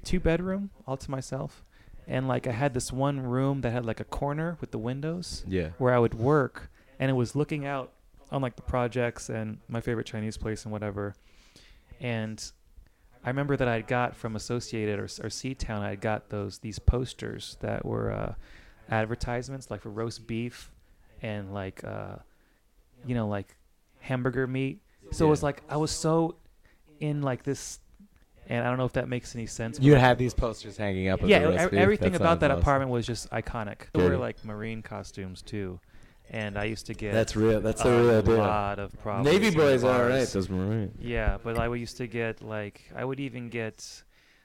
two 0.04 0.20
bedroom 0.20 0.70
all 0.86 0.98
to 0.98 1.12
myself, 1.12 1.64
and 2.08 2.28
like 2.28 2.48
I 2.48 2.52
had 2.52 2.74
this 2.74 2.92
one 2.92 3.22
room 3.22 3.62
that 3.62 3.72
had 3.72 3.86
like 3.86 4.00
a 4.00 4.06
corner 4.06 4.58
with 4.60 4.72
the 4.72 4.80
windows 4.80 5.44
yeah. 5.48 5.70
where 5.78 5.94
I 5.94 6.00
would 6.00 6.14
work, 6.14 6.70
and 7.00 7.10
it 7.10 7.16
was 7.16 7.36
looking 7.36 7.66
out 7.66 7.94
on 8.32 8.42
like 8.42 8.56
the 8.56 8.62
projects 8.62 9.30
and 9.30 9.60
my 9.68 9.82
favorite 9.82 10.06
Chinese 10.06 10.38
place 10.38 10.64
and 10.64 10.72
whatever. 10.72 11.16
And 12.00 12.44
I 13.24 13.30
remember 13.30 13.58
that 13.58 13.68
I 13.68 13.82
got 13.82 14.16
from 14.16 14.36
Associated 14.36 15.00
or, 15.00 15.08
or 15.24 15.30
C-Town, 15.30 15.82
I 15.82 15.96
got 15.96 16.30
those 16.30 16.60
these 16.60 16.80
posters 16.80 17.58
that 17.62 17.86
were 17.86 18.12
uh, 18.12 18.34
advertisements 18.90 19.70
like 19.70 19.82
for 19.82 19.90
roast 19.90 20.28
beef 20.28 20.72
and 21.22 21.54
like 21.54 21.84
uh, 21.84 22.16
you 23.06 23.16
know 23.16 23.28
like 23.28 23.56
hamburger 24.00 24.48
meat. 24.48 24.82
So 25.12 25.26
it 25.26 25.30
was 25.30 25.44
like 25.44 25.64
I 25.70 25.78
was 25.78 25.92
so 25.92 26.36
in 27.00 27.22
like 27.22 27.44
this, 27.44 27.80
and 28.48 28.66
I 28.66 28.70
don't 28.70 28.78
know 28.78 28.86
if 28.86 28.94
that 28.94 29.08
makes 29.08 29.36
any 29.36 29.46
sense. 29.46 29.80
You'd 29.80 29.98
have 29.98 30.18
these 30.18 30.34
posters 30.34 30.78
hanging 30.78 31.10
up. 31.10 31.22
yeah, 31.24 31.50
beef? 31.50 31.74
everything 31.74 32.16
about 32.16 32.42
that 32.42 32.52
awesome. 32.52 32.62
apartment 32.62 32.92
was 32.92 33.06
just 33.06 33.30
iconic. 33.32 33.84
There 33.94 34.10
were 34.10 34.18
like 34.18 34.44
marine 34.44 34.82
costumes 34.82 35.42
too, 35.42 35.80
and 36.30 36.58
I 36.58 36.66
used 36.66 36.86
to 36.88 36.94
get 36.94 37.14
That's 37.14 37.36
real. 37.36 37.62
That's 37.62 37.84
a 37.84 37.90
a 37.90 38.02
real 38.04 38.22
deal. 38.22 38.38
lot 38.38 38.80
of 38.80 38.92
problems. 39.02 39.26
Navy 39.40 39.56
boys 39.56 39.84
are 39.84 40.04
alright. 40.04 40.28
Those 40.28 40.50
marine. 40.50 40.92
Yeah, 41.00 41.38
but 41.44 41.58
I 41.58 41.74
used 41.74 41.98
to 41.98 42.08
get 42.08 42.42
like 42.42 42.82
I 42.96 43.04
would 43.06 43.20
even 43.20 43.50
get 43.50 44.04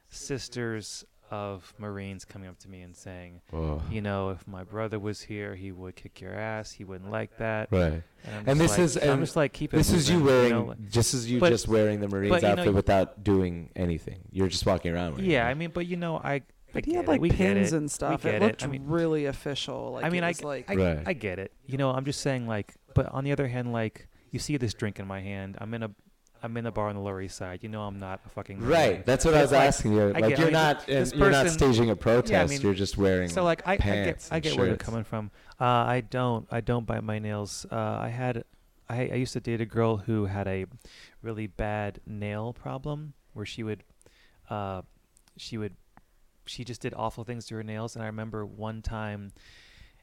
sisters 0.09 1.05
of 1.31 1.73
Marines 1.79 2.27
coming 2.27 2.47
up 2.47 2.59
to 2.59 2.69
me 2.69 2.83
and 2.83 2.95
saying, 2.95 3.41
Whoa. 3.51 3.81
you 3.91 4.03
know, 4.03 4.31
if 4.31 4.47
my 4.47 4.65
brother 4.65 4.99
was 4.99 5.23
here, 5.23 5.55
he 5.55 5.73
would 5.73 5.97
kick 5.97 6.21
your 6.21 6.35
ass. 6.35 6.71
He 6.73 6.85
wouldn't 6.85 7.11
like 7.11 7.39
that. 7.39 7.69
Right. 7.73 8.03
And, 8.25 8.49
And 8.49 8.61
this 8.61 8.73
like- 8.73 8.81
is- 8.81 8.97
I'm 8.99 9.21
just 9.21 9.35
like 9.35 9.55
keep 9.55 9.73
it. 9.73 9.79
This 9.79 9.91
is 9.93 10.11
you 10.11 10.19
moving, 10.19 10.27
wearing, 10.35 10.51
know, 10.53 10.65
like- 10.67 10.91
just 10.91 11.15
as 11.15 11.31
you 11.31 11.41
But- 11.41 11.49
just 11.49 11.67
wearing 11.69 12.01
the 12.01 12.09
Marines 12.09 12.31
but, 12.33 12.43
you 12.43 12.49
know, 12.49 12.61
outfit 12.61 12.75
without 12.75 13.25
doing 13.25 13.71
anything. 13.75 14.19
You're 14.31 14.49
just 14.49 14.67
walking 14.67 14.93
around. 14.93 15.21
Yeah, 15.21 15.47
it. 15.49 15.51
I 15.51 15.55
mean, 15.55 15.71
but 15.73 15.87
you 15.87 15.97
know, 15.97 16.17
I. 16.19 16.43
I 16.73 16.81
But 16.81 16.85
he 16.87 16.95
had 16.95 17.07
like 17.09 17.21
we 17.21 17.29
get 17.29 17.39
pins 17.39 17.73
and 17.73 17.91
stuff. 17.91 18.23
get 18.23 18.35
It 18.37 18.43
it. 18.43 18.47
looked 18.47 18.65
I 18.65 18.67
mean- 18.67 18.87
really 18.87 19.27
official. 19.27 19.93
Like 19.93 20.05
I 20.05 20.09
mean, 20.11 20.25
I, 20.25 20.33
like 20.43 20.71
I, 20.71 20.75
Right. 20.75 21.03
I 21.07 21.13
get 21.13 21.39
it. 21.39 21.53
You 21.67 21.79
know, 21.79 21.91
I'm 21.91 22.05
just 22.05 22.21
saying, 22.21 22.47
like, 22.49 22.75
but 22.95 23.07
on 23.13 23.25
the 23.25 23.33
other 23.33 23.49
hand, 23.49 23.73
like, 23.73 24.09
you 24.31 24.39
see 24.39 24.57
this 24.57 24.73
drink 24.75 24.99
in 24.99 25.07
my 25.07 25.21
hand. 25.21 25.57
I'm 25.61 25.73
in 25.75 25.83
a, 25.83 25.91
I'm 26.43 26.57
in 26.57 26.67
a 26.67 26.73
bar 26.73 26.89
on 26.89 26.95
the 26.97 27.01
Lower 27.01 27.21
East 27.21 27.37
Side. 27.37 27.63
You 27.63 27.69
know, 27.69 27.83
I'm 27.83 27.99
not 27.99 28.21
a 28.27 28.29
fucking 28.31 28.59
Marine. 28.61 28.71
Right. 28.71 29.07
That's 29.07 29.25
what 29.25 29.35
I 29.35 29.43
was 29.43 29.53
like- 29.53 29.69
asking 29.69 29.93
you. 29.93 30.09
Like 30.09 30.29
get- 30.29 30.31
you're 30.31 30.39
I 30.41 30.45
mean, 30.45 30.53
not, 30.55 30.87
this 30.87 31.11
and 31.13 31.21
you're 31.21 31.31
not 31.31 31.49
staging 31.51 31.91
a 31.91 31.97
protest. 31.97 32.51
mean, 32.51 32.61
you're 32.63 32.75
just 32.75 32.97
wearing. 32.99 33.29
So 33.29 33.45
like 33.45 33.63
I, 33.67 33.75
I 33.75 33.77
get 33.77 34.29
I 34.31 34.37
and 34.37 34.43
get 34.45 34.57
where 34.57 34.67
you're 34.67 34.77
coming 34.77 35.05
from. 35.05 35.31
Uh, 35.61 35.65
I 35.65 36.01
don't 36.01 36.47
I 36.51 36.61
don't 36.61 36.87
bite 36.87 37.05
my 37.05 37.19
nails. 37.19 37.65
Uh, 37.71 37.77
I 37.77 38.09
had 38.09 38.45
I, 38.89 39.03
I 39.09 39.15
used 39.15 39.33
to 39.35 39.41
date 39.41 39.61
a 39.61 39.67
girl 39.67 39.99
who 39.99 40.25
had 40.27 40.49
a 40.49 40.67
really 41.23 41.47
bad 41.47 42.01
nail 42.07 42.53
problem 42.53 43.13
where 43.35 43.47
she 43.47 43.63
would 43.63 43.85
uh, 44.51 44.83
she 45.37 45.57
would 45.57 45.75
she 46.47 46.65
just 46.65 46.81
did 46.81 46.95
awful 46.95 47.25
things 47.25 47.47
to 47.47 47.55
her 47.55 47.63
nails 47.63 47.95
and 47.95 48.03
I 48.03 48.07
remember 48.07 48.45
one 48.45 48.83
time 48.83 49.33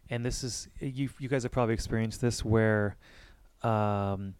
and 0.09 0.25
this 0.25 0.43
is 0.43 0.67
you 0.79 1.09
you 1.19 1.29
guys 1.29 1.43
have 1.43 1.51
probably 1.51 1.73
experienced 1.73 2.21
this 2.21 2.43
where 2.43 2.97
um 3.63 4.35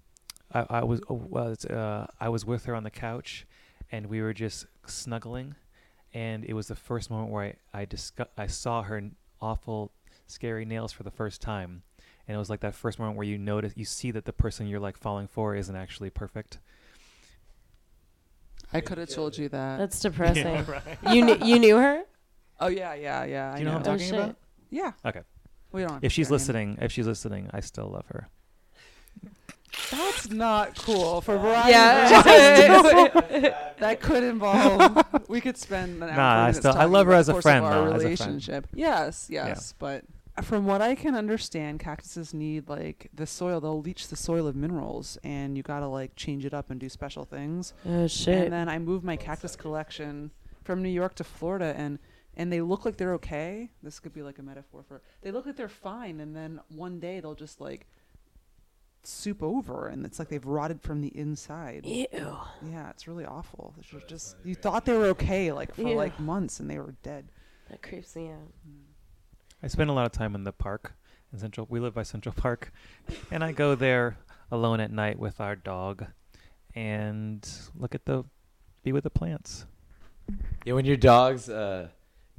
I, 0.52 0.66
I 0.70 0.84
was 0.84 1.02
uh, 1.66 2.08
I 2.20 2.30
was 2.30 2.46
with 2.46 2.66
her 2.66 2.76
on 2.76 2.84
the 2.84 2.90
couch 2.90 3.46
and 3.92 4.08
we 4.08 4.22
were 4.22 4.34
just 4.34 4.66
snuggling 4.88 5.56
and 6.14 6.44
it 6.46 6.54
was 6.54 6.68
the 6.68 6.76
first 6.76 7.10
moment 7.10 7.32
where 7.32 7.56
I 7.74 7.82
I, 7.82 7.86
discu- 7.86 8.28
I 8.38 8.48
saw 8.48 8.82
her 8.84 9.12
awful 9.42 9.92
scary 10.28 10.66
nails 10.66 10.92
for 10.92 11.04
the 11.04 11.12
first 11.12 11.42
time. 11.42 11.84
And 12.28 12.36
it 12.36 12.38
was 12.38 12.50
like 12.50 12.60
that 12.60 12.76
first 12.76 13.00
moment 13.00 13.18
where 13.18 13.26
you 13.26 13.38
notice 13.38 13.74
you 13.76 13.86
see 13.86 14.12
that 14.12 14.26
the 14.26 14.34
person 14.34 14.68
you're 14.68 14.80
like 14.80 14.98
falling 14.98 15.28
for 15.28 15.56
isn't 15.56 15.76
actually 15.76 16.12
perfect 16.12 16.60
I 18.74 18.82
could 18.82 18.98
have 19.00 19.10
told 19.10 19.38
you 19.38 19.50
that. 19.50 19.78
That's 19.78 20.00
depressing. 20.08 20.66
You 21.12 21.26
kn- 21.26 21.46
you 21.46 21.60
knew 21.60 21.78
her? 21.78 22.04
oh 22.60 22.68
yeah, 22.68 22.94
yeah, 22.94 23.24
yeah. 23.26 23.54
Do 23.54 23.60
you 23.60 23.66
know 23.66 23.72
I 23.72 23.76
what 23.78 23.88
I'm 23.88 23.94
Oh, 23.94 23.98
talking 23.98 24.10
shit. 24.12 24.20
about? 24.20 24.36
Yeah. 24.70 24.92
Okay. 25.06 25.22
We 25.72 25.82
don't. 25.82 25.92
have 25.94 26.04
if 26.04 26.12
to 26.12 26.16
she's 26.16 26.28
share 26.28 26.32
names. 26.32 26.48
listening 26.48 26.78
if 26.82 26.92
she's 26.92 27.08
listening 27.08 27.50
I 27.54 27.60
still 27.62 27.88
love 27.90 28.06
her 28.08 28.28
That's 29.92 30.30
not 30.30 30.78
cool 30.78 31.22
for 31.22 31.38
variety. 31.38 31.70
Yeah. 31.72 32.04
reasons. 33.24 33.54
that 33.80 34.00
could 34.02 34.24
involve. 34.24 35.06
we 35.30 35.42
could 35.42 35.58
spend 35.58 36.02
an 36.04 36.10
hour. 36.10 36.16
Nah, 36.16 36.32
I 36.32 36.36
40 36.36 36.42
minutes 36.44 36.58
still- 36.60 36.72
I 36.72 36.74
talking 36.76 36.92
love 36.92 37.06
her 37.08 37.12
about 37.14 37.20
as 37.20 37.26
the 37.28 37.32
a 37.32 37.34
course 37.36 37.44
friend, 37.44 37.66
of 37.66 37.72
our 37.72 37.72
though, 37.72 37.86
as 37.96 38.04
a 38.04 38.16
friend. 38.18 38.20
relationship. 38.20 38.68
Yes, 38.74 39.28
yes, 39.30 39.74
but 39.80 40.04
from 40.42 40.66
what 40.66 40.82
I 40.82 40.96
can 40.96 41.16
understand, 41.16 41.80
cactuses 41.80 42.34
need 42.34 42.68
like 42.70 43.10
the 43.14 43.26
soil. 43.26 43.60
They'll 43.62 43.82
leach 43.82 44.08
the 44.08 44.16
soil 44.16 44.48
of 44.48 44.56
minerals, 44.56 45.18
and 45.24 45.56
you 45.58 45.64
gotta 45.64 45.88
like 45.88 46.16
change 46.16 46.46
it 46.46 46.54
up 46.54 46.70
and 46.70 46.80
do 46.80 46.90
special 46.90 47.26
things. 47.26 47.74
Oh 47.86 48.08
shit. 48.08 48.44
And 48.46 48.54
then 48.54 48.70
I 48.70 48.80
moved 48.80 49.04
my 49.04 49.16
cactus 49.16 49.56
collection 49.56 50.32
from 50.64 50.82
New 50.84 50.90
York 50.90 51.16
to 51.16 51.24
Florida, 51.24 51.74
and 51.78 52.00
and 52.36 52.52
they 52.54 52.62
look 52.62 52.86
like 52.86 52.98
they're 52.98 53.14
okay. 53.16 53.70
This 53.84 54.00
could 54.00 54.14
be 54.14 54.22
like 54.22 54.40
a 54.40 54.44
metaphor 54.44 54.84
for. 54.88 55.02
They 55.22 55.32
look 55.32 55.46
like 55.46 55.56
they're 55.56 55.68
fine, 55.70 56.20
and 56.20 56.36
then 56.36 56.60
one 56.70 57.00
day 57.00 57.20
they'll 57.20 57.36
just 57.36 57.60
like 57.60 57.88
soup 59.04 59.42
over, 59.42 59.88
and 59.88 60.06
it's 60.06 60.20
like 60.20 60.28
they've 60.30 60.46
rotted 60.46 60.82
from 60.82 61.02
the 61.02 61.08
inside. 61.18 61.86
Ew. 61.86 62.08
Yeah, 62.14 62.90
it's 62.90 63.08
really 63.08 63.26
awful. 63.26 63.74
It's 63.80 63.90
just 64.08 64.36
you 64.44 64.56
thought 64.56 64.86
they 64.86 64.98
were 64.98 65.06
okay 65.08 65.52
like 65.52 65.74
for 65.76 65.82
Yeah. 65.82 65.96
like 65.96 66.20
months, 66.20 66.60
and 66.60 66.70
they 66.70 66.78
were 66.78 66.96
dead. 67.04 67.30
That 67.70 67.82
creeps 67.82 68.16
me 68.16 68.30
out. 68.30 68.52
Mm. 68.68 68.89
I 69.62 69.68
spend 69.68 69.90
a 69.90 69.94
lot 69.94 70.06
of 70.06 70.12
time 70.12 70.36
in 70.36 70.44
the 70.44 70.52
park 70.52 70.94
in 71.34 71.40
Central. 71.40 71.68
We 71.70 71.80
live 71.80 71.94
by 71.94 72.04
Central 72.04 72.34
Park, 72.34 72.72
and 73.32 73.44
I 73.44 73.52
go 73.52 73.76
there 73.76 74.18
alone 74.52 74.80
at 74.80 74.92
night 74.92 75.20
with 75.20 75.40
our 75.42 75.56
dog, 75.56 76.06
and 76.76 77.48
look 77.76 77.94
at 77.94 78.06
the, 78.06 78.24
be 78.84 78.92
with 78.92 79.04
the 79.04 79.10
plants. 79.10 79.66
Yeah, 80.66 80.74
when 80.74 80.86
your 80.86 80.98
dogs 80.98 81.50
uh, 81.50 81.90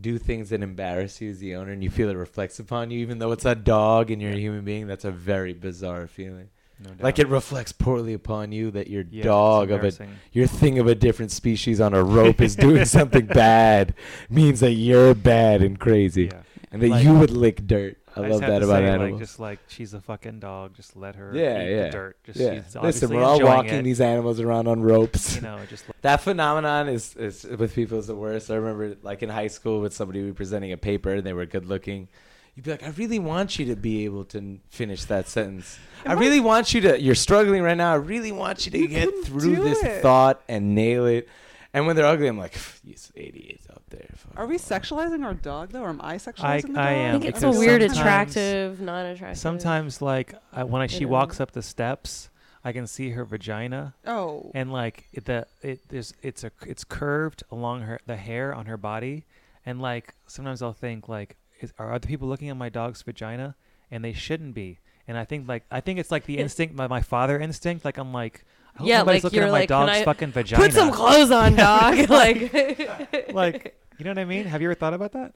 do 0.00 0.16
things 0.18 0.50
that 0.50 0.62
embarrass 0.62 1.20
you 1.20 1.30
as 1.30 1.38
the 1.40 1.54
owner, 1.56 1.72
and 1.72 1.82
you 1.84 1.90
feel 1.90 2.08
it 2.08 2.16
reflects 2.16 2.58
upon 2.58 2.90
you, 2.90 3.00
even 3.00 3.18
though 3.18 3.32
it's 3.32 3.44
a 3.44 3.54
dog 3.54 4.10
and 4.10 4.22
you're 4.22 4.32
a 4.32 4.36
human 4.38 4.64
being, 4.64 4.86
that's 4.86 5.04
a 5.04 5.10
very 5.10 5.52
bizarre 5.52 6.06
feeling. 6.06 6.48
No 6.82 6.90
doubt. 6.90 7.02
Like 7.02 7.18
it 7.18 7.28
reflects 7.28 7.72
poorly 7.72 8.14
upon 8.14 8.52
you 8.52 8.70
that 8.70 8.88
your 8.88 9.04
Yeah, 9.10 9.24
dog 9.24 9.70
of 9.70 9.84
a 9.84 9.92
your 10.32 10.46
thing 10.46 10.78
of 10.78 10.86
a 10.86 10.94
different 10.94 11.30
species 11.30 11.78
on 11.78 11.92
a 11.92 12.02
rope 12.02 12.40
is 12.40 12.56
doing 12.56 12.84
something 12.86 13.26
bad 13.26 13.94
means 14.30 14.60
that 14.60 14.72
you're 14.72 15.14
bad 15.14 15.60
and 15.60 15.78
crazy, 15.78 16.30
Yeah. 16.32 16.40
And 16.72 16.80
that 16.82 16.88
Like- 16.88 17.04
you 17.04 17.14
would 17.14 17.30
lick 17.30 17.66
dirt. 17.66 17.96
I, 18.16 18.22
just 18.22 18.30
love 18.32 18.40
that 18.40 18.58
to 18.58 18.64
about 18.64 18.80
say, 18.80 18.86
animals. 18.88 19.10
Like, 19.12 19.20
just 19.20 19.40
like 19.40 19.58
she's 19.68 19.94
a 19.94 20.00
fucking 20.00 20.40
dog. 20.40 20.74
Just 20.74 20.96
let 20.96 21.14
her 21.14 21.30
Yeah, 21.32 21.62
eat 21.62 21.70
yeah, 21.70 21.82
the 21.84 21.90
dirt. 21.90 22.16
Just 22.24 22.40
yeah. 22.40 22.54
she's 22.64 22.74
Listen, 22.74 23.10
we're 23.14 23.22
all 23.22 23.40
walking 23.40 23.74
it, 23.74 23.82
these 23.82 24.00
animals 24.00 24.40
around 24.40 24.66
on 24.66 24.82
ropes. 24.82 25.36
You 25.36 25.42
know, 25.42 25.60
just 25.68 25.88
let- 25.88 25.94
That 26.02 26.20
phenomenon 26.20 26.88
is, 26.88 27.14
is 27.16 27.44
with 27.44 27.72
people 27.74 27.98
is 28.00 28.08
the 28.08 28.16
worst. 28.16 28.50
I 28.50 28.56
remember 28.56 28.96
like 29.02 29.22
in 29.22 29.28
high 29.28 29.46
school 29.46 29.80
with 29.80 29.94
somebody 29.94 30.20
who 30.20 30.34
presenting 30.34 30.72
a 30.72 30.76
paper 30.76 31.14
and 31.14 31.24
they 31.24 31.32
were 31.32 31.46
good 31.46 31.66
looking. 31.66 32.08
You'd 32.56 32.64
be 32.64 32.72
like, 32.72 32.82
I 32.82 32.88
really 32.90 33.20
want 33.20 33.60
you 33.60 33.66
to 33.66 33.76
be 33.76 34.04
able 34.04 34.24
to 34.26 34.58
finish 34.70 35.04
that 35.04 35.28
sentence. 35.28 35.78
I 36.04 36.14
really 36.14 36.40
want 36.40 36.74
you 36.74 36.80
to. 36.80 37.00
You're 37.00 37.14
struggling 37.14 37.62
right 37.62 37.76
now. 37.76 37.92
I 37.92 37.96
really 37.96 38.32
want 38.32 38.66
you 38.66 38.72
to 38.72 38.78
You 38.78 38.88
get 38.88 39.08
through 39.24 39.54
this 39.56 39.80
it. 39.84 40.02
thought 40.02 40.42
and 40.48 40.74
nail 40.74 41.06
it. 41.06 41.28
And 41.72 41.86
when 41.86 41.94
they're 41.94 42.06
ugly, 42.06 42.26
I'm 42.26 42.36
like, 42.38 42.58
you 42.82 42.94
idiots 43.14 43.66
out 43.70 43.82
there. 43.90 44.08
Are 44.36 44.46
we 44.46 44.58
sexualizing 44.58 45.24
our 45.24 45.34
dog 45.34 45.70
though, 45.70 45.82
or 45.82 45.90
am 45.90 46.00
I 46.02 46.16
sexualizing 46.16 46.62
the 46.62 46.68
dog? 46.68 46.76
I 46.78 47.08
I 47.08 47.12
think 47.12 47.24
it's 47.26 47.42
a 47.42 47.50
weird, 47.50 47.82
attractive, 47.82 48.80
not 48.80 49.06
attractive. 49.06 49.38
sometimes 49.38 50.02
like 50.02 50.34
I, 50.52 50.64
when 50.64 50.82
I, 50.82 50.86
she 50.88 51.00
You 51.00 51.08
walks 51.08 51.40
up 51.40 51.52
the 51.52 51.62
steps, 51.62 52.28
I 52.64 52.72
can 52.72 52.86
see 52.86 53.10
her 53.10 53.24
vagina, 53.24 53.94
Oh, 54.06 54.50
and 54.54 54.72
like 54.72 55.08
it, 55.12 55.24
the 55.26 55.46
it 55.62 55.88
there's 55.88 56.12
it's 56.22 56.42
a 56.44 56.50
it's 56.66 56.84
curved 56.84 57.44
along 57.50 57.82
her 57.82 58.00
the 58.06 58.16
hair 58.16 58.52
on 58.52 58.66
her 58.66 58.76
body, 58.76 59.24
and 59.64 59.80
like 59.80 60.14
sometimes 60.26 60.62
I'll 60.62 60.72
think 60.72 61.08
like, 61.08 61.36
is, 61.60 61.72
are 61.78 61.92
other 61.92 62.08
people 62.08 62.28
looking 62.28 62.48
at 62.50 62.56
my 62.56 62.68
dog's 62.68 63.02
vagina? 63.02 63.54
And 63.92 64.04
they 64.04 64.12
shouldn't 64.12 64.54
be. 64.54 64.78
And 65.08 65.18
I 65.18 65.24
think 65.24 65.48
like 65.48 65.64
I 65.70 65.80
think 65.80 65.98
it's 65.98 66.12
like 66.12 66.24
the 66.24 66.38
instinct, 66.38 66.76
my, 66.76 66.86
my 66.86 67.00
father 67.00 67.40
instinct. 67.40 67.84
Like 67.84 67.98
I'm 67.98 68.12
like, 68.12 68.44
I 68.44 68.59
hope 68.80 68.88
Yeah, 68.88 68.98
nobody's 68.98 69.24
like, 69.24 69.24
looking 69.24 69.36
you're 69.38 69.46
at 69.46 69.52
my 69.52 69.58
like, 69.60 69.68
can 69.68 69.86
dog's 69.86 69.98
I 69.98 70.04
fucking 70.04 70.32
vagina. 70.32 70.62
Put 70.62 70.72
some 70.72 70.90
clothes 70.90 71.30
on, 71.30 71.54
dog. 71.54 72.08
like, 72.10 73.32
like, 73.32 73.78
you 73.98 74.04
know 74.04 74.10
what 74.10 74.18
I 74.18 74.24
mean? 74.24 74.44
Have 74.46 74.60
you 74.60 74.68
ever 74.68 74.74
thought 74.74 74.94
about 74.94 75.12
that? 75.12 75.34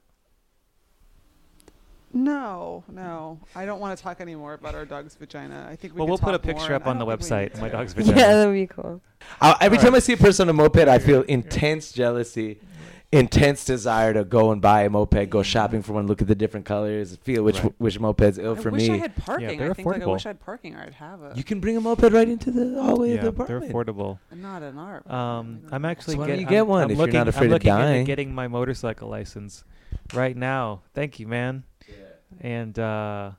No, 2.15 2.85
no. 2.89 3.41
I 3.55 3.65
don't 3.65 3.81
want 3.81 3.97
to 3.97 4.01
talk 4.01 4.21
anymore 4.21 4.53
about 4.53 4.73
our 4.73 4.85
dog's 4.85 5.15
vagina. 5.15 5.67
I 5.69 5.75
think 5.75 5.93
we 5.93 5.99
well, 5.99 6.07
we'll 6.07 6.17
put 6.17 6.33
a 6.33 6.39
picture 6.39 6.73
up 6.73 6.87
on 6.87 6.97
the 6.97 7.05
don't 7.05 7.19
think 7.19 7.29
we 7.29 7.35
website 7.35 7.53
of 7.55 7.61
my 7.61 7.67
dog's 7.67 7.91
vagina. 7.91 8.17
yeah, 8.17 8.27
that'd 8.33 8.53
be 8.53 8.67
cool. 8.67 9.01
I, 9.41 9.57
every 9.59 9.77
All 9.77 9.83
time 9.83 9.93
right. 9.93 9.97
I 9.97 9.99
see 9.99 10.13
a 10.13 10.17
person 10.17 10.47
on 10.47 10.49
a 10.49 10.53
moped, 10.53 10.87
I 10.87 10.97
feel 10.99 11.23
intense 11.23 11.91
jealousy, 11.91 12.61
intense 13.11 13.63
desire 13.65 14.13
to 14.13 14.23
go 14.25 14.51
and 14.51 14.61
buy 14.61 14.81
a 14.83 14.89
moped, 14.89 15.29
go 15.29 15.41
shopping 15.43 15.81
for 15.81 15.93
one, 15.93 16.07
look 16.07 16.21
at 16.21 16.27
the 16.27 16.35
different 16.35 16.65
colors, 16.65 17.15
feel 17.23 17.43
which 17.43 17.61
Right. 17.63 17.73
which 17.77 17.99
moped's 17.99 18.37
ill 18.37 18.57
I 18.57 18.61
for 18.61 18.71
wish 18.71 18.87
me. 18.89 18.95
I 18.95 18.97
had 18.97 19.15
parking. 19.15 19.57
they're 19.57 19.71
I 19.71 19.73
think 19.73 19.87
like 19.87 20.01
I 20.01 20.05
wish. 20.05 20.25
I 20.25 20.29
had 20.29 20.39
parking 20.39 20.75
or 20.75 20.81
I'd 20.81 20.93
have 20.95 21.21
a. 21.21 21.33
you 21.35 21.43
can 21.43 21.59
bring 21.59 21.77
a 21.77 21.81
moped 21.81 22.11
right 22.11 22.27
into 22.27 22.51
the 22.51 22.81
hallway 22.81 23.15
of 23.17 23.21
the 23.21 23.31
yeah, 23.43 23.45
they're 23.47 23.61
affordable. 23.61 24.19
not 24.33 24.63
an 24.63 24.77
art. 24.77 25.09
Um, 25.09 25.61
I'm 25.71 25.85
actually. 25.85 26.15
why 26.17 26.27
don't 26.27 26.35
get- 26.37 26.41
you 26.41 26.47
get 26.47 26.57
I'm- 26.57 26.67
one 26.67 26.83
I'm 26.83 26.91
if 26.91 26.97
you're 26.97 27.05
looking, 27.05 27.17
not 27.19 27.27
afraid 27.27 27.41
I'm 27.47 27.47
of 27.47 27.51
looking 27.53 27.71
into 27.71 27.83
dying? 27.83 28.05
getting 28.05 28.33
my 28.35 28.47
motorcycle 28.47 29.07
license 29.09 29.63
right 30.13 30.35
now. 30.35 30.81
Thank 30.93 31.19
you, 31.19 31.27
man. 31.27 31.63
Yeah. 31.87 31.95
And 32.41 32.77
uh, 32.79 33.31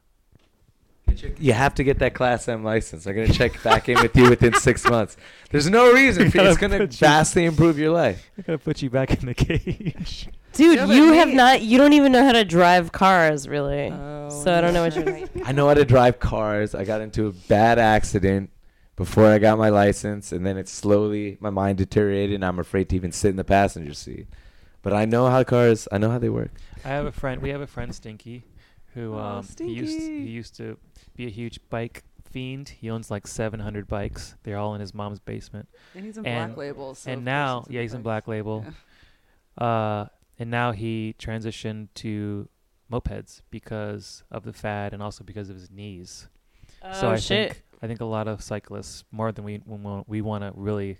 You 1.38 1.52
have 1.52 1.74
to 1.76 1.84
get 1.84 1.98
that 2.00 2.14
Class 2.14 2.48
M 2.48 2.64
license. 2.64 3.04
They're 3.04 3.14
gonna 3.14 3.32
check 3.32 3.62
back 3.62 3.88
in 3.88 4.00
with 4.00 4.16
you 4.16 4.28
within 4.30 4.54
six 4.54 4.84
months. 4.88 5.16
There's 5.50 5.68
no 5.70 5.92
reason. 5.92 6.30
For, 6.30 6.40
it's 6.40 6.56
gonna 6.58 6.78
put 6.78 6.92
you- 6.92 6.98
vastly 6.98 7.44
improve 7.44 7.78
your 7.78 7.92
life. 7.92 8.30
I 8.38 8.42
gotta 8.42 8.58
put 8.58 8.82
you 8.82 8.90
back 8.90 9.10
in 9.20 9.26
the 9.26 9.34
cage. 9.34 10.28
Dude, 10.52 10.76
Yeah, 10.76 10.86
but 10.86 10.96
you 10.96 11.12
have 11.12 11.28
me- 11.28 11.34
not. 11.34 11.62
You 11.62 11.78
don't 11.78 11.92
even 11.92 12.12
know 12.12 12.24
how 12.24 12.32
to 12.32 12.44
drive 12.44 12.92
cars, 12.92 13.46
really. 13.48 13.90
Oh, 13.92 14.28
so 14.30 14.54
I 14.54 14.60
don't 14.60 14.72
know 14.74 14.82
what 14.82 14.94
you're. 14.96 15.04
right. 15.04 15.28
I 15.44 15.52
know 15.52 15.68
how 15.68 15.74
to 15.74 15.84
drive 15.84 16.18
cars. 16.18 16.74
I 16.74 16.84
got 16.84 17.00
into 17.00 17.26
a 17.26 17.32
bad 17.32 17.78
accident 17.78 18.50
before 18.96 19.26
I 19.26 19.38
got 19.38 19.58
my 19.58 19.68
license, 19.68 20.32
and 20.32 20.46
then 20.46 20.56
it 20.56 20.68
slowly 20.68 21.36
my 21.40 21.50
mind 21.50 21.78
deteriorated, 21.78 22.34
and 22.36 22.44
I'm 22.44 22.58
afraid 22.58 22.88
to 22.90 22.96
even 22.96 23.12
sit 23.12 23.28
in 23.30 23.36
the 23.36 23.44
passenger 23.44 23.92
seat. 23.92 24.26
But 24.82 24.92
I 24.94 25.04
know 25.04 25.28
how 25.28 25.42
cars. 25.44 25.86
I 25.92 25.98
know 25.98 26.10
how 26.10 26.18
they 26.18 26.28
work. 26.30 26.50
I 26.84 26.88
have 26.88 27.06
a 27.06 27.12
friend. 27.12 27.42
We 27.42 27.50
have 27.50 27.60
a 27.60 27.66
friend, 27.66 27.94
Stinky, 27.94 28.44
who 28.96 29.14
Oh, 29.14 29.18
um, 29.18 29.46
he 29.58 29.72
used 29.72 30.00
he 30.00 30.26
used 30.26 30.56
to 30.56 30.76
be 31.14 31.26
a 31.26 31.30
huge 31.30 31.60
bike 31.70 32.02
fiend. 32.28 32.70
He 32.70 32.90
owns 32.90 33.10
like 33.10 33.26
700 33.28 33.86
bikes. 33.86 34.34
They're 34.42 34.56
all 34.58 34.74
in 34.74 34.80
his 34.80 34.92
mom's 34.92 35.20
basement. 35.20 35.68
And 35.94 36.04
he's 36.04 36.18
in 36.18 36.26
And- 36.26 36.54
Black 36.54 36.58
Label. 36.58 36.94
So 36.96 37.12
and 37.12 37.24
now, 37.24 37.60
it's 37.60 37.70
yeah, 37.70 37.82
he's 37.82 37.94
in. 37.94 38.02
Black 38.02 38.26
Label. 38.26 38.64
Yeah. 38.66 39.64
Uh, 39.66 40.06
and 40.38 40.50
now 40.50 40.72
he 40.72 41.14
transitioned 41.18 41.88
to 41.94 42.48
mopeds 42.92 43.42
because 43.50 44.22
of 44.30 44.44
the 44.44 44.52
fad 44.52 44.92
and 44.92 45.02
also 45.02 45.24
because 45.24 45.48
of 45.50 45.56
his 45.56 45.70
knees. 45.70 46.28
so 46.94 47.08
oh 47.08 47.10
I 47.12 47.16
shit! 47.16 47.52
think 47.52 47.62
I 47.82 47.86
think 47.86 48.00
a 48.00 48.04
lot 48.04 48.28
of 48.28 48.42
cyclists, 48.42 49.04
more 49.10 49.32
than 49.32 49.44
we 49.44 49.60
we 49.66 50.02
we 50.06 50.20
want 50.20 50.42
to 50.44 50.52
really 50.54 50.98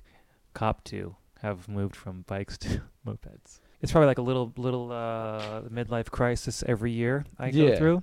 cop 0.55 0.85
to, 0.85 1.17
have 1.43 1.69
moved 1.69 1.95
from 1.97 2.23
bikes 2.27 2.57
to 2.65 2.83
mopeds. 3.07 3.61
It's 3.83 3.93
probably 3.93 4.07
like 4.07 4.19
a 4.19 4.23
little 4.23 4.53
little 4.57 4.91
uh, 4.91 5.63
midlife 5.63 6.11
crisis 6.11 6.65
every 6.67 6.93
year 6.93 7.25
I 7.39 7.51
go 7.51 7.77
through. 7.77 8.03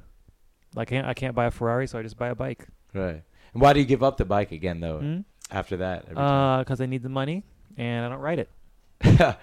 Like 0.75 0.89
I 0.91 0.95
can't, 0.95 1.07
I 1.07 1.13
can't 1.13 1.35
buy 1.35 1.45
a 1.45 1.51
Ferrari, 1.51 1.87
so 1.87 1.99
I 1.99 2.03
just 2.03 2.17
buy 2.17 2.29
a 2.29 2.35
bike. 2.35 2.67
Right. 2.93 3.21
And 3.53 3.61
why 3.61 3.73
do 3.73 3.79
you 3.79 3.85
give 3.85 4.01
up 4.03 4.17
the 4.17 4.25
bike 4.25 4.51
again 4.51 4.79
though? 4.79 4.99
Hmm? 4.99 5.19
After 5.51 5.77
that, 5.77 6.05
every 6.05 6.17
Uh, 6.17 6.59
because 6.59 6.81
I 6.81 6.85
need 6.85 7.03
the 7.03 7.09
money 7.09 7.43
and 7.77 8.05
I 8.05 8.09
don't 8.09 8.19
ride 8.19 8.39
it. 8.39 8.49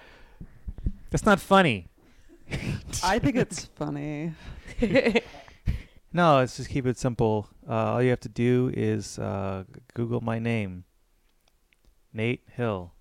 That's 1.09 1.25
not 1.25 1.39
funny. 1.39 1.87
I 3.03 3.19
think 3.19 3.35
it's 3.35 3.65
funny. 3.75 4.33
No, 6.13 6.37
let's 6.39 6.57
just 6.57 6.69
keep 6.69 6.85
it 6.85 6.97
simple. 6.97 7.47
Uh, 7.65 7.93
all 7.93 8.03
you 8.03 8.09
have 8.09 8.19
to 8.21 8.29
do 8.29 8.69
is 8.75 9.17
uh, 9.17 9.63
Google 9.93 10.19
my 10.19 10.39
name, 10.39 10.83
Nate 12.11 12.43
Hill. 12.53 12.91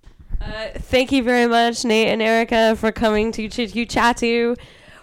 Uh, 0.41 0.69
thank 0.79 1.13
you 1.13 1.23
very 1.23 1.47
much, 1.47 1.85
Nate 1.85 2.09
and 2.09 2.23
Erika, 2.23 2.75
for 2.77 2.91
coming 2.93 3.31
to 3.33 3.49
Chittu 3.49 3.87
Chattu. 3.87 4.59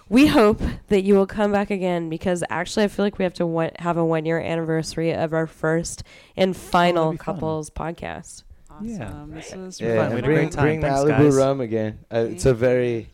We 0.10 0.28
hope 0.28 0.62
that 0.88 1.02
you 1.02 1.16
will 1.16 1.28
come 1.28 1.52
back 1.52 1.70
again 1.70 2.10
because 2.10 2.44
actually, 2.50 2.86
I 2.86 2.88
feel 2.88 3.06
like 3.06 3.18
we 3.20 3.24
have 3.24 3.34
to 3.36 3.46
one- 3.46 3.72
have 3.80 3.98
a 3.98 4.06
one 4.06 4.26
year 4.26 4.40
anniversary 4.40 5.12
of 5.14 5.34
our 5.34 5.46
first 5.48 6.04
and 6.38 6.56
final 6.56 7.12
be 7.12 7.18
fun. 7.18 7.26
couples 7.36 7.70
podcast. 7.70 8.44
Awesome. 8.72 8.88
Yeah. 8.90 9.26
This 9.30 9.54
was 9.54 9.82
yeah, 9.82 9.96
fun. 9.96 9.96
We 9.96 10.02
and 10.04 10.12
had 10.14 10.20
a 10.20 10.22
bring, 10.28 10.38
great 10.38 10.52
time. 10.52 10.64
bring 10.64 10.82
Thanks, 10.82 11.00
Malibu 11.00 11.08
guys. 11.26 11.36
rum 11.36 11.62
again. 11.62 12.00
Uh, 12.14 12.28
it's 12.30 12.46
a 12.46 12.54
very 12.54 13.10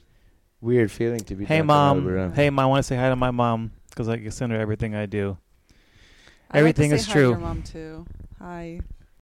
weird 0.61 0.91
feeling 0.91 1.21
to 1.21 1.35
be. 1.35 1.45
Hey 1.45 1.57
drunk 1.61 1.71
on 1.71 2.01
Malibu 2.03 2.15
mom, 2.17 2.33
hey 2.33 2.49
mom, 2.49 2.59
I 2.63 2.65
want 2.67 2.79
to 2.79 2.83
say 2.83 2.95
hi 2.95 3.09
to 3.09 3.15
my 3.15 3.31
mom 3.31 3.71
because 3.89 4.07
I 4.07 4.17
can 4.17 4.31
send 4.31 4.51
her 4.51 4.59
everything 4.59 4.93
I 4.95 5.05
do. 5.07 5.37
I'd 6.51 6.61
like 6.63 6.75
to 6.75 6.83
Everything 6.83 6.89
say 6.91 6.95
is 6.97 7.05
hi 7.07 7.13
to 7.13 7.19
true. 7.19 7.29
your 7.31 7.39
mom 7.39 7.63
too. 7.63 8.05
Hi. 8.39 8.81